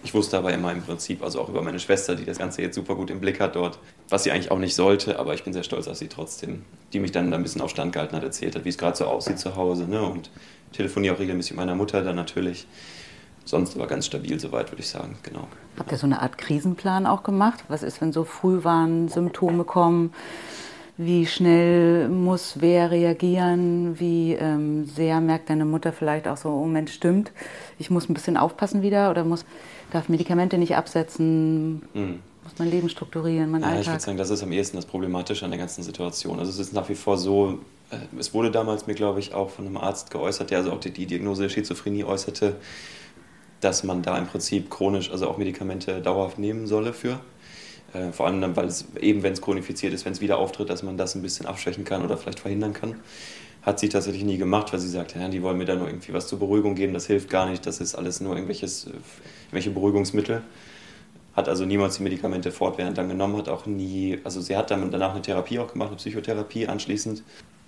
Ich 0.05 0.13
wusste 0.13 0.37
aber 0.37 0.53
immer 0.53 0.71
im 0.71 0.83
Prinzip, 0.83 1.23
also 1.23 1.41
auch 1.41 1.49
über 1.49 1.63
meine 1.63 1.79
Schwester, 1.79 2.15
die 2.15 2.25
das 2.25 2.37
Ganze 2.37 2.61
jetzt 2.61 2.75
super 2.75 2.93
gut 2.93 3.09
im 3.09 3.19
Blick 3.19 3.39
hat 3.39 3.55
dort, 3.55 3.79
was 4.07 4.23
sie 4.23 4.31
eigentlich 4.31 4.51
auch 4.51 4.59
nicht 4.59 4.75
sollte, 4.75 5.17
aber 5.17 5.33
ich 5.33 5.43
bin 5.43 5.51
sehr 5.51 5.63
stolz 5.63 5.87
auf 5.87 5.97
sie 5.97 6.09
trotzdem, 6.09 6.61
die 6.93 6.99
mich 6.99 7.11
dann 7.11 7.33
ein 7.33 7.41
bisschen 7.41 7.59
auf 7.59 7.71
Stand 7.71 7.91
gehalten 7.91 8.15
hat, 8.15 8.23
erzählt 8.23 8.55
hat, 8.55 8.65
wie 8.65 8.69
es 8.69 8.77
gerade 8.77 8.95
so 8.95 9.05
aussieht 9.05 9.39
zu 9.39 9.55
Hause 9.55 9.85
ne? 9.85 10.03
und 10.03 10.29
telefoniere 10.73 11.15
auch 11.15 11.19
regelmäßig 11.19 11.53
mit 11.53 11.57
meiner 11.57 11.73
Mutter 11.73 12.03
dann 12.03 12.15
natürlich. 12.15 12.67
Sonst 13.45 13.75
aber 13.75 13.87
ganz 13.87 14.05
stabil 14.05 14.39
soweit, 14.39 14.71
würde 14.71 14.81
ich 14.81 14.89
sagen, 14.89 15.17
genau. 15.23 15.47
Habt 15.79 15.91
ihr 15.91 15.97
so 15.97 16.05
eine 16.05 16.21
Art 16.21 16.37
Krisenplan 16.37 17.07
auch 17.07 17.23
gemacht? 17.23 17.63
Was 17.67 17.81
ist, 17.81 17.99
wenn 17.99 18.13
so 18.13 18.25
früh 18.25 18.63
waren 18.63 19.09
Symptome 19.09 19.63
kommen? 19.63 20.13
Wie 20.97 21.25
schnell 21.25 22.07
muss 22.07 22.61
wer 22.61 22.89
reagieren? 22.89 23.99
Wie 23.99 24.33
ähm, 24.33 24.85
sehr 24.85 25.19
merkt 25.19 25.49
deine 25.49 25.65
Mutter 25.65 25.91
vielleicht 25.91 26.27
auch 26.27 26.37
so, 26.37 26.49
oh 26.49 26.65
Mensch, 26.65 26.93
stimmt, 26.93 27.31
ich 27.77 27.89
muss 27.89 28.07
ein 28.07 28.13
bisschen 28.13 28.37
aufpassen 28.37 28.81
wieder 28.81 29.11
oder 29.11 29.25
muss, 29.25 29.45
darf 29.91 30.07
Medikamente 30.07 30.57
nicht 30.57 30.75
absetzen? 30.75 31.81
Mhm. 31.93 32.19
Muss 32.43 32.53
mein 32.59 32.69
Leben 32.69 32.87
strukturieren, 32.89 33.51
mein 33.51 33.61
ja, 33.61 33.67
Alltag? 33.67 33.81
Ich 33.81 33.87
würde 33.89 34.03
sagen, 34.03 34.17
das 34.17 34.29
ist 34.29 34.43
am 34.43 34.51
ehesten 34.53 34.77
das 34.77 34.85
Problematische 34.85 35.43
an 35.43 35.51
der 35.51 35.59
ganzen 35.59 35.83
Situation. 35.83 36.39
Also 36.39 36.51
es 36.51 36.59
ist 36.59 36.73
nach 36.73 36.87
wie 36.87 36.95
vor 36.95 37.17
so, 37.17 37.59
äh, 37.89 37.97
es 38.17 38.33
wurde 38.33 38.51
damals 38.51 38.87
mir, 38.87 38.93
glaube 38.93 39.19
ich, 39.19 39.33
auch 39.33 39.49
von 39.49 39.65
einem 39.65 39.77
Arzt 39.77 40.11
geäußert, 40.11 40.51
der 40.51 40.59
also 40.59 40.71
auch 40.71 40.79
die, 40.79 40.91
die 40.91 41.07
Diagnose 41.07 41.43
der 41.43 41.49
Schizophrenie 41.49 42.05
äußerte, 42.05 42.55
dass 43.59 43.83
man 43.83 44.01
da 44.01 44.17
im 44.17 44.27
Prinzip 44.27 44.69
chronisch, 44.69 45.11
also 45.11 45.27
auch 45.27 45.37
Medikamente 45.37 46.01
dauerhaft 46.01 46.39
nehmen 46.39 46.67
solle 46.67 46.93
für. 46.93 47.19
Äh, 47.93 48.11
vor 48.11 48.27
allem 48.27 48.41
dann, 48.41 48.55
weil 48.55 48.65
es 48.65 48.85
eben, 48.99 49.23
wenn 49.23 49.33
es 49.33 49.41
chronifiziert 49.41 49.93
ist, 49.93 50.05
wenn 50.05 50.13
es 50.13 50.21
wieder 50.21 50.37
auftritt, 50.37 50.69
dass 50.69 50.83
man 50.83 50.97
das 50.97 51.15
ein 51.15 51.21
bisschen 51.21 51.45
abschwächen 51.45 51.83
kann 51.85 52.03
oder 52.03 52.17
vielleicht 52.17 52.39
verhindern 52.39 52.73
kann. 52.73 52.95
Hat 53.61 53.79
sie 53.79 53.89
tatsächlich 53.89 54.23
nie 54.23 54.37
gemacht, 54.37 54.71
weil 54.73 54.79
sie 54.79 54.89
sagt, 54.89 55.15
ja, 55.15 55.27
die 55.27 55.41
wollen 55.41 55.57
mir 55.57 55.65
da 55.65 55.75
nur 55.75 55.87
irgendwie 55.87 56.13
was 56.13 56.27
zur 56.27 56.39
Beruhigung 56.39 56.75
geben, 56.75 56.93
das 56.93 57.07
hilft 57.07 57.29
gar 57.29 57.49
nicht, 57.49 57.65
das 57.65 57.79
ist 57.79 57.95
alles 57.95 58.21
nur 58.21 58.33
irgendwelches, 58.33 58.85
äh, 58.85 58.91
irgendwelche 59.45 59.71
Beruhigungsmittel. 59.71 60.41
Hat 61.35 61.49
also 61.49 61.65
niemals 61.65 61.97
die 61.97 62.03
Medikamente 62.03 62.51
fortwährend 62.51 62.97
dann 62.97 63.09
genommen, 63.09 63.37
hat 63.37 63.49
auch 63.49 63.65
nie, 63.65 64.19
also 64.23 64.39
sie 64.39 64.55
hat 64.55 64.71
dann 64.71 64.89
danach 64.91 65.11
eine 65.11 65.21
Therapie 65.21 65.59
auch 65.59 65.71
gemacht, 65.71 65.89
eine 65.89 65.97
Psychotherapie 65.97 66.67
anschließend, 66.67 67.23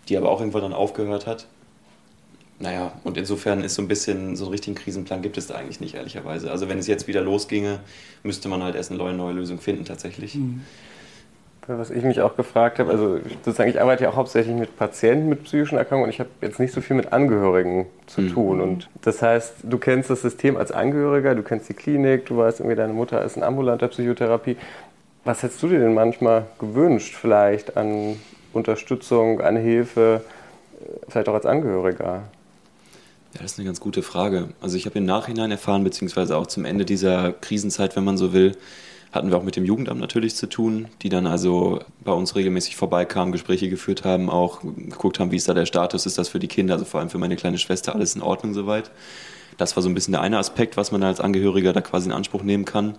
die 0.07 0.17
aber 0.17 0.29
auch 0.29 0.39
irgendwann 0.39 0.61
dann 0.61 0.73
aufgehört 0.73 1.27
hat 1.27 1.47
naja, 2.59 2.91
und 3.03 3.17
insofern 3.17 3.63
ist 3.63 3.75
so 3.75 3.83
ein 3.83 3.87
bisschen, 3.87 4.35
so 4.35 4.45
einen 4.45 4.51
richtigen 4.51 4.75
Krisenplan 4.75 5.21
gibt 5.21 5.37
es 5.37 5.47
da 5.47 5.55
eigentlich 5.55 5.79
nicht, 5.79 5.93
ehrlicherweise. 5.93 6.49
Also 6.49 6.67
wenn 6.69 6.79
es 6.79 6.87
jetzt 6.87 7.07
wieder 7.07 7.21
losginge, 7.21 7.79
müsste 8.23 8.49
man 8.49 8.63
halt 8.63 8.75
erst 8.75 8.89
eine 8.89 8.97
neue, 8.97 9.13
neue 9.13 9.33
Lösung 9.33 9.59
finden, 9.59 9.85
tatsächlich. 9.85 10.35
Mhm. 10.35 10.61
Was 11.67 11.89
ich 11.91 12.03
mich 12.03 12.21
auch 12.21 12.37
gefragt 12.37 12.79
habe, 12.79 12.89
also 12.89 13.19
sozusagen, 13.43 13.69
ich 13.69 13.81
arbeite 13.81 14.05
ja 14.05 14.09
auch 14.09 14.15
hauptsächlich 14.15 14.55
mit 14.55 14.77
Patienten 14.77 15.27
mit 15.27 15.43
psychischen 15.43 15.77
Erkrankungen 15.77 16.05
und 16.05 16.09
ich 16.11 16.21
habe 16.21 16.29
jetzt 16.41 16.61
nicht 16.61 16.73
so 16.73 16.79
viel 16.79 16.95
mit 16.95 17.11
Angehörigen 17.11 17.87
zu 18.05 18.21
mhm. 18.21 18.33
tun. 18.33 18.61
Und 18.61 18.89
das 19.01 19.21
heißt, 19.21 19.55
du 19.63 19.77
kennst 19.77 20.09
das 20.09 20.21
System 20.21 20.55
als 20.55 20.71
Angehöriger, 20.71 21.35
du 21.35 21.43
kennst 21.43 21.67
die 21.67 21.73
Klinik, 21.73 22.25
du 22.27 22.37
weißt 22.37 22.61
irgendwie, 22.61 22.77
deine 22.77 22.93
Mutter 22.93 23.21
ist 23.21 23.35
in 23.35 23.43
ambulanter 23.43 23.89
Psychotherapie. 23.89 24.55
Was 25.25 25.43
hättest 25.43 25.61
du 25.61 25.67
dir 25.67 25.79
denn 25.79 25.93
manchmal 25.93 26.45
gewünscht, 26.57 27.15
vielleicht 27.15 27.75
an 27.75 28.17
Unterstützung, 28.53 29.41
an 29.41 29.57
Hilfe, 29.57 30.21
vielleicht 31.09 31.27
auch 31.27 31.33
als 31.33 31.45
Angehöriger? 31.45 32.23
Ja, 33.37 33.43
das 33.43 33.51
ist 33.51 33.59
eine 33.59 33.67
ganz 33.67 33.79
gute 33.79 34.01
Frage. 34.01 34.49
Also 34.61 34.77
ich 34.77 34.87
habe 34.87 34.97
im 34.97 35.05
Nachhinein 35.05 35.51
erfahren, 35.51 35.83
beziehungsweise 35.83 36.35
auch 36.35 36.47
zum 36.47 36.65
Ende 36.65 36.85
dieser 36.85 37.33
Krisenzeit, 37.33 37.95
wenn 37.95 38.03
man 38.03 38.17
so 38.17 38.33
will, 38.33 38.57
hatten 39.11 39.29
wir 39.29 39.37
auch 39.37 39.43
mit 39.43 39.55
dem 39.55 39.63
Jugendamt 39.63 40.01
natürlich 40.01 40.35
zu 40.35 40.47
tun, 40.47 40.87
die 41.03 41.09
dann 41.09 41.27
also 41.27 41.81
bei 42.03 42.11
uns 42.13 42.35
regelmäßig 42.35 42.75
vorbeikamen, 42.75 43.31
Gespräche 43.31 43.69
geführt 43.69 44.03
haben, 44.05 44.31
auch 44.31 44.61
geguckt 44.61 45.19
haben, 45.19 45.29
wie 45.29 45.35
ist 45.35 45.47
da 45.47 45.53
der 45.53 45.67
Status, 45.67 46.07
ist 46.07 46.17
das 46.17 46.29
für 46.29 46.39
die 46.39 46.47
Kinder, 46.47 46.73
also 46.73 46.85
vor 46.85 46.99
allem 46.99 47.11
für 47.11 47.19
meine 47.19 47.35
kleine 47.35 47.59
Schwester 47.59 47.93
alles 47.93 48.15
in 48.15 48.23
Ordnung 48.23 48.55
soweit. 48.55 48.89
Das 49.57 49.75
war 49.75 49.83
so 49.83 49.89
ein 49.89 49.93
bisschen 49.93 50.13
der 50.13 50.21
eine 50.21 50.39
Aspekt, 50.39 50.75
was 50.75 50.91
man 50.91 51.03
als 51.03 51.19
Angehöriger 51.19 51.73
da 51.73 51.81
quasi 51.81 52.07
in 52.07 52.13
Anspruch 52.13 52.41
nehmen 52.41 52.65
kann. 52.65 52.97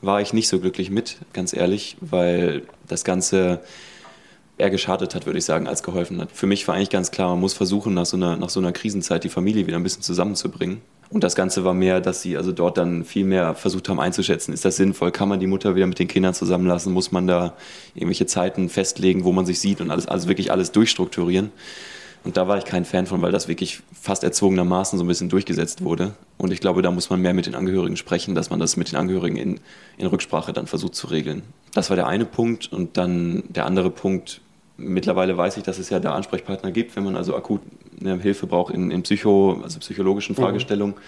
War 0.00 0.22
ich 0.22 0.32
nicht 0.32 0.48
so 0.48 0.60
glücklich 0.60 0.88
mit, 0.88 1.18
ganz 1.34 1.52
ehrlich, 1.52 1.98
weil 2.00 2.62
das 2.88 3.04
Ganze 3.04 3.60
eher 4.58 4.70
geschadet 4.70 5.14
hat, 5.14 5.26
würde 5.26 5.38
ich 5.38 5.44
sagen, 5.44 5.66
als 5.66 5.82
geholfen 5.82 6.20
hat. 6.20 6.30
Für 6.32 6.46
mich 6.46 6.66
war 6.68 6.74
eigentlich 6.74 6.90
ganz 6.90 7.10
klar, 7.10 7.28
man 7.30 7.40
muss 7.40 7.54
versuchen, 7.54 7.94
nach 7.94 8.06
so 8.06 8.16
einer, 8.16 8.36
nach 8.36 8.50
so 8.50 8.60
einer 8.60 8.72
Krisenzeit 8.72 9.24
die 9.24 9.28
Familie 9.28 9.66
wieder 9.66 9.76
ein 9.76 9.82
bisschen 9.82 10.02
zusammenzubringen. 10.02 10.80
Und 11.10 11.22
das 11.22 11.34
Ganze 11.34 11.64
war 11.64 11.74
mehr, 11.74 12.00
dass 12.00 12.22
sie 12.22 12.36
also 12.36 12.50
dort 12.50 12.78
dann 12.78 13.04
viel 13.04 13.24
mehr 13.24 13.54
versucht 13.54 13.88
haben 13.88 14.00
einzuschätzen, 14.00 14.52
ist 14.52 14.64
das 14.64 14.76
sinnvoll, 14.76 15.12
kann 15.12 15.28
man 15.28 15.38
die 15.38 15.46
Mutter 15.46 15.76
wieder 15.76 15.86
mit 15.86 15.98
den 15.98 16.08
Kindern 16.08 16.34
zusammenlassen, 16.34 16.92
muss 16.92 17.12
man 17.12 17.26
da 17.26 17.54
irgendwelche 17.94 18.26
Zeiten 18.26 18.68
festlegen, 18.68 19.24
wo 19.24 19.32
man 19.32 19.46
sich 19.46 19.60
sieht 19.60 19.80
und 19.80 19.90
alles, 19.90 20.06
also 20.06 20.28
wirklich 20.28 20.50
alles 20.50 20.72
durchstrukturieren. 20.72 21.52
Und 22.24 22.38
da 22.38 22.48
war 22.48 22.56
ich 22.56 22.64
kein 22.64 22.86
Fan 22.86 23.06
von, 23.06 23.20
weil 23.20 23.32
das 23.32 23.48
wirklich 23.48 23.82
fast 23.92 24.24
erzwungenermaßen 24.24 24.98
so 24.98 25.04
ein 25.04 25.08
bisschen 25.08 25.28
durchgesetzt 25.28 25.84
wurde. 25.84 26.14
Und 26.38 26.52
ich 26.52 26.60
glaube, 26.60 26.80
da 26.80 26.90
muss 26.90 27.10
man 27.10 27.20
mehr 27.20 27.34
mit 27.34 27.44
den 27.44 27.54
Angehörigen 27.54 27.98
sprechen, 27.98 28.34
dass 28.34 28.48
man 28.48 28.58
das 28.58 28.78
mit 28.78 28.90
den 28.90 28.96
Angehörigen 28.96 29.36
in, 29.36 29.60
in 29.98 30.06
Rücksprache 30.06 30.54
dann 30.54 30.66
versucht 30.66 30.94
zu 30.94 31.08
regeln. 31.08 31.42
Das 31.74 31.90
war 31.90 31.96
der 31.96 32.06
eine 32.06 32.24
Punkt. 32.24 32.72
Und 32.72 32.96
dann 32.96 33.44
der 33.50 33.66
andere 33.66 33.90
Punkt, 33.90 34.40
Mittlerweile 34.76 35.36
weiß 35.36 35.56
ich, 35.56 35.62
dass 35.62 35.78
es 35.78 35.90
ja 35.90 36.00
da 36.00 36.14
Ansprechpartner 36.14 36.72
gibt, 36.72 36.96
wenn 36.96 37.04
man 37.04 37.16
also 37.16 37.36
akut 37.36 37.60
eine 38.00 38.18
Hilfe 38.18 38.46
braucht 38.46 38.74
in, 38.74 38.90
in 38.90 39.02
Psycho, 39.02 39.60
also 39.62 39.78
psychologischen 39.78 40.34
mhm. 40.34 40.42
Fragestellungen. 40.42 40.94
Mhm. 40.94 41.00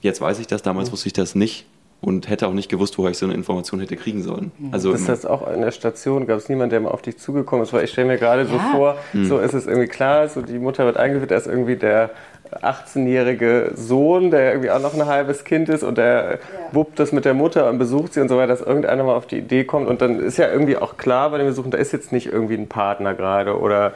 Jetzt 0.00 0.20
weiß 0.20 0.38
ich 0.40 0.46
das, 0.46 0.62
damals 0.62 0.88
mhm. 0.88 0.92
wusste 0.92 1.06
ich 1.08 1.12
das 1.12 1.34
nicht 1.34 1.66
und 2.00 2.28
hätte 2.28 2.46
auch 2.46 2.52
nicht 2.52 2.68
gewusst, 2.68 2.96
woher 2.98 3.10
ich 3.10 3.18
so 3.18 3.26
eine 3.26 3.34
Information 3.34 3.80
hätte 3.80 3.96
kriegen 3.96 4.22
sollen. 4.22 4.52
Mhm. 4.58 4.72
Also 4.72 4.92
das 4.92 5.08
heißt, 5.08 5.26
auch 5.26 5.52
in 5.52 5.60
der 5.60 5.72
Station 5.72 6.26
gab 6.26 6.38
es 6.38 6.48
niemanden, 6.48 6.70
der 6.70 6.80
mal 6.80 6.90
auf 6.90 7.02
dich 7.02 7.18
zugekommen 7.18 7.64
ist, 7.64 7.72
weil 7.72 7.84
ich 7.84 7.90
stelle 7.90 8.08
mir 8.08 8.18
gerade 8.18 8.42
ja. 8.42 8.48
so 8.48 8.58
vor, 8.58 8.96
mhm. 9.12 9.24
so 9.24 9.38
ist 9.38 9.54
es 9.54 9.66
irgendwie 9.66 9.88
klar, 9.88 10.28
so 10.28 10.42
die 10.42 10.58
Mutter 10.58 10.84
wird 10.84 10.96
eingeführt, 10.96 11.30
da 11.30 11.36
ist 11.36 11.46
irgendwie 11.46 11.76
der 11.76 12.10
18-jährige 12.52 13.72
Sohn, 13.74 14.30
der 14.30 14.52
irgendwie 14.52 14.70
auch 14.70 14.80
noch 14.80 14.94
ein 14.94 15.06
halbes 15.06 15.44
Kind 15.44 15.68
ist 15.68 15.82
und 15.82 15.98
der 15.98 16.32
ja. 16.32 16.38
wuppt 16.72 16.98
das 16.98 17.12
mit 17.12 17.24
der 17.24 17.34
Mutter 17.34 17.68
und 17.68 17.78
besucht 17.78 18.14
sie 18.14 18.20
und 18.20 18.28
so 18.28 18.36
weiter, 18.36 18.48
dass 18.48 18.60
irgendeiner 18.60 19.04
mal 19.04 19.14
auf 19.14 19.26
die 19.26 19.38
Idee 19.38 19.64
kommt. 19.64 19.88
Und 19.88 20.00
dann 20.00 20.20
ist 20.20 20.38
ja 20.38 20.50
irgendwie 20.50 20.76
auch 20.76 20.96
klar 20.96 21.30
bei 21.30 21.38
den 21.38 21.46
Besuchen, 21.46 21.70
da 21.70 21.78
ist 21.78 21.92
jetzt 21.92 22.12
nicht 22.12 22.26
irgendwie 22.26 22.54
ein 22.54 22.68
Partner 22.68 23.14
gerade 23.14 23.58
oder 23.58 23.92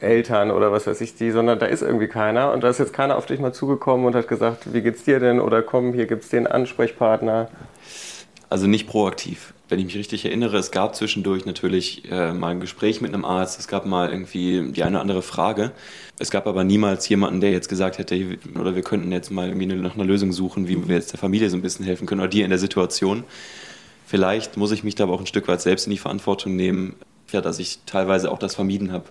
Eltern 0.00 0.50
oder 0.50 0.72
was 0.72 0.86
weiß 0.86 1.00
ich 1.00 1.16
die, 1.16 1.30
sondern 1.30 1.58
da 1.58 1.66
ist 1.66 1.82
irgendwie 1.82 2.08
keiner. 2.08 2.52
Und 2.52 2.62
da 2.62 2.68
ist 2.68 2.78
jetzt 2.78 2.92
keiner 2.92 3.16
auf 3.16 3.26
dich 3.26 3.40
mal 3.40 3.52
zugekommen 3.52 4.06
und 4.06 4.14
hat 4.14 4.28
gesagt, 4.28 4.72
wie 4.72 4.82
geht's 4.82 5.04
dir 5.04 5.20
denn? 5.20 5.40
Oder 5.40 5.62
komm, 5.62 5.92
hier 5.92 6.06
gibt's 6.06 6.28
den 6.28 6.46
Ansprechpartner. 6.46 7.48
Also 8.48 8.66
nicht 8.66 8.86
proaktiv 8.86 9.54
wenn 9.68 9.80
ich 9.80 9.86
mich 9.86 9.96
richtig 9.96 10.24
erinnere, 10.24 10.58
es 10.58 10.70
gab 10.70 10.94
zwischendurch 10.94 11.44
natürlich 11.44 12.08
äh, 12.10 12.32
mal 12.32 12.50
ein 12.50 12.60
Gespräch 12.60 13.00
mit 13.00 13.12
einem 13.12 13.24
Arzt, 13.24 13.58
es 13.58 13.66
gab 13.66 13.84
mal 13.84 14.10
irgendwie 14.10 14.70
die 14.70 14.84
eine 14.84 14.96
oder 14.96 15.00
andere 15.00 15.22
Frage. 15.22 15.72
Es 16.18 16.30
gab 16.30 16.46
aber 16.46 16.62
niemals 16.62 17.08
jemanden, 17.08 17.40
der 17.40 17.50
jetzt 17.50 17.68
gesagt 17.68 17.98
hätte, 17.98 18.38
oder 18.58 18.76
wir 18.76 18.82
könnten 18.82 19.10
jetzt 19.10 19.30
mal 19.30 19.48
irgendwie 19.48 19.66
nach 19.66 19.96
einer 19.96 20.04
Lösung 20.04 20.32
suchen, 20.32 20.68
wie 20.68 20.88
wir 20.88 20.94
jetzt 20.94 21.12
der 21.12 21.18
Familie 21.18 21.50
so 21.50 21.56
ein 21.56 21.62
bisschen 21.62 21.84
helfen 21.84 22.06
können 22.06 22.20
oder 22.20 22.30
dir 22.30 22.44
in 22.44 22.50
der 22.50 22.60
Situation. 22.60 23.24
Vielleicht 24.06 24.56
muss 24.56 24.70
ich 24.70 24.84
mich 24.84 24.94
da 24.94 25.04
aber 25.04 25.14
auch 25.14 25.20
ein 25.20 25.26
Stück 25.26 25.48
weit 25.48 25.60
selbst 25.60 25.86
in 25.86 25.90
die 25.90 25.98
Verantwortung 25.98 26.54
nehmen, 26.54 26.94
ja, 27.32 27.40
dass 27.40 27.58
ich 27.58 27.80
teilweise 27.86 28.30
auch 28.30 28.38
das 28.38 28.54
vermieden 28.54 28.92
habe. 28.92 29.06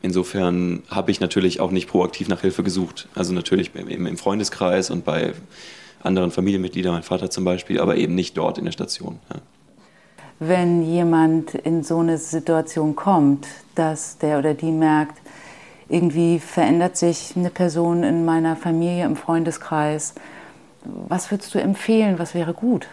Insofern 0.00 0.84
habe 0.88 1.10
ich 1.10 1.20
natürlich 1.20 1.60
auch 1.60 1.70
nicht 1.70 1.88
proaktiv 1.88 2.28
nach 2.28 2.40
Hilfe 2.40 2.62
gesucht. 2.62 3.08
Also 3.14 3.34
natürlich 3.34 3.72
im 3.74 4.16
Freundeskreis 4.16 4.88
und 4.88 5.04
bei 5.04 5.34
anderen 6.02 6.30
Familienmitgliedern, 6.30 6.94
mein 6.94 7.02
Vater 7.02 7.28
zum 7.28 7.44
Beispiel, 7.44 7.78
aber 7.78 7.96
eben 7.96 8.14
nicht 8.14 8.38
dort 8.38 8.56
in 8.56 8.64
der 8.64 8.72
Station. 8.72 9.18
Ja 9.30 9.40
wenn 10.38 10.82
jemand 10.82 11.54
in 11.54 11.82
so 11.82 11.98
eine 11.98 12.18
Situation 12.18 12.94
kommt, 12.94 13.46
dass 13.74 14.18
der 14.18 14.38
oder 14.38 14.54
die 14.54 14.70
merkt, 14.70 15.18
irgendwie 15.88 16.40
verändert 16.40 16.96
sich 16.96 17.34
eine 17.36 17.50
Person 17.50 18.02
in 18.02 18.24
meiner 18.24 18.56
Familie, 18.56 19.04
im 19.04 19.16
Freundeskreis. 19.16 20.14
Was 21.08 21.30
würdest 21.30 21.54
du 21.54 21.60
empfehlen? 21.60 22.18
Was 22.18 22.34
wäre 22.34 22.54
gut? 22.54 22.88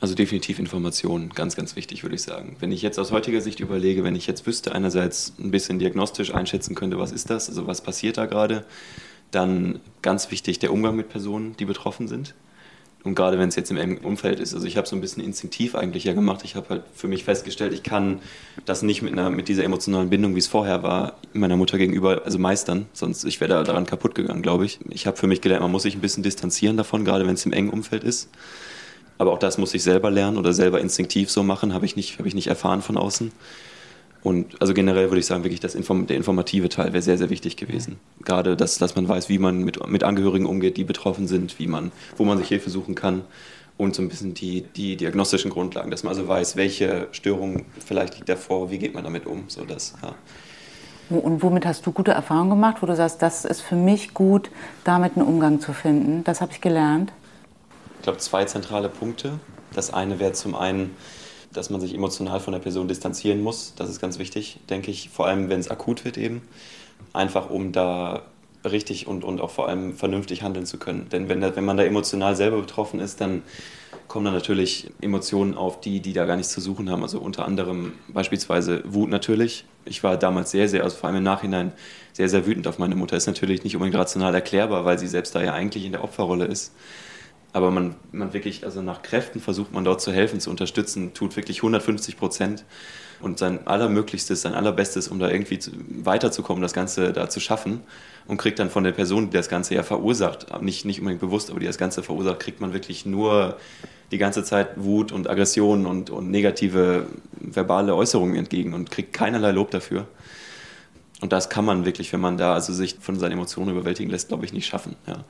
Also 0.00 0.14
definitiv 0.14 0.58
Informationen, 0.58 1.30
ganz, 1.30 1.54
ganz 1.54 1.76
wichtig, 1.76 2.02
würde 2.02 2.16
ich 2.16 2.22
sagen. 2.22 2.56
Wenn 2.58 2.72
ich 2.72 2.82
jetzt 2.82 2.98
aus 2.98 3.12
heutiger 3.12 3.40
Sicht 3.40 3.60
überlege, 3.60 4.02
wenn 4.02 4.16
ich 4.16 4.26
jetzt 4.26 4.46
wüsste, 4.46 4.74
einerseits 4.74 5.34
ein 5.38 5.50
bisschen 5.50 5.78
diagnostisch 5.78 6.34
einschätzen 6.34 6.74
könnte, 6.74 6.98
was 6.98 7.12
ist 7.12 7.30
das, 7.30 7.48
also 7.48 7.66
was 7.66 7.80
passiert 7.80 8.16
da 8.16 8.26
gerade, 8.26 8.64
dann 9.30 9.80
ganz 10.02 10.30
wichtig 10.30 10.58
der 10.58 10.72
Umgang 10.72 10.96
mit 10.96 11.08
Personen, 11.08 11.56
die 11.56 11.64
betroffen 11.64 12.08
sind. 12.08 12.34
Und 13.04 13.14
gerade 13.14 13.38
wenn 13.38 13.50
es 13.50 13.54
jetzt 13.54 13.70
im 13.70 13.98
Umfeld 13.98 14.40
ist. 14.40 14.54
Also 14.54 14.66
ich 14.66 14.78
habe 14.78 14.88
so 14.88 14.96
ein 14.96 15.02
bisschen 15.02 15.22
instinktiv 15.22 15.74
eigentlich 15.74 16.04
ja 16.04 16.14
gemacht. 16.14 16.40
Ich 16.42 16.56
habe 16.56 16.70
halt 16.70 16.82
für 16.94 17.06
mich 17.06 17.22
festgestellt, 17.22 17.74
ich 17.74 17.82
kann 17.82 18.20
das 18.64 18.80
nicht 18.80 19.02
mit, 19.02 19.12
einer, 19.12 19.28
mit 19.28 19.48
dieser 19.48 19.62
emotionalen 19.62 20.08
Bindung, 20.08 20.34
wie 20.34 20.38
es 20.38 20.46
vorher 20.46 20.82
war, 20.82 21.18
meiner 21.34 21.58
Mutter 21.58 21.76
gegenüber, 21.76 22.22
also 22.24 22.38
meistern. 22.38 22.86
Sonst 22.94 23.24
ich 23.24 23.42
wäre 23.42 23.50
da 23.50 23.62
daran 23.62 23.84
kaputt 23.84 24.14
gegangen, 24.14 24.40
glaube 24.40 24.64
ich. 24.64 24.78
Ich 24.88 25.06
habe 25.06 25.18
für 25.18 25.26
mich 25.26 25.42
gelernt, 25.42 25.62
man 25.62 25.70
muss 25.70 25.82
sich 25.82 25.94
ein 25.94 26.00
bisschen 26.00 26.22
distanzieren 26.22 26.78
davon, 26.78 27.04
gerade 27.04 27.26
wenn 27.26 27.34
es 27.34 27.44
im 27.44 27.52
engen 27.52 27.68
Umfeld 27.68 28.04
ist. 28.04 28.30
Aber 29.18 29.32
auch 29.32 29.38
das 29.38 29.58
muss 29.58 29.74
ich 29.74 29.82
selber 29.82 30.10
lernen 30.10 30.38
oder 30.38 30.54
selber 30.54 30.80
instinktiv 30.80 31.30
so 31.30 31.42
machen, 31.42 31.74
habe 31.74 31.84
ich, 31.84 31.96
nicht, 31.96 32.18
hab 32.18 32.24
ich 32.24 32.34
nicht 32.34 32.46
erfahren 32.46 32.80
von 32.80 32.96
außen. 32.96 33.32
Und 34.24 34.60
also 34.60 34.72
generell 34.72 35.10
würde 35.10 35.20
ich 35.20 35.26
sagen, 35.26 35.44
wirklich 35.44 35.60
das 35.60 35.74
Inform 35.74 36.06
der 36.06 36.16
informative 36.16 36.70
Teil 36.70 36.94
wäre 36.94 37.02
sehr, 37.02 37.18
sehr 37.18 37.28
wichtig 37.28 37.56
gewesen. 37.56 38.00
Gerade, 38.24 38.56
dass, 38.56 38.78
dass 38.78 38.96
man 38.96 39.06
weiß, 39.06 39.28
wie 39.28 39.38
man 39.38 39.62
mit, 39.62 39.86
mit 39.86 40.02
Angehörigen 40.02 40.46
umgeht, 40.46 40.78
die 40.78 40.84
betroffen 40.84 41.28
sind, 41.28 41.58
wie 41.58 41.66
man, 41.66 41.92
wo 42.16 42.24
man 42.24 42.38
sich 42.38 42.48
Hilfe 42.48 42.70
suchen 42.70 42.94
kann 42.94 43.22
und 43.76 43.94
so 43.94 44.00
ein 44.00 44.08
bisschen 44.08 44.32
die, 44.32 44.62
die 44.62 44.96
diagnostischen 44.96 45.50
Grundlagen, 45.50 45.90
dass 45.90 46.04
man 46.04 46.14
also 46.14 46.26
weiß, 46.26 46.56
welche 46.56 47.08
Störung 47.12 47.66
vielleicht 47.84 48.14
liegt 48.14 48.30
davor, 48.30 48.70
wie 48.70 48.78
geht 48.78 48.94
man 48.94 49.04
damit 49.04 49.26
um. 49.26 49.44
So 49.48 49.62
ja. 49.62 50.14
Und 51.10 51.42
womit 51.42 51.66
hast 51.66 51.84
du 51.84 51.92
gute 51.92 52.12
Erfahrungen 52.12 52.48
gemacht, 52.48 52.78
wo 52.80 52.86
du 52.86 52.96
sagst, 52.96 53.20
das 53.20 53.44
ist 53.44 53.60
für 53.60 53.76
mich 53.76 54.14
gut, 54.14 54.50
damit 54.84 55.16
einen 55.16 55.26
Umgang 55.26 55.60
zu 55.60 55.74
finden? 55.74 56.24
Das 56.24 56.40
habe 56.40 56.52
ich 56.52 56.62
gelernt. 56.62 57.12
Ich 57.98 58.04
glaube, 58.04 58.18
zwei 58.20 58.46
zentrale 58.46 58.88
Punkte. 58.88 59.38
Das 59.74 59.92
eine 59.92 60.18
wäre 60.18 60.32
zum 60.32 60.54
einen, 60.54 60.96
dass 61.54 61.70
man 61.70 61.80
sich 61.80 61.94
emotional 61.94 62.40
von 62.40 62.52
der 62.52 62.60
Person 62.60 62.88
distanzieren 62.88 63.42
muss. 63.42 63.74
Das 63.76 63.88
ist 63.88 64.00
ganz 64.00 64.18
wichtig, 64.18 64.58
denke 64.68 64.90
ich, 64.90 65.08
vor 65.08 65.26
allem 65.26 65.48
wenn 65.48 65.60
es 65.60 65.70
akut 65.70 66.04
wird 66.04 66.18
eben. 66.18 66.42
Einfach 67.12 67.50
um 67.50 67.72
da 67.72 68.22
richtig 68.64 69.06
und, 69.06 69.24
und 69.24 69.40
auch 69.40 69.50
vor 69.50 69.68
allem 69.68 69.94
vernünftig 69.94 70.42
handeln 70.42 70.66
zu 70.66 70.78
können. 70.78 71.08
Denn 71.10 71.28
wenn, 71.28 71.42
wenn 71.42 71.64
man 71.64 71.76
da 71.76 71.84
emotional 71.84 72.34
selber 72.34 72.60
betroffen 72.60 73.00
ist, 73.00 73.20
dann 73.20 73.42
kommen 74.08 74.24
dann 74.24 74.34
natürlich 74.34 74.90
Emotionen 75.00 75.54
auf, 75.54 75.80
die, 75.80 76.00
die 76.00 76.12
da 76.12 76.24
gar 76.24 76.36
nichts 76.36 76.52
zu 76.52 76.60
suchen 76.60 76.90
haben. 76.90 77.02
Also 77.02 77.18
unter 77.18 77.44
anderem 77.44 77.92
beispielsweise 78.08 78.82
Wut 78.86 79.10
natürlich. 79.10 79.64
Ich 79.84 80.02
war 80.02 80.16
damals 80.16 80.50
sehr, 80.50 80.68
sehr, 80.68 80.84
also 80.84 80.96
vor 80.96 81.08
allem 81.08 81.18
im 81.18 81.24
Nachhinein, 81.24 81.72
sehr, 82.12 82.28
sehr 82.28 82.46
wütend 82.46 82.66
auf 82.66 82.78
meine 82.78 82.96
Mutter. 82.96 83.16
Ist 83.16 83.26
natürlich 83.26 83.64
nicht 83.64 83.76
unbedingt 83.76 83.98
rational 83.98 84.34
erklärbar, 84.34 84.84
weil 84.84 84.98
sie 84.98 85.08
selbst 85.08 85.34
da 85.34 85.42
ja 85.42 85.52
eigentlich 85.52 85.84
in 85.84 85.92
der 85.92 86.04
Opferrolle 86.04 86.46
ist. 86.46 86.72
Aber 87.54 87.70
man, 87.70 87.94
man 88.10 88.32
wirklich, 88.32 88.64
also 88.64 88.82
nach 88.82 89.02
Kräften 89.02 89.40
versucht 89.40 89.72
man 89.72 89.84
dort 89.84 90.00
zu 90.00 90.10
helfen, 90.10 90.40
zu 90.40 90.50
unterstützen, 90.50 91.14
tut 91.14 91.36
wirklich 91.36 91.58
150 91.58 92.16
Prozent 92.16 92.64
und 93.20 93.38
sein 93.38 93.64
Allermöglichstes, 93.64 94.42
sein 94.42 94.54
Allerbestes, 94.54 95.06
um 95.06 95.20
da 95.20 95.30
irgendwie 95.30 95.60
zu, 95.60 95.70
weiterzukommen, 95.88 96.60
das 96.60 96.72
Ganze 96.72 97.12
da 97.12 97.30
zu 97.30 97.38
schaffen 97.38 97.80
und 98.26 98.38
kriegt 98.38 98.58
dann 98.58 98.70
von 98.70 98.82
der 98.82 98.90
Person, 98.90 99.30
die 99.30 99.36
das 99.36 99.48
Ganze 99.48 99.76
ja 99.76 99.84
verursacht, 99.84 100.60
nicht, 100.62 100.84
nicht 100.84 100.98
unbedingt 100.98 101.20
bewusst, 101.20 101.48
aber 101.48 101.60
die 101.60 101.66
das 101.66 101.78
Ganze 101.78 102.02
verursacht, 102.02 102.40
kriegt 102.40 102.60
man 102.60 102.72
wirklich 102.72 103.06
nur 103.06 103.56
die 104.10 104.18
ganze 104.18 104.42
Zeit 104.42 104.70
Wut 104.74 105.12
und 105.12 105.30
Aggression 105.30 105.86
und, 105.86 106.10
und 106.10 106.32
negative 106.32 107.06
verbale 107.38 107.94
Äußerungen 107.94 108.34
entgegen 108.34 108.74
und 108.74 108.90
kriegt 108.90 109.12
keinerlei 109.12 109.52
Lob 109.52 109.70
dafür. 109.70 110.08
Und 111.20 111.32
das 111.32 111.50
kann 111.50 111.64
man 111.64 111.84
wirklich, 111.84 112.12
wenn 112.12 112.20
man 112.20 112.36
da 112.36 112.52
also 112.52 112.72
sich 112.72 112.96
von 113.00 113.16
seinen 113.16 113.32
Emotionen 113.32 113.70
überwältigen 113.70 114.10
lässt, 114.10 114.26
glaube 114.26 114.44
ich, 114.44 114.52
nicht 114.52 114.66
schaffen. 114.66 114.96
Ja. 115.06 115.22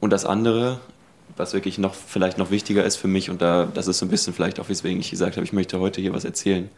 Und 0.00 0.10
das 0.10 0.24
andere, 0.24 0.80
was 1.36 1.52
wirklich 1.52 1.78
noch 1.78 1.94
vielleicht 1.94 2.38
noch 2.38 2.50
wichtiger 2.50 2.84
ist 2.84 2.96
für 2.96 3.08
mich, 3.08 3.30
und 3.30 3.42
da, 3.42 3.68
das 3.72 3.86
ist 3.86 3.98
so 3.98 4.06
ein 4.06 4.08
bisschen 4.08 4.32
vielleicht 4.32 4.60
auch, 4.60 4.68
weswegen 4.68 5.00
ich 5.00 5.10
gesagt 5.10 5.36
habe, 5.36 5.44
ich 5.44 5.52
möchte 5.52 5.78
heute 5.80 6.00
hier 6.00 6.12
was 6.12 6.24
erzählen, 6.24 6.68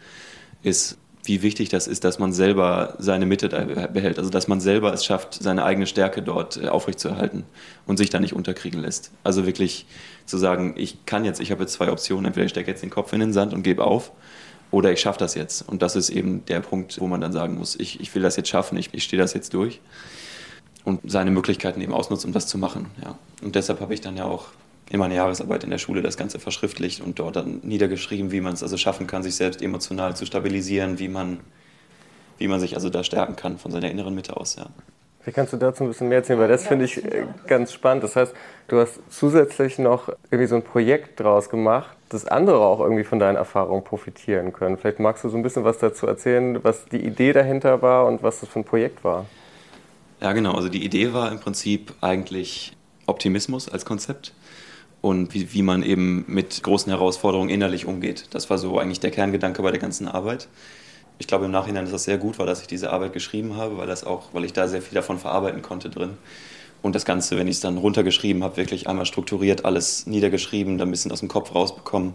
ist, 0.62 0.98
wie 1.24 1.42
wichtig 1.42 1.68
das 1.68 1.86
ist, 1.86 2.04
dass 2.04 2.18
man 2.18 2.32
selber 2.32 2.94
seine 2.98 3.26
Mitte 3.26 3.48
behält. 3.92 4.18
Also 4.18 4.30
dass 4.30 4.48
man 4.48 4.60
selber 4.60 4.92
es 4.92 5.04
schafft, 5.04 5.34
seine 5.34 5.64
eigene 5.64 5.86
Stärke 5.86 6.22
dort 6.22 6.56
äh, 6.56 6.68
aufrechtzuerhalten 6.68 7.44
und 7.86 7.98
sich 7.98 8.10
da 8.10 8.20
nicht 8.20 8.32
unterkriegen 8.32 8.80
lässt. 8.80 9.10
Also 9.22 9.44
wirklich 9.44 9.86
zu 10.24 10.38
sagen, 10.38 10.74
ich 10.76 11.04
kann 11.04 11.24
jetzt, 11.24 11.40
ich 11.40 11.50
habe 11.50 11.62
jetzt 11.62 11.74
zwei 11.74 11.90
Optionen, 11.92 12.26
entweder 12.26 12.46
ich 12.46 12.50
stecke 12.50 12.70
jetzt 12.70 12.82
den 12.82 12.90
Kopf 12.90 13.12
in 13.12 13.20
den 13.20 13.32
Sand 13.32 13.52
und 13.52 13.62
gebe 13.62 13.84
auf 13.84 14.12
oder 14.70 14.92
ich 14.92 15.00
schaffe 15.00 15.18
das 15.18 15.34
jetzt. 15.34 15.68
Und 15.68 15.82
das 15.82 15.94
ist 15.94 16.08
eben 16.10 16.44
der 16.46 16.60
Punkt, 16.60 17.00
wo 17.00 17.06
man 17.06 17.20
dann 17.20 17.32
sagen 17.32 17.56
muss, 17.58 17.78
ich, 17.78 18.00
ich 18.00 18.14
will 18.14 18.22
das 18.22 18.36
jetzt 18.36 18.48
schaffen, 18.48 18.78
ich, 18.78 18.88
ich 18.92 19.04
stehe 19.04 19.20
das 19.20 19.34
jetzt 19.34 19.52
durch 19.52 19.80
und 20.84 21.00
seine 21.10 21.30
Möglichkeiten 21.30 21.80
eben 21.80 21.92
ausnutzt, 21.92 22.24
um 22.24 22.32
das 22.32 22.46
zu 22.46 22.58
machen. 22.58 22.86
Ja. 23.02 23.18
Und 23.42 23.54
deshalb 23.54 23.80
habe 23.80 23.94
ich 23.94 24.00
dann 24.00 24.16
ja 24.16 24.24
auch 24.24 24.46
in 24.90 24.98
meiner 24.98 25.14
Jahresarbeit 25.14 25.64
in 25.64 25.70
der 25.70 25.78
Schule 25.78 26.02
das 26.02 26.16
Ganze 26.16 26.40
verschriftlicht 26.40 27.00
und 27.00 27.18
dort 27.18 27.36
dann 27.36 27.60
niedergeschrieben, 27.62 28.32
wie 28.32 28.40
man 28.40 28.54
es 28.54 28.62
also 28.62 28.76
schaffen 28.76 29.06
kann, 29.06 29.22
sich 29.22 29.36
selbst 29.36 29.62
emotional 29.62 30.16
zu 30.16 30.26
stabilisieren, 30.26 30.98
wie 30.98 31.08
man, 31.08 31.40
wie 32.38 32.48
man 32.48 32.58
sich 32.58 32.74
also 32.74 32.90
da 32.90 33.04
stärken 33.04 33.36
kann 33.36 33.58
von 33.58 33.70
seiner 33.70 33.90
inneren 33.90 34.14
Mitte 34.14 34.36
aus. 34.36 34.56
Ja. 34.56 34.66
Wie 35.24 35.32
kannst 35.32 35.52
du 35.52 35.58
dazu 35.58 35.84
ein 35.84 35.88
bisschen 35.88 36.08
mehr 36.08 36.18
erzählen? 36.18 36.40
Weil 36.40 36.48
das 36.48 36.66
finde 36.66 36.86
ich 36.86 37.04
äh, 37.04 37.24
ganz 37.46 37.72
spannend. 37.72 38.02
Das 38.02 38.16
heißt, 38.16 38.34
du 38.68 38.80
hast 38.80 39.00
zusätzlich 39.10 39.78
noch 39.78 40.08
irgendwie 40.30 40.46
so 40.46 40.56
ein 40.56 40.62
Projekt 40.62 41.20
draus 41.20 41.50
gemacht, 41.50 41.94
dass 42.08 42.24
andere 42.24 42.60
auch 42.60 42.80
irgendwie 42.80 43.04
von 43.04 43.18
deinen 43.18 43.36
Erfahrungen 43.36 43.84
profitieren 43.84 44.52
können. 44.52 44.78
Vielleicht 44.78 44.98
magst 44.98 45.22
du 45.22 45.28
so 45.28 45.36
ein 45.36 45.42
bisschen 45.42 45.62
was 45.62 45.78
dazu 45.78 46.06
erzählen, 46.06 46.64
was 46.64 46.86
die 46.86 47.04
Idee 47.04 47.34
dahinter 47.34 47.82
war 47.82 48.06
und 48.06 48.22
was 48.22 48.40
das 48.40 48.48
für 48.48 48.60
ein 48.60 48.64
Projekt 48.64 49.04
war. 49.04 49.26
Ja, 50.20 50.32
genau. 50.32 50.52
Also 50.52 50.68
die 50.68 50.84
Idee 50.84 51.12
war 51.12 51.32
im 51.32 51.40
Prinzip 51.40 51.94
eigentlich 52.00 52.72
Optimismus 53.06 53.68
als 53.68 53.84
Konzept 53.84 54.32
und 55.00 55.32
wie, 55.32 55.52
wie 55.54 55.62
man 55.62 55.82
eben 55.82 56.24
mit 56.28 56.62
großen 56.62 56.92
Herausforderungen 56.92 57.48
innerlich 57.48 57.86
umgeht. 57.86 58.26
Das 58.30 58.50
war 58.50 58.58
so 58.58 58.78
eigentlich 58.78 59.00
der 59.00 59.10
Kerngedanke 59.10 59.62
bei 59.62 59.70
der 59.70 59.80
ganzen 59.80 60.08
Arbeit. 60.08 60.48
Ich 61.18 61.26
glaube 61.26 61.46
im 61.46 61.50
Nachhinein 61.50 61.84
ist 61.84 61.92
das 61.92 62.04
sehr 62.04 62.18
gut, 62.18 62.38
weil 62.38 62.46
dass 62.46 62.60
ich 62.60 62.66
diese 62.66 62.92
Arbeit 62.92 63.12
geschrieben 63.12 63.56
habe, 63.56 63.78
weil 63.78 63.86
das 63.86 64.04
auch, 64.04 64.28
weil 64.32 64.44
ich 64.44 64.52
da 64.52 64.68
sehr 64.68 64.82
viel 64.82 64.94
davon 64.94 65.18
verarbeiten 65.18 65.62
konnte 65.62 65.90
drin. 65.90 66.18
Und 66.82 66.94
das 66.94 67.04
Ganze, 67.04 67.36
wenn 67.36 67.46
ich 67.46 67.56
es 67.56 67.60
dann 67.60 67.76
runtergeschrieben 67.76 68.42
habe, 68.42 68.56
wirklich 68.56 68.88
einmal 68.88 69.04
strukturiert, 69.04 69.64
alles 69.64 70.06
niedergeschrieben, 70.06 70.78
dann 70.78 70.88
ein 70.88 70.90
bisschen 70.90 71.12
aus 71.12 71.20
dem 71.20 71.28
Kopf 71.28 71.54
rausbekommen, 71.54 72.14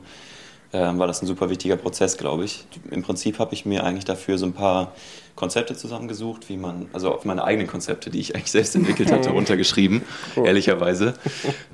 äh, 0.72 0.80
war 0.80 1.06
das 1.06 1.22
ein 1.22 1.28
super 1.28 1.52
wichtiger 1.52 1.76
Prozess, 1.76 2.18
glaube 2.18 2.46
ich. 2.46 2.66
Im 2.90 3.04
Prinzip 3.04 3.38
habe 3.38 3.54
ich 3.54 3.66
mir 3.66 3.84
eigentlich 3.84 4.06
dafür 4.06 4.40
so 4.40 4.48
ein 4.48 4.54
paar 4.54 4.94
Konzepte 5.36 5.76
zusammengesucht, 5.76 6.48
wie 6.48 6.56
man, 6.56 6.88
also 6.94 7.14
auf 7.14 7.26
meine 7.26 7.44
eigenen 7.44 7.68
Konzepte, 7.68 8.10
die 8.10 8.20
ich 8.20 8.36
eigentlich 8.36 8.52
selbst 8.52 8.76
entwickelt 8.76 9.12
hatte, 9.12 9.32
runtergeschrieben, 9.32 10.02
cool. 10.38 10.48
ehrlicherweise. 10.48 11.14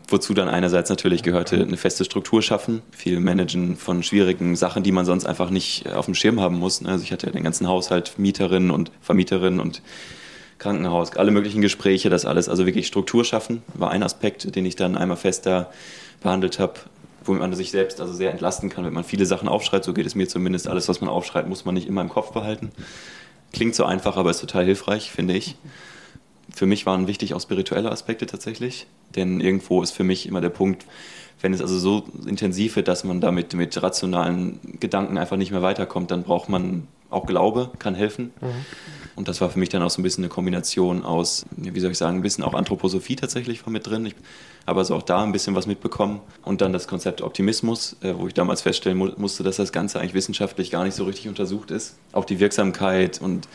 Wozu 0.07 0.33
dann 0.33 0.49
einerseits 0.49 0.89
natürlich 0.89 1.21
gehörte, 1.21 1.61
eine 1.61 1.77
feste 1.77 2.03
Struktur 2.03 2.41
schaffen, 2.41 2.81
viel 2.91 3.19
Managen 3.19 3.77
von 3.77 4.01
schwierigen 4.01 4.55
Sachen, 4.55 4.81
die 4.81 4.91
man 4.91 5.05
sonst 5.05 5.25
einfach 5.25 5.51
nicht 5.51 5.87
auf 5.91 6.05
dem 6.05 6.15
Schirm 6.15 6.41
haben 6.41 6.57
muss. 6.57 6.83
Also 6.83 7.03
ich 7.03 7.11
hatte 7.11 7.29
den 7.29 7.43
ganzen 7.43 7.67
Haushalt, 7.67 8.17
Mieterinnen 8.17 8.71
und 8.71 8.91
Vermieterinnen 9.01 9.59
und 9.59 9.83
Krankenhaus, 10.57 11.15
alle 11.15 11.31
möglichen 11.31 11.61
Gespräche, 11.61 12.09
das 12.09 12.25
alles, 12.25 12.49
also 12.49 12.65
wirklich 12.65 12.87
Struktur 12.87 13.25
schaffen, 13.25 13.61
war 13.73 13.91
ein 13.91 14.03
Aspekt, 14.03 14.55
den 14.55 14.65
ich 14.65 14.75
dann 14.75 14.97
einmal 14.97 15.17
fester 15.17 15.71
behandelt 16.21 16.59
habe 16.59 16.79
womit 17.23 17.41
man 17.41 17.53
sich 17.53 17.71
selbst 17.71 18.01
also 18.01 18.13
sehr 18.13 18.31
entlasten 18.31 18.69
kann, 18.69 18.85
wenn 18.85 18.93
man 18.93 19.03
viele 19.03 19.25
Sachen 19.25 19.47
aufschreibt. 19.47 19.85
So 19.85 19.93
geht 19.93 20.05
es 20.05 20.15
mir 20.15 20.27
zumindest. 20.27 20.67
Alles, 20.67 20.89
was 20.89 21.01
man 21.01 21.09
aufschreibt, 21.09 21.47
muss 21.47 21.65
man 21.65 21.75
nicht 21.75 21.87
immer 21.87 22.01
im 22.01 22.09
Kopf 22.09 22.31
behalten. 22.31 22.71
Klingt 23.53 23.75
so 23.75 23.85
einfach, 23.85 24.17
aber 24.17 24.31
ist 24.31 24.41
total 24.41 24.65
hilfreich, 24.65 25.11
finde 25.11 25.35
ich. 25.35 25.55
Für 26.53 26.65
mich 26.65 26.85
waren 26.85 27.07
wichtig 27.07 27.33
auch 27.33 27.41
spirituelle 27.41 27.91
Aspekte 27.91 28.25
tatsächlich, 28.25 28.87
denn 29.15 29.39
irgendwo 29.39 29.81
ist 29.81 29.91
für 29.91 30.03
mich 30.03 30.27
immer 30.27 30.41
der 30.41 30.49
Punkt, 30.49 30.85
wenn 31.41 31.53
es 31.53 31.61
also 31.61 31.79
so 31.79 32.03
intensiv 32.27 32.75
wird, 32.75 32.87
dass 32.87 33.03
man 33.03 33.21
damit 33.21 33.53
mit 33.53 33.81
rationalen 33.81 34.59
Gedanken 34.79 35.17
einfach 35.17 35.37
nicht 35.37 35.51
mehr 35.51 35.61
weiterkommt, 35.61 36.11
dann 36.11 36.23
braucht 36.23 36.49
man 36.49 36.87
auch 37.09 37.25
Glaube, 37.25 37.71
kann 37.79 37.95
helfen. 37.95 38.31
Mhm. 38.41 38.47
Und 39.15 39.27
das 39.27 39.41
war 39.41 39.49
für 39.49 39.59
mich 39.59 39.69
dann 39.69 39.81
auch 39.81 39.89
so 39.89 40.01
ein 40.01 40.03
bisschen 40.03 40.23
eine 40.23 40.29
Kombination 40.29 41.03
aus, 41.03 41.45
wie 41.55 41.79
soll 41.79 41.91
ich 41.91 41.97
sagen, 41.97 42.17
ein 42.17 42.21
bisschen 42.21 42.43
auch 42.43 42.53
Anthroposophie 42.53 43.15
tatsächlich 43.15 43.65
war 43.65 43.73
mit 43.73 43.87
drin. 43.87 44.05
Ich 44.05 44.15
habe 44.67 44.79
also 44.79 44.95
auch 44.95 45.01
da 45.01 45.23
ein 45.23 45.31
bisschen 45.31 45.55
was 45.55 45.67
mitbekommen. 45.67 46.21
Und 46.43 46.61
dann 46.61 46.73
das 46.73 46.87
Konzept 46.87 47.21
Optimismus, 47.21 47.95
äh, 48.01 48.13
wo 48.15 48.27
ich 48.27 48.33
damals 48.33 48.61
feststellen 48.61 48.97
musste, 49.17 49.43
dass 49.43 49.57
das 49.57 49.71
Ganze 49.71 49.99
eigentlich 49.99 50.13
wissenschaftlich 50.13 50.71
gar 50.71 50.83
nicht 50.83 50.95
so 50.95 51.03
richtig 51.03 51.27
untersucht 51.27 51.71
ist. 51.71 51.95
Auch 52.11 52.25
die 52.25 52.39
Wirksamkeit 52.39 53.21
und 53.21 53.47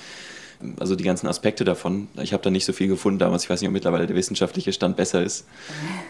also 0.81 0.97
die 0.97 1.05
ganzen 1.05 1.27
Aspekte 1.27 1.65
davon. 1.65 2.09
Ich 2.23 2.33
habe 2.33 2.43
da 2.43 2.51
nicht 2.51 2.65
so 2.65 2.73
viel 2.73 2.89
gefunden 2.89 3.19
damals. 3.19 3.45
Ich 3.45 3.51
weiß 3.51 3.61
nicht, 3.61 3.69
ob 3.69 3.75
mittlerweile 3.75 4.07
der 4.07 4.17
wissenschaftliche 4.17 4.73
Stand 4.73 4.97
besser 4.97 5.23
ist. 5.23 5.47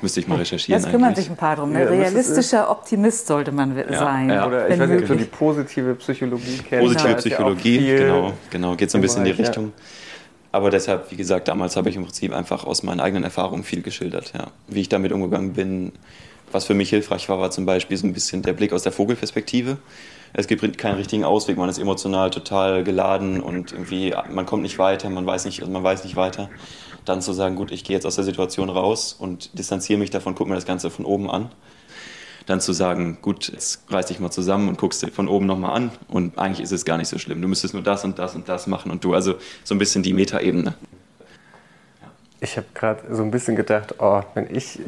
Müsste 0.03 0.21
ich 0.21 0.29
mal 0.29 0.39
recherchieren. 0.39 0.81
Jetzt 0.81 0.91
kümmern 0.91 1.15
sich 1.15 1.29
ein 1.29 1.37
paar 1.37 1.57
drum. 1.57 1.75
Ein 1.75 1.83
ja, 1.83 1.89
realistischer 1.89 2.71
Optimist 2.71 3.27
sollte 3.27 3.53
man 3.53 3.77
ja, 3.77 3.99
sein. 3.99 4.31
Ja. 4.31 4.47
Oder 4.47 4.69
ich 4.69 4.79
weiß 4.79 4.89
nicht, 4.89 5.03
ob 5.03 5.09
du 5.09 5.17
die 5.17 5.25
positive 5.25 5.95
Psychologie 5.97 6.61
kennst. 6.69 6.87
Positive 6.87 7.17
Psychologie, 7.17 7.79
genau, 7.79 8.33
genau. 8.51 8.77
Geht 8.77 8.91
so 8.91 8.99
ein 8.99 9.03
bisschen 9.03 9.27
in 9.27 9.35
die 9.35 9.43
Richtung. 9.43 9.73
Aber 10.57 10.71
deshalb, 10.71 11.11
wie 11.11 11.17
gesagt, 11.17 11.49
damals 11.49 11.77
habe 11.77 11.91
ich 11.91 11.97
im 11.97 12.05
Prinzip 12.05 12.33
einfach 12.33 12.65
aus 12.65 12.83
meinen 12.83 13.01
eigenen 13.01 13.25
Erfahrungen 13.25 13.63
viel 13.63 13.83
geschildert. 13.83 14.33
Ja. 14.35 14.49
Wie 14.69 14.81
ich 14.81 14.89
damit 14.89 15.13
umgegangen 15.13 15.53
bin. 15.53 15.93
Was 16.53 16.65
für 16.65 16.75
mich 16.75 16.91
hilfreich 16.91 17.29
war, 17.29 17.41
war 17.41 17.51
zum 17.51 17.67
Beispiel 17.67 17.97
so 17.97 18.07
ein 18.07 18.13
bisschen 18.13 18.43
der 18.43 18.53
Blick 18.53 18.73
aus 18.73 18.85
der 18.85 18.93
Vogelperspektive 18.93 19.79
es 20.39 20.47
gibt 20.47 20.77
keinen 20.77 20.97
richtigen 20.97 21.25
Ausweg, 21.25 21.57
man 21.57 21.71
ist 21.71 21.79
emotional 21.79 22.29
total 22.31 22.85
geladen 22.85 23.41
und 23.41 23.73
irgendwie, 23.73 24.15
man 24.31 24.45
kommt 24.45 24.63
nicht 24.63 24.79
weiter, 24.79 25.09
man 25.09 25.25
weiß 25.25 25.47
nicht, 25.47 25.67
man 25.67 25.83
weiß 25.83 26.05
nicht 26.05 26.17
weiter. 26.17 26.51
Dann 27.07 27.23
zu 27.23 27.33
sagen, 27.33 27.57
gut, 27.57 27.71
ich 27.71 27.85
gehe 27.85 27.97
jetzt 27.97 28.05
aus 28.05 28.17
der 28.17 28.25
Situation 28.25 28.69
raus 28.69 29.17
und 29.19 29.59
distanziere 29.59 29.99
mich 29.99 30.11
davon, 30.11 30.35
gucke 30.35 30.51
mir 30.51 30.57
das 30.57 30.67
Ganze 30.67 30.91
von 30.91 31.07
oben 31.07 31.31
an. 31.31 31.51
Dann 32.47 32.61
zu 32.61 32.73
sagen, 32.73 33.19
gut, 33.23 33.49
jetzt 33.49 33.83
reiß 33.89 34.07
dich 34.07 34.21
mal 34.21 34.31
zusammen 34.31 34.69
und 34.69 34.79
guckst 34.79 35.03
dir 35.03 35.09
von 35.09 35.29
oben 35.29 35.47
nochmal 35.47 35.77
an 35.77 35.91
und 36.09 36.39
eigentlich 36.39 36.61
ist 36.61 36.73
es 36.73 36.85
gar 36.85 36.97
nicht 36.97 37.09
so 37.09 37.19
schlimm. 37.19 37.43
Du 37.43 37.49
müsstest 37.49 37.75
nur 37.75 37.83
das 37.83 38.05
und 38.05 38.19
das 38.19 38.35
und 38.35 38.49
das 38.49 38.67
machen 38.67 38.91
und 38.91 39.03
du, 39.05 39.15
also 39.15 39.35
so 39.65 39.75
ein 39.75 39.79
bisschen 39.79 40.03
die 40.03 40.13
Metaebene. 40.13 40.75
Ich 42.41 42.57
habe 42.57 42.67
gerade 42.75 43.03
so 43.15 43.23
ein 43.23 43.31
bisschen 43.31 43.57
gedacht, 43.57 43.97
oh, 43.99 44.23
wenn 44.35 44.55
ich 44.55 44.79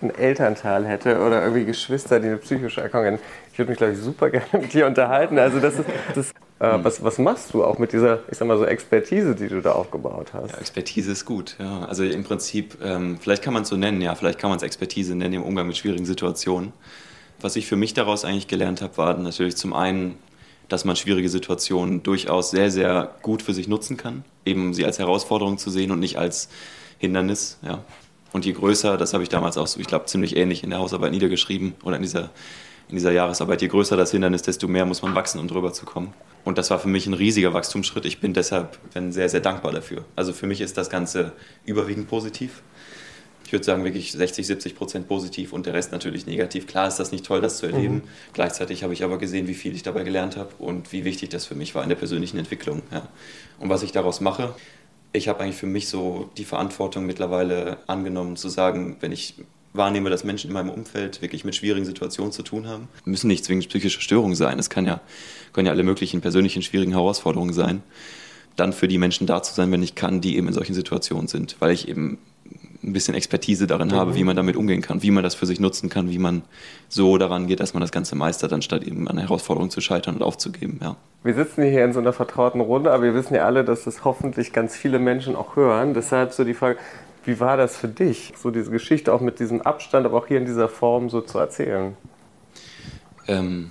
einen 0.00 0.10
Elternteil 0.14 0.84
hätte 0.84 1.20
oder 1.20 1.42
irgendwie 1.42 1.64
Geschwister, 1.64 2.20
die 2.20 2.28
eine 2.28 2.36
psychische 2.38 2.80
Erkrankung 2.80 3.14
haben, 3.14 3.22
ich 3.52 3.58
würde 3.58 3.70
mich, 3.70 3.78
glaube 3.78 3.92
ich, 3.92 3.98
super 3.98 4.30
gerne 4.30 4.46
mit 4.52 4.72
dir 4.72 4.86
unterhalten. 4.86 5.38
Also 5.38 5.60
das 5.60 5.78
ist, 5.78 5.88
das, 6.14 6.30
äh, 6.60 6.78
mhm. 6.78 6.84
was, 6.84 7.04
was 7.04 7.18
machst 7.18 7.52
du 7.52 7.64
auch 7.64 7.78
mit 7.78 7.92
dieser, 7.92 8.20
ich 8.30 8.38
sag 8.38 8.48
mal 8.48 8.56
so, 8.56 8.64
Expertise, 8.64 9.34
die 9.34 9.48
du 9.48 9.60
da 9.60 9.72
aufgebaut 9.72 10.32
hast? 10.32 10.52
Ja, 10.52 10.58
Expertise 10.58 11.12
ist 11.12 11.24
gut, 11.24 11.56
ja. 11.58 11.84
Also 11.86 12.04
im 12.04 12.24
Prinzip, 12.24 12.78
ähm, 12.82 13.18
vielleicht 13.20 13.42
kann 13.42 13.52
man 13.52 13.64
es 13.64 13.68
so 13.68 13.76
nennen, 13.76 14.00
ja, 14.00 14.14
vielleicht 14.14 14.38
kann 14.38 14.50
man 14.50 14.56
es 14.56 14.62
Expertise 14.62 15.14
nennen 15.14 15.34
im 15.34 15.42
Umgang 15.42 15.66
mit 15.66 15.76
schwierigen 15.76 16.06
Situationen. 16.06 16.72
Was 17.40 17.56
ich 17.56 17.66
für 17.66 17.76
mich 17.76 17.92
daraus 17.92 18.24
eigentlich 18.24 18.46
gelernt 18.46 18.80
habe, 18.80 18.96
war 18.96 19.16
natürlich 19.16 19.56
zum 19.56 19.74
einen, 19.74 20.16
dass 20.68 20.84
man 20.84 20.96
schwierige 20.96 21.28
Situationen 21.28 22.02
durchaus 22.02 22.52
sehr, 22.52 22.70
sehr 22.70 23.10
gut 23.20 23.42
für 23.42 23.52
sich 23.52 23.68
nutzen 23.68 23.96
kann, 23.96 24.24
eben 24.46 24.72
sie 24.72 24.86
als 24.86 24.98
Herausforderung 24.98 25.58
zu 25.58 25.68
sehen 25.68 25.90
und 25.90 25.98
nicht 25.98 26.18
als 26.18 26.48
Hindernis, 26.98 27.58
ja. 27.62 27.84
Und 28.32 28.46
je 28.46 28.52
größer, 28.52 28.96
das 28.96 29.12
habe 29.12 29.22
ich 29.22 29.28
damals 29.28 29.58
auch 29.58 29.66
so, 29.66 29.78
ich 29.78 29.86
glaube, 29.86 30.06
ziemlich 30.06 30.36
ähnlich 30.36 30.64
in 30.64 30.70
der 30.70 30.78
Hausarbeit 30.78 31.12
niedergeschrieben 31.12 31.74
oder 31.82 31.96
in 31.96 32.02
dieser, 32.02 32.30
in 32.92 32.96
dieser 32.96 33.12
Jahresarbeit, 33.12 33.62
je 33.62 33.68
größer 33.68 33.96
das 33.96 34.10
Hindernis, 34.10 34.42
desto 34.42 34.68
mehr 34.68 34.84
muss 34.84 35.00
man 35.00 35.14
wachsen, 35.14 35.40
um 35.40 35.48
drüber 35.48 35.72
zu 35.72 35.86
kommen. 35.86 36.12
Und 36.44 36.58
das 36.58 36.70
war 36.70 36.78
für 36.78 36.88
mich 36.88 37.06
ein 37.06 37.14
riesiger 37.14 37.54
Wachstumsschritt. 37.54 38.04
Ich 38.04 38.20
bin 38.20 38.34
deshalb 38.34 38.78
bin 38.92 39.12
sehr, 39.12 39.30
sehr 39.30 39.40
dankbar 39.40 39.72
dafür. 39.72 40.04
Also 40.14 40.34
für 40.34 40.46
mich 40.46 40.60
ist 40.60 40.76
das 40.76 40.90
Ganze 40.90 41.32
überwiegend 41.64 42.06
positiv. 42.08 42.62
Ich 43.46 43.52
würde 43.52 43.64
sagen, 43.64 43.84
wirklich 43.84 44.12
60, 44.12 44.46
70 44.46 44.76
Prozent 44.76 45.08
positiv 45.08 45.54
und 45.54 45.64
der 45.64 45.72
Rest 45.72 45.90
natürlich 45.90 46.26
negativ. 46.26 46.66
Klar 46.66 46.86
ist 46.86 46.98
das 46.98 47.12
nicht 47.12 47.24
toll, 47.24 47.40
das 47.40 47.56
zu 47.56 47.66
erleben. 47.66 47.94
Mhm. 47.94 48.02
Gleichzeitig 48.34 48.82
habe 48.82 48.92
ich 48.92 49.04
aber 49.04 49.16
gesehen, 49.16 49.48
wie 49.48 49.54
viel 49.54 49.74
ich 49.74 49.82
dabei 49.82 50.04
gelernt 50.04 50.36
habe 50.36 50.50
und 50.58 50.92
wie 50.92 51.06
wichtig 51.06 51.30
das 51.30 51.46
für 51.46 51.54
mich 51.54 51.74
war 51.74 51.82
in 51.82 51.88
der 51.88 51.96
persönlichen 51.96 52.36
Entwicklung. 52.38 52.82
Ja. 52.90 53.08
Und 53.58 53.70
was 53.70 53.82
ich 53.82 53.92
daraus 53.92 54.20
mache, 54.20 54.54
ich 55.14 55.28
habe 55.28 55.40
eigentlich 55.40 55.56
für 55.56 55.66
mich 55.66 55.88
so 55.88 56.30
die 56.36 56.44
Verantwortung 56.44 57.06
mittlerweile 57.06 57.78
angenommen, 57.86 58.36
zu 58.36 58.50
sagen, 58.50 58.98
wenn 59.00 59.12
ich 59.12 59.36
wahrnehme, 59.72 60.10
dass 60.10 60.24
Menschen 60.24 60.48
in 60.48 60.54
meinem 60.54 60.70
Umfeld 60.70 61.22
wirklich 61.22 61.44
mit 61.44 61.54
schwierigen 61.54 61.86
Situationen 61.86 62.32
zu 62.32 62.42
tun 62.42 62.66
haben. 62.66 62.88
Müssen 63.04 63.28
nicht 63.28 63.44
zwingend 63.44 63.68
psychische 63.68 64.00
Störungen 64.00 64.34
sein. 64.34 64.58
Es 64.58 64.70
kann 64.70 64.86
ja, 64.86 65.00
können 65.52 65.66
ja 65.66 65.72
alle 65.72 65.82
möglichen 65.82 66.20
persönlichen 66.20 66.62
schwierigen 66.62 66.92
Herausforderungen 66.92 67.52
sein. 67.52 67.82
Dann 68.56 68.72
für 68.72 68.86
die 68.86 68.98
Menschen 68.98 69.26
da 69.26 69.42
zu 69.42 69.54
sein, 69.54 69.72
wenn 69.72 69.82
ich 69.82 69.94
kann, 69.94 70.20
die 70.20 70.36
eben 70.36 70.48
in 70.48 70.52
solchen 70.52 70.74
Situationen 70.74 71.26
sind, 71.26 71.56
weil 71.60 71.70
ich 71.72 71.88
eben 71.88 72.18
ein 72.84 72.92
bisschen 72.92 73.14
Expertise 73.14 73.66
darin 73.66 73.88
mhm. 73.88 73.92
habe, 73.92 74.14
wie 74.14 74.24
man 74.24 74.36
damit 74.36 74.56
umgehen 74.56 74.82
kann, 74.82 75.02
wie 75.02 75.10
man 75.10 75.22
das 75.22 75.34
für 75.34 75.46
sich 75.46 75.60
nutzen 75.60 75.88
kann, 75.88 76.10
wie 76.10 76.18
man 76.18 76.42
so 76.88 77.16
daran 77.16 77.46
geht, 77.46 77.60
dass 77.60 77.74
man 77.74 77.80
das 77.80 77.92
Ganze 77.92 78.16
meistert, 78.16 78.52
anstatt 78.52 78.82
eben 78.82 79.08
an 79.08 79.18
Herausforderungen 79.18 79.70
zu 79.70 79.80
scheitern 79.80 80.16
und 80.16 80.22
aufzugeben. 80.22 80.80
Ja. 80.82 80.96
Wir 81.22 81.34
sitzen 81.34 81.62
hier 81.62 81.84
in 81.84 81.92
so 81.92 82.00
einer 82.00 82.12
vertrauten 82.12 82.60
Runde, 82.60 82.92
aber 82.92 83.04
wir 83.04 83.14
wissen 83.14 83.34
ja 83.34 83.44
alle, 83.44 83.64
dass 83.64 83.84
das 83.84 84.04
hoffentlich 84.04 84.52
ganz 84.52 84.76
viele 84.76 84.98
Menschen 84.98 85.36
auch 85.36 85.56
hören. 85.56 85.94
Deshalb 85.94 86.32
so 86.32 86.44
die 86.44 86.54
Frage, 86.54 86.78
wie 87.24 87.38
war 87.40 87.56
das 87.56 87.76
für 87.76 87.88
dich, 87.88 88.32
so 88.36 88.50
diese 88.50 88.70
Geschichte 88.70 89.12
auch 89.12 89.20
mit 89.20 89.38
diesem 89.38 89.62
Abstand, 89.62 90.06
aber 90.06 90.18
auch 90.18 90.26
hier 90.26 90.38
in 90.38 90.46
dieser 90.46 90.68
Form 90.68 91.08
so 91.08 91.20
zu 91.20 91.38
erzählen? 91.38 91.96
Ähm, 93.28 93.70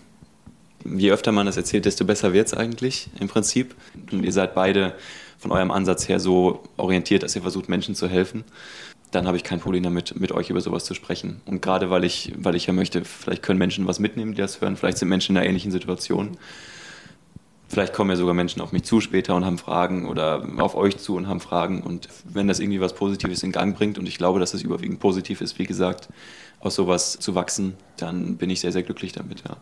je 0.86 1.12
öfter 1.12 1.32
man 1.32 1.45
das 1.45 1.58
erzählt, 1.58 1.86
desto 1.86 2.06
besser 2.06 2.34
wird 2.34 2.47
es 2.47 2.54
eigentlich 2.54 3.10
im 3.20 3.28
Prinzip. 3.28 3.76
Und 4.12 4.24
ihr 4.24 4.32
seid 4.32 4.54
beide 4.54 4.93
von 5.38 5.52
eurem 5.52 5.72
Ansatz 5.72 6.08
her 6.08 6.20
so 6.20 6.64
orientiert, 6.78 7.24
dass 7.24 7.36
ihr 7.36 7.41
versucht, 7.41 7.68
Menschen 7.68 7.95
zu 7.95 8.08
helfen. 8.08 8.43
Dann 9.12 9.28
habe 9.28 9.36
ich 9.36 9.43
kein 9.43 9.60
Problem 9.60 9.84
damit, 9.84 10.18
mit 10.20 10.32
euch 10.32 10.49
über 10.49 10.62
sowas 10.62 10.86
zu 10.86 10.93
sprechen. 10.93 11.41
Und 11.45 11.62
gerade 11.62 11.89
weil 11.89 12.06
ich, 12.06 12.34
weil 12.38 12.56
ich 12.56 12.68
ja 12.68 12.74
möchte, 12.74 13.04
vielleicht 13.04 13.43
können 13.43 13.60
Menschen 13.60 13.86
was 13.88 13.99
mitnehmen, 13.99 14.34
die 14.34 14.41
das 14.41 14.62
hören. 14.62 14.78
Vielleicht 14.78 14.99
sind 14.99 15.10
Menschen 15.10 15.36
in 15.36 15.39
einer 15.39 15.49
ähnlichen 15.49 15.72
Situation. 15.72 16.38
Vielleicht 17.72 17.94
kommen 17.94 18.10
ja 18.10 18.18
sogar 18.18 18.34
Menschen 18.34 18.62
auf 18.62 18.74
mich 18.74 18.84
zu 18.84 19.00
später 19.00 19.34
und 19.34 19.46
haben 19.46 19.58
Fragen 19.58 20.06
oder 20.06 20.46
auf 20.58 20.76
euch 20.76 20.98
zu 20.98 21.16
und 21.16 21.30
haben 21.30 21.40
Fragen. 21.40 21.82
Und 21.82 22.10
wenn 22.26 22.50
das 22.50 22.60
irgendwie 22.60 22.82
was 22.82 22.94
Positives 22.94 23.44
in 23.44 23.54
Gang 23.54 23.78
bringt, 23.78 23.98
und 23.98 24.06
ich 24.08 24.18
glaube, 24.18 24.42
dass 24.42 24.54
es 24.54 24.62
überwiegend 24.62 25.00
positiv 25.00 25.40
ist, 25.40 25.58
wie 25.58 25.66
gesagt, 25.66 26.10
aus 26.60 26.76
sowas 26.76 27.18
zu 27.18 27.34
wachsen, 27.34 27.78
dann 27.96 28.36
bin 28.36 28.50
ich 28.50 28.60
sehr, 28.60 28.74
sehr 28.74 28.84
glücklich 28.84 29.14
damit. 29.14 29.44
Ja. 29.48 29.56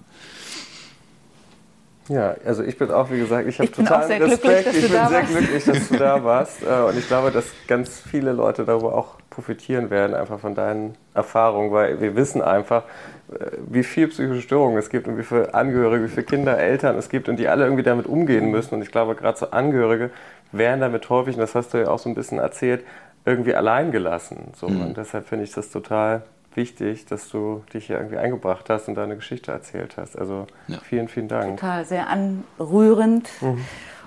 Ja, 2.10 2.36
also 2.44 2.64
ich 2.64 2.76
bin 2.76 2.90
auch, 2.90 3.12
wie 3.12 3.20
gesagt, 3.20 3.48
ich 3.48 3.60
habe 3.60 3.72
total 3.72 4.12
Respekt. 4.12 4.68
Ich 4.74 4.82
bin 4.82 5.08
sehr 5.08 5.22
glücklich, 5.22 5.64
dass 5.64 5.90
du 5.90 5.98
da 5.98 6.24
warst. 6.24 6.64
Äh, 6.64 6.82
und 6.88 6.98
ich 6.98 7.08
glaube, 7.08 7.30
dass 7.30 7.46
ganz 7.68 8.00
viele 8.00 8.32
Leute 8.32 8.66
darüber 8.66 8.96
auch 8.96 9.18
profitieren 9.30 9.92
werden, 9.92 10.16
einfach 10.16 10.40
von 10.40 10.56
deinen 10.56 10.96
Erfahrungen, 11.14 11.72
weil 11.72 12.02
wir 12.02 12.16
wissen 12.16 12.42
einfach, 12.42 12.84
äh, 13.32 13.52
wie 13.70 13.84
viel 13.84 14.08
psychische 14.08 14.42
Störungen 14.42 14.80
es 14.80 14.90
gibt 14.90 15.08
und 15.08 15.20
wie 15.20 15.24
viele 15.24 15.54
Angehörige, 15.54 16.06
wie 16.06 16.10
viele 16.10 16.24
Kinder, 16.24 16.58
Eltern 16.58 16.98
es 16.98 17.10
gibt 17.10 17.30
und 17.30 17.38
die 17.38 17.48
alle 17.48 17.64
irgendwie 17.64 17.84
damit 17.84 18.08
umgehen 18.08 18.50
müssen. 18.50 18.74
Und 18.74 18.82
ich 18.82 18.92
glaube, 18.92 19.14
gerade 19.14 19.38
so 19.38 19.52
Angehörige 19.52 20.10
werden 20.52 20.82
damit 20.82 21.08
häufig, 21.12 21.36
und 21.36 21.42
das 21.42 21.54
hast 21.54 21.76
du 21.76 21.78
ja 21.78 21.90
auch 21.90 22.00
so 22.00 22.10
ein 22.10 22.16
bisschen 22.16 22.40
erzählt, 22.40 22.84
irgendwie 23.24 23.54
allein 23.54 23.92
gelassen. 23.92 24.52
So. 24.56 24.68
Mhm. 24.68 24.82
Und 24.82 24.98
deshalb 24.98 25.28
finde 25.28 25.44
ich 25.44 25.52
das 25.52 25.70
total 25.70 26.24
wichtig, 26.56 27.06
dass 27.06 27.30
du 27.30 27.64
dich 27.74 27.88
hier 27.88 27.98
irgendwie 27.98 28.18
eingebracht 28.18 28.70
hast 28.70 28.88
und 28.88 28.96
deine 28.96 29.16
Geschichte 29.16 29.52
erzählt 29.52 29.98
hast. 29.98 30.18
Also 30.18 30.48
ja. 30.68 30.80
vielen, 30.80 31.08
vielen 31.08 31.28
Dank. 31.28 31.60
Total, 31.60 31.86
sehr 31.86 32.08
anrührend. 32.08 33.30
Mhm. 33.42 33.66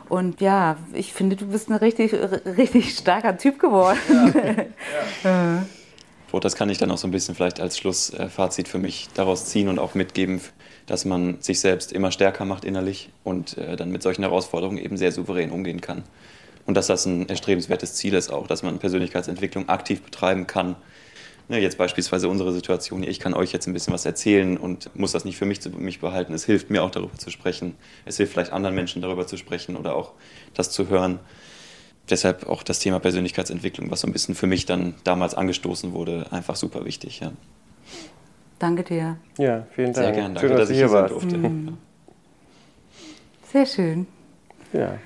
Und 0.09 0.41
ja, 0.41 0.77
ich 0.93 1.13
finde, 1.15 1.37
du 1.37 1.47
bist 1.47 1.71
ein 1.71 1.77
richtig, 1.77 2.13
richtig 2.13 2.95
starker 2.95 3.39
Typ 3.39 3.59
geworden. 3.59 3.99
Ja. 5.25 5.25
ja. 6.33 6.41
das 6.41 6.55
kann 6.55 6.69
ich 6.69 6.79
dann 6.79 6.91
auch 6.91 6.99
so 6.99 7.09
ein 7.09 7.13
bisschen 7.13 7.35
vielleicht 7.35 7.61
als 7.61 7.79
Schlussfazit 7.79 8.69
für 8.69 8.79
mich 8.79 9.09
daraus 9.15 9.47
ziehen 9.47 9.69
und 9.69 9.79
auch 9.79 9.95
mitgeben, 9.95 10.41
dass 10.87 11.05
man 11.05 11.41
sich 11.41 11.61
selbst 11.61 11.93
immer 11.93 12.11
stärker 12.11 12.45
macht 12.45 12.65
innerlich 12.65 13.11
und 13.25 13.57
äh, 13.57 13.77
dann 13.77 13.91
mit 13.91 14.03
solchen 14.03 14.23
Herausforderungen 14.23 14.79
eben 14.79 14.97
sehr 14.97 15.13
souverän 15.13 15.51
umgehen 15.51 15.81
kann. 15.81 16.03
Und 16.67 16.77
dass 16.77 16.89
das 16.89 17.07
ein 17.07 17.29
erstrebenswertes 17.29 17.95
Ziel 17.95 18.15
ist 18.15 18.31
auch, 18.31 18.47
dass 18.47 18.63
man 18.63 18.79
Persönlichkeitsentwicklung 18.79 19.69
aktiv 19.69 20.03
betreiben 20.03 20.47
kann 20.47 20.77
Ne, 21.49 21.59
jetzt 21.59 21.77
beispielsweise 21.77 22.29
unsere 22.29 22.53
Situation, 22.53 23.03
ich 23.03 23.21
kann 23.21 23.35
euch 23.35 23.53
jetzt 23.53 23.67
ein 23.67 23.73
bisschen 23.73 23.93
was 23.93 24.07
erzählen 24.07 24.57
und 24.57 24.95
muss 24.95 25.13
das 25.13 25.25
nicht 25.25 25.37
für 25.37 25.45
mich, 25.45 25.61
zu, 25.61 25.71
mich 25.71 26.01
behalten. 26.01 26.33
Es 26.33 26.45
hilft 26.45 26.71
mir 26.71 26.83
auch 26.83 26.91
darüber 26.91 27.17
zu 27.19 27.31
sprechen. 27.31 27.75
Es 28.05 28.17
hilft 28.17 28.33
vielleicht 28.33 28.53
anderen 28.53 28.75
Menschen 28.75 29.03
darüber 29.03 29.27
zu 29.27 29.37
sprechen 29.37 29.77
oder 29.77 29.95
auch 29.95 30.13
das 30.55 30.71
zu 30.71 30.89
hören. 30.89 31.19
Deshalb 32.09 32.49
auch 32.49 32.63
das 32.63 32.79
Thema 32.79 33.01
Persönlichkeitsentwicklung, 33.01 33.91
was 33.91 34.01
so 34.01 34.07
ein 34.07 34.13
bisschen 34.13 34.35
für 34.35 34.47
mich 34.47 34.67
dann 34.67 34.95
damals 35.05 35.35
angestoßen 35.35 35.93
wurde, 35.93 36.27
einfach 36.31 36.57
super 36.57 36.85
wichtig. 36.85 37.21
Ja. 37.21 37.33
Danke 38.59 38.85
dir. 38.85 39.17
Ja, 39.39 39.67
vielen 39.73 39.93
Dank. 39.93 40.07
Sehr 40.07 40.13
gerne. 40.13 40.35
Danke, 40.35 40.41
schön, 40.41 40.51
dass, 40.51 40.61
dass 40.61 40.71
ich 40.71 40.77
hier 40.77 40.89
sein 40.89 41.09
durfte. 41.09 41.37
Mhm. 41.37 41.79
Sehr 43.53 43.67
schön. 43.67 44.07
Ja. 44.73 44.99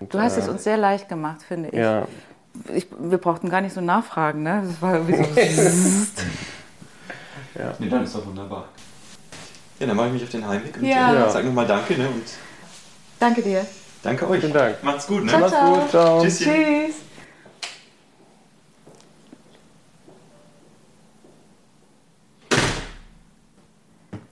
Und, 0.00 0.14
du 0.14 0.18
hast 0.18 0.36
äh, 0.36 0.40
es 0.40 0.48
uns 0.48 0.64
sehr 0.64 0.76
leicht 0.76 1.08
gemacht, 1.08 1.42
finde 1.42 1.68
ich. 1.68 1.74
Ja, 1.74 2.06
ich, 2.74 2.86
wir 2.98 3.18
brauchten 3.18 3.48
gar 3.48 3.60
nicht 3.60 3.74
so 3.74 3.80
nachfragen, 3.80 4.42
ne? 4.42 4.64
Das 4.66 4.82
war 4.82 4.94
irgendwie 4.94 5.22
so. 5.22 5.22
ja. 7.58 7.74
Nee, 7.78 7.88
dann 7.88 8.04
ist 8.04 8.14
doch 8.14 8.26
wunderbar. 8.26 8.68
Ja, 9.78 9.86
dann 9.86 9.96
mache 9.96 10.08
ich 10.08 10.12
mich 10.14 10.22
auf 10.24 10.30
den 10.30 10.46
Heimweg 10.46 10.76
und 10.76 10.84
ja. 10.84 11.14
ja. 11.14 11.30
sage 11.30 11.46
nochmal 11.46 11.66
Danke. 11.66 11.94
Ne? 11.94 12.08
Und 12.08 12.24
danke 13.18 13.42
dir. 13.42 13.66
Danke 14.02 14.28
euch. 14.28 14.40
Vielen 14.40 14.52
Dank. 14.52 14.82
Macht's 14.82 15.06
gut. 15.06 15.24
Ne? 15.24 15.28
Ciao, 15.28 15.40
Macht's 15.40 15.56
ciao. 15.56 15.74
gut. 15.74 15.90
Ciao. 15.90 16.22
Tschüsschen. 16.22 16.52
Tschüss. 16.52 16.94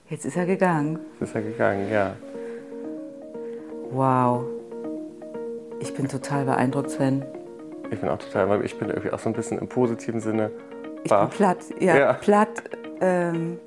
Jetzt 0.09 0.25
ist 0.25 0.35
er 0.35 0.45
gegangen. 0.45 0.99
Jetzt 1.19 1.29
ist 1.29 1.35
er 1.35 1.41
gegangen, 1.41 1.89
ja. 1.89 2.15
Wow. 3.91 4.43
Ich 5.79 5.93
bin 5.93 6.07
total 6.07 6.45
beeindruckt, 6.45 6.91
Sven. 6.91 7.25
Ich 7.91 7.99
bin 7.99 8.09
auch 8.09 8.17
total, 8.17 8.63
ich 8.65 8.77
bin 8.79 8.89
irgendwie 8.89 9.11
auch 9.11 9.19
so 9.19 9.29
ein 9.29 9.33
bisschen 9.33 9.59
im 9.59 9.67
positiven 9.67 10.19
Sinne. 10.19 10.49
Ich 11.03 11.11
bin 11.11 11.29
platt, 11.29 11.57
ja, 11.79 11.97
ja. 11.97 12.13
platt. 12.13 12.63
Ähm, 13.01 13.59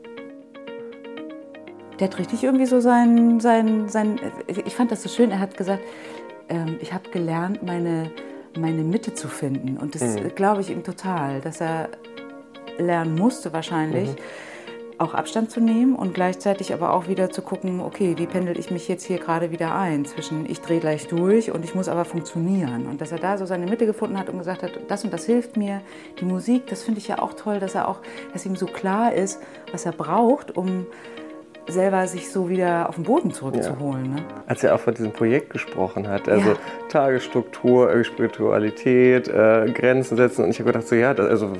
der 2.00 2.08
hat 2.08 2.18
richtig 2.18 2.42
irgendwie 2.42 2.66
so 2.66 2.80
sein, 2.80 3.38
sein, 3.38 3.88
sein, 3.88 4.18
ich 4.46 4.74
fand 4.74 4.90
das 4.90 5.02
so 5.02 5.08
schön, 5.08 5.30
er 5.30 5.38
hat 5.38 5.56
gesagt, 5.56 5.82
ähm, 6.48 6.78
ich 6.80 6.92
habe 6.92 7.08
gelernt, 7.10 7.62
meine, 7.62 8.10
meine 8.58 8.82
Mitte 8.82 9.14
zu 9.14 9.28
finden. 9.28 9.76
Und 9.76 9.94
das 9.94 10.02
mhm. 10.02 10.34
glaube 10.34 10.62
ich 10.62 10.70
ihm 10.70 10.82
total, 10.82 11.40
dass 11.40 11.60
er 11.60 11.90
lernen 12.78 13.14
musste 13.14 13.52
wahrscheinlich. 13.52 14.08
Mhm 14.10 14.53
auch 14.98 15.14
Abstand 15.14 15.50
zu 15.50 15.60
nehmen 15.60 15.96
und 15.96 16.14
gleichzeitig 16.14 16.72
aber 16.72 16.92
auch 16.92 17.08
wieder 17.08 17.30
zu 17.30 17.42
gucken, 17.42 17.80
okay, 17.80 18.14
wie 18.16 18.26
pendel 18.26 18.58
ich 18.58 18.70
mich 18.70 18.88
jetzt 18.88 19.04
hier 19.04 19.18
gerade 19.18 19.50
wieder 19.50 19.74
ein 19.74 20.04
zwischen 20.04 20.48
ich 20.48 20.60
drehe 20.60 20.80
gleich 20.80 21.08
durch 21.08 21.50
und 21.50 21.64
ich 21.64 21.74
muss 21.74 21.88
aber 21.88 22.04
funktionieren. 22.04 22.86
Und 22.86 23.00
dass 23.00 23.12
er 23.12 23.18
da 23.18 23.36
so 23.36 23.46
seine 23.46 23.66
Mitte 23.66 23.86
gefunden 23.86 24.18
hat 24.18 24.28
und 24.28 24.38
gesagt 24.38 24.62
hat, 24.62 24.72
das 24.88 25.04
und 25.04 25.12
das 25.12 25.26
hilft 25.26 25.56
mir. 25.56 25.80
Die 26.20 26.24
Musik, 26.24 26.66
das 26.68 26.82
finde 26.82 27.00
ich 27.00 27.08
ja 27.08 27.18
auch 27.18 27.34
toll, 27.34 27.58
dass 27.58 27.74
er 27.74 27.88
auch, 27.88 28.00
dass 28.32 28.46
ihm 28.46 28.56
so 28.56 28.66
klar 28.66 29.12
ist, 29.12 29.40
was 29.72 29.86
er 29.86 29.92
braucht, 29.92 30.56
um 30.56 30.86
selber 31.66 32.06
sich 32.06 32.30
so 32.30 32.48
wieder 32.48 32.88
auf 32.88 32.96
den 32.96 33.04
Boden 33.04 33.32
zurückzuholen. 33.32 34.04
Ja. 34.04 34.20
Ne? 34.20 34.26
Als 34.46 34.62
er 34.62 34.74
auch 34.74 34.80
von 34.80 34.94
diesem 34.94 35.12
Projekt 35.12 35.50
gesprochen 35.50 36.08
hat, 36.08 36.28
also 36.28 36.50
ja. 36.50 36.56
Tagesstruktur, 36.88 38.04
Spiritualität, 38.04 39.28
äh, 39.28 39.70
Grenzen 39.72 40.16
setzen 40.16 40.44
und 40.44 40.50
ich 40.50 40.58
habe 40.60 40.72
gedacht, 40.72 40.86
so 40.86 40.94
ja, 40.94 41.14
das, 41.14 41.26
also 41.26 41.52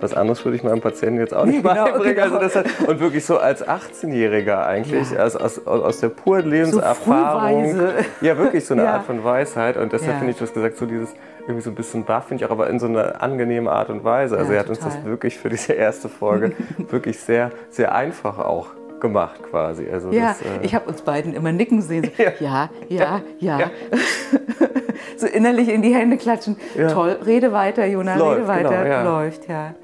was 0.00 0.14
anderes 0.14 0.44
würde 0.44 0.56
ich 0.56 0.62
meinem 0.62 0.80
Patienten 0.80 1.20
jetzt 1.20 1.34
auch 1.34 1.44
nicht 1.44 1.62
genau, 1.62 1.84
beibringen. 1.84 2.14
Genau. 2.14 2.36
Also 2.36 2.60
hat, 2.60 2.66
und 2.86 3.00
wirklich 3.00 3.24
so 3.24 3.38
als 3.38 3.66
18-Jähriger 3.66 4.64
eigentlich, 4.64 5.10
ja. 5.10 5.18
also 5.18 5.38
aus, 5.38 5.66
aus 5.66 6.00
der 6.00 6.08
puren 6.08 6.48
Lebenserfahrung. 6.48 7.76
So 7.76 7.88
ja, 8.20 8.36
wirklich 8.36 8.64
so 8.66 8.74
eine 8.74 8.84
ja. 8.84 8.94
Art 8.94 9.06
von 9.06 9.24
Weisheit. 9.24 9.76
Und 9.76 9.92
deshalb 9.92 10.12
ja. 10.12 10.18
finde 10.18 10.32
ich, 10.32 10.38
du 10.38 10.44
hast 10.44 10.54
gesagt, 10.54 10.76
so 10.76 10.86
dieses 10.86 11.14
irgendwie 11.40 11.62
so 11.62 11.70
ein 11.70 11.76
bisschen 11.76 12.04
baff, 12.04 12.26
finde 12.26 12.42
ich 12.42 12.48
auch, 12.48 12.52
aber 12.52 12.68
in 12.68 12.78
so 12.78 12.86
einer 12.86 13.22
angenehmen 13.22 13.68
Art 13.68 13.88
und 13.88 14.04
Weise. 14.04 14.36
Also 14.36 14.52
er 14.52 14.60
hat 14.60 14.66
total. 14.66 14.84
uns 14.84 14.94
das 14.94 15.04
wirklich 15.04 15.38
für 15.38 15.48
diese 15.48 15.72
erste 15.72 16.08
Folge 16.08 16.52
wirklich 16.90 17.18
sehr, 17.18 17.50
sehr 17.70 17.94
einfach 17.94 18.38
auch 18.38 18.68
gemacht 19.00 19.42
quasi. 19.50 19.86
Also 19.90 20.10
ja, 20.10 20.28
das, 20.28 20.42
äh 20.42 20.44
ich 20.62 20.74
habe 20.74 20.88
uns 20.88 21.02
beiden 21.02 21.34
immer 21.34 21.52
nicken 21.52 21.82
sehen. 21.82 22.10
So, 22.16 22.22
ja, 22.22 22.70
ja, 22.88 23.20
ja. 23.38 23.58
ja. 23.58 23.70
so 25.16 25.26
innerlich 25.26 25.68
in 25.68 25.82
die 25.82 25.94
Hände 25.94 26.16
klatschen. 26.16 26.56
Toll, 26.92 27.18
rede 27.24 27.52
weiter, 27.52 27.86
Jona, 27.86 28.16
läuft, 28.16 28.38
rede 28.38 28.48
weiter. 28.48 28.84
Genau, 28.84 29.20
Läuft, 29.20 29.48
ja. 29.48 29.74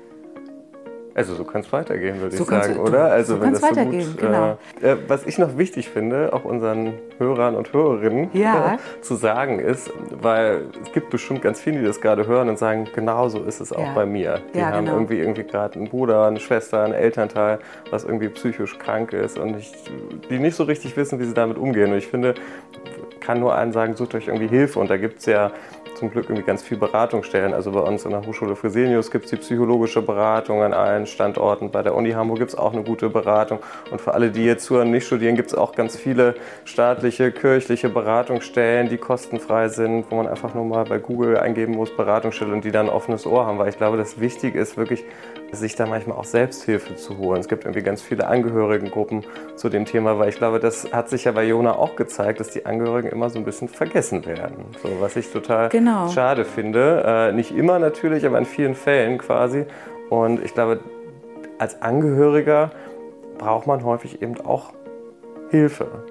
Also 1.14 1.34
so 1.34 1.44
kann 1.44 1.60
es 1.60 1.72
weitergehen, 1.72 2.20
würde 2.20 2.36
so 2.36 2.44
ich 2.44 2.48
sagen, 2.48 2.74
du, 2.76 2.82
oder? 2.82 3.12
Also 3.12 3.36
so 3.36 3.42
wenn 3.42 3.52
das 3.52 3.62
weitergehen, 3.62 4.00
so 4.02 4.10
gut, 4.12 4.20
genau. 4.20 4.58
Äh, 4.80 4.96
was 5.08 5.26
ich 5.26 5.38
noch 5.38 5.58
wichtig 5.58 5.88
finde, 5.88 6.32
auch 6.32 6.44
unseren 6.44 6.94
Hörern 7.18 7.54
und 7.54 7.72
Hörerinnen 7.72 8.30
ja. 8.32 8.74
äh, 8.74 9.02
zu 9.02 9.16
sagen 9.16 9.58
ist, 9.58 9.90
weil 10.10 10.62
es 10.82 10.92
gibt 10.92 11.10
bestimmt 11.10 11.42
ganz 11.42 11.60
viele, 11.60 11.80
die 11.80 11.86
das 11.86 12.00
gerade 12.00 12.26
hören 12.26 12.48
und 12.48 12.58
sagen, 12.58 12.88
genau 12.94 13.28
so 13.28 13.42
ist 13.42 13.60
es 13.60 13.72
auch 13.72 13.86
ja. 13.86 13.94
bei 13.94 14.06
mir. 14.06 14.40
Die 14.54 14.58
ja, 14.58 14.66
haben 14.66 14.86
genau. 14.86 14.96
irgendwie 14.96 15.18
irgendwie 15.18 15.44
gerade 15.44 15.78
einen 15.78 15.88
Bruder, 15.88 16.26
eine 16.26 16.40
Schwester, 16.40 16.82
einen 16.82 16.94
Elternteil, 16.94 17.58
was 17.90 18.04
irgendwie 18.04 18.28
psychisch 18.28 18.78
krank 18.78 19.12
ist 19.12 19.38
und 19.38 19.58
ich, 19.58 19.72
die 20.30 20.38
nicht 20.38 20.56
so 20.56 20.64
richtig 20.64 20.96
wissen, 20.96 21.18
wie 21.20 21.24
sie 21.24 21.34
damit 21.34 21.58
umgehen. 21.58 21.92
Und 21.92 21.98
ich 21.98 22.06
finde, 22.06 22.34
kann 23.20 23.40
nur 23.40 23.54
allen 23.54 23.72
sagen, 23.72 23.94
sucht 23.96 24.14
euch 24.14 24.28
irgendwie 24.28 24.48
Hilfe 24.48 24.80
und 24.80 24.90
da 24.90 24.96
gibt 24.96 25.20
es 25.20 25.26
ja 25.26 25.52
zum 26.03 26.11
Glück 26.11 26.24
irgendwie 26.24 26.42
ganz 26.42 26.64
viel 26.64 26.78
Beratungsstellen. 26.78 27.55
Also 27.55 27.70
bei 27.70 27.78
uns 27.78 28.05
in 28.05 28.11
der 28.11 28.26
Hochschule 28.26 28.57
Fresenius 28.57 29.12
gibt 29.12 29.26
es 29.26 29.30
die 29.30 29.36
psychologische 29.36 30.03
Beratung 30.03 30.61
an 30.61 30.72
allen 30.72 31.07
Standorten. 31.07 31.70
Bei 31.70 31.82
der 31.82 31.94
Uni 31.94 32.11
Hamburg 32.11 32.40
gibt 32.40 32.50
es 32.50 32.59
auch 32.59 32.72
eine 32.72 32.82
gute 32.82 33.09
Beratung. 33.09 33.61
Und 33.92 34.00
für 34.00 34.12
alle, 34.12 34.32
die 34.32 34.44
jetzt 34.44 34.64
zuhören, 34.64 34.90
nicht 34.90 35.07
studieren, 35.07 35.36
gibt 35.36 35.50
es 35.50 35.55
auch 35.55 35.76
ganz 35.76 35.96
viele 35.96 36.34
staatliche, 36.64 37.30
kirchliche 37.30 37.88
Beratungsstellen, 37.88 38.88
die 38.88 38.96
kostenfrei 38.96 39.68
sind, 39.68 40.07
wo 40.11 40.16
man 40.16 40.26
einfach 40.26 40.55
nur 40.55 40.64
mal 40.64 40.84
bei 40.86 40.98
Google 40.98 41.36
eingeben 41.36 41.74
muss, 41.74 41.96
Beratungsstelle 41.96 42.53
und 42.53 42.64
die 42.64 42.72
dann 42.72 42.86
ein 42.86 42.92
offenes 42.92 43.24
Ohr 43.24 43.46
haben. 43.46 43.61
Weil 43.61 43.68
ich 43.68 43.76
glaube, 43.76 43.96
das 43.96 44.18
Wichtige 44.18 44.59
ist 44.59 44.76
wirklich, 44.76 45.05
sich 45.53 45.76
da 45.76 45.86
manchmal 45.86 46.16
auch 46.16 46.24
Selbsthilfe 46.24 46.96
zu 46.96 47.18
holen. 47.18 47.38
Es 47.38 47.46
gibt 47.46 47.64
irgendwie 47.64 47.82
ganz 47.82 48.03
viele 48.03 48.26
Angehörigengruppen 48.26 49.24
zu 49.55 49.68
dem 49.68 49.84
Thema, 49.84 50.18
weil 50.18 50.30
ich 50.30 50.36
glaube, 50.36 50.59
das 50.59 50.90
hat 50.92 51.11
sich 51.11 51.24
ja 51.24 51.32
bei 51.32 51.44
Jona 51.44 51.76
auch 51.76 51.94
gezeigt, 51.94 52.40
dass 52.40 52.50
die 52.50 52.66
Angehörigen 52.66 53.09
immer 53.09 53.30
so 53.30 53.38
ein 53.38 53.44
bisschen 53.44 53.68
vergessen 53.68 54.24
werden. 54.26 54.64
So, 54.82 54.88
was 54.98 55.14
ich 55.14 55.30
total 55.30 55.68
genau. 55.68 55.91
Schade 56.12 56.45
finde. 56.45 57.03
Äh, 57.07 57.32
nicht 57.32 57.57
immer 57.57 57.78
natürlich, 57.78 58.26
aber 58.26 58.38
in 58.38 58.45
vielen 58.45 58.74
Fällen 58.74 59.18
quasi. 59.18 59.66
Und 60.11 60.45
ich 60.45 60.55
glaube, 60.55 60.80
als 61.59 61.80
Angehöriger 61.82 62.70
braucht 63.38 63.66
man 63.66 63.84
häufig 63.84 64.22
eben 64.22 64.40
auch 64.40 64.72
Hilfe. 65.51 66.05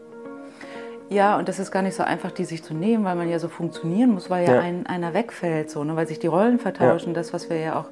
Ja, 1.10 1.38
und 1.38 1.50
das 1.50 1.60
ist 1.60 1.72
gar 1.72 1.82
nicht 1.82 1.96
so 1.96 2.04
einfach, 2.04 2.32
die 2.32 2.46
sich 2.46 2.64
zu 2.64 2.74
nehmen, 2.74 3.04
weil 3.04 3.16
man 3.16 3.30
ja 3.30 3.38
so 3.38 3.50
funktionieren 3.50 4.12
muss, 4.12 4.30
weil 4.30 4.48
ja, 4.48 4.56
ja. 4.56 4.62
Ein, 4.62 4.86
einer 4.86 5.14
wegfällt, 5.14 5.70
so, 5.70 5.84
ne? 5.84 5.96
weil 5.98 6.08
sich 6.08 6.20
die 6.20 6.28
Rollen 6.28 6.58
vertauschen. 6.58 7.10
Ja. 7.10 7.16
Das, 7.16 7.34
was 7.34 7.50
wir 7.50 7.58
ja 7.58 7.78
auch 7.78 7.90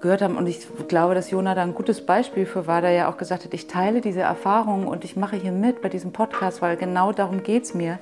gehört 0.00 0.22
haben. 0.22 0.36
Und 0.36 0.46
ich 0.46 0.66
glaube, 0.88 1.14
dass 1.14 1.30
Jona 1.30 1.54
da 1.54 1.62
ein 1.62 1.74
gutes 1.74 2.04
Beispiel 2.04 2.46
für 2.46 2.66
war, 2.66 2.80
der 2.80 2.92
ja 2.92 3.10
auch 3.10 3.18
gesagt 3.18 3.44
hat, 3.44 3.54
ich 3.54 3.66
teile 3.66 4.00
diese 4.00 4.20
Erfahrungen 4.20 4.86
und 4.86 5.04
ich 5.04 5.16
mache 5.16 5.36
hier 5.36 5.52
mit 5.52 5.82
bei 5.82 5.88
diesem 5.88 6.12
Podcast, 6.12 6.62
weil 6.62 6.76
genau 6.76 7.12
darum 7.12 7.42
geht 7.42 7.64
es 7.64 7.74
mir, 7.74 7.98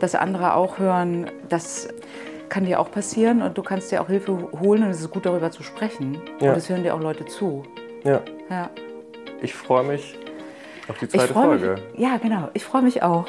dass 0.00 0.14
andere 0.14 0.54
auch 0.54 0.78
hören, 0.78 1.26
das 1.48 1.88
kann 2.54 2.66
dir 2.66 2.78
auch 2.78 2.92
passieren 2.92 3.42
und 3.42 3.58
du 3.58 3.64
kannst 3.64 3.90
dir 3.90 4.00
auch 4.00 4.06
Hilfe 4.06 4.48
holen 4.60 4.84
und 4.84 4.90
es 4.90 5.00
ist 5.00 5.10
gut, 5.10 5.26
darüber 5.26 5.50
zu 5.50 5.64
sprechen. 5.64 6.22
Ja. 6.40 6.52
Und 6.52 6.58
es 6.58 6.68
hören 6.68 6.84
dir 6.84 6.94
auch 6.94 7.00
Leute 7.00 7.24
zu. 7.24 7.64
Ja. 8.04 8.20
ja. 8.48 8.70
Ich 9.42 9.52
freue 9.52 9.82
mich 9.82 10.16
auf 10.86 10.96
die 10.98 11.08
zweite 11.08 11.32
Folge. 11.32 11.74
Mich, 11.90 11.98
ja, 12.00 12.16
genau. 12.18 12.50
Ich 12.54 12.62
freue 12.64 12.82
mich 12.82 13.02
auch 13.02 13.26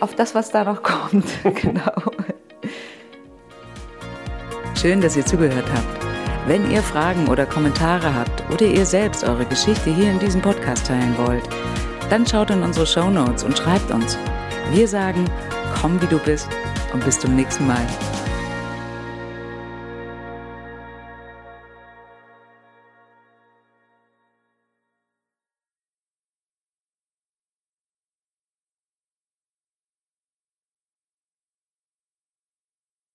auf 0.00 0.14
das, 0.14 0.34
was 0.34 0.50
da 0.50 0.64
noch 0.64 0.82
kommt. 0.82 1.26
genau. 1.42 1.92
Schön, 4.74 5.02
dass 5.02 5.18
ihr 5.18 5.26
zugehört 5.26 5.66
habt. 5.74 6.06
Wenn 6.46 6.70
ihr 6.70 6.80
Fragen 6.80 7.28
oder 7.28 7.44
Kommentare 7.44 8.14
habt 8.14 8.42
oder 8.50 8.64
ihr 8.64 8.86
selbst 8.86 9.22
eure 9.22 9.44
Geschichte 9.44 9.90
hier 9.90 10.10
in 10.10 10.18
diesem 10.18 10.40
Podcast 10.40 10.86
teilen 10.86 11.14
wollt, 11.18 11.46
dann 12.08 12.26
schaut 12.26 12.48
in 12.48 12.62
unsere 12.62 12.86
Show 12.86 13.10
Notes 13.10 13.44
und 13.44 13.58
schreibt 13.58 13.90
uns. 13.90 14.16
Wir 14.70 14.88
sagen, 14.88 15.26
komm 15.78 16.00
wie 16.00 16.06
du 16.06 16.18
bist 16.20 16.48
und 16.94 17.04
bis 17.04 17.18
zum 17.18 17.36
nächsten 17.36 17.66
Mal. 17.66 17.86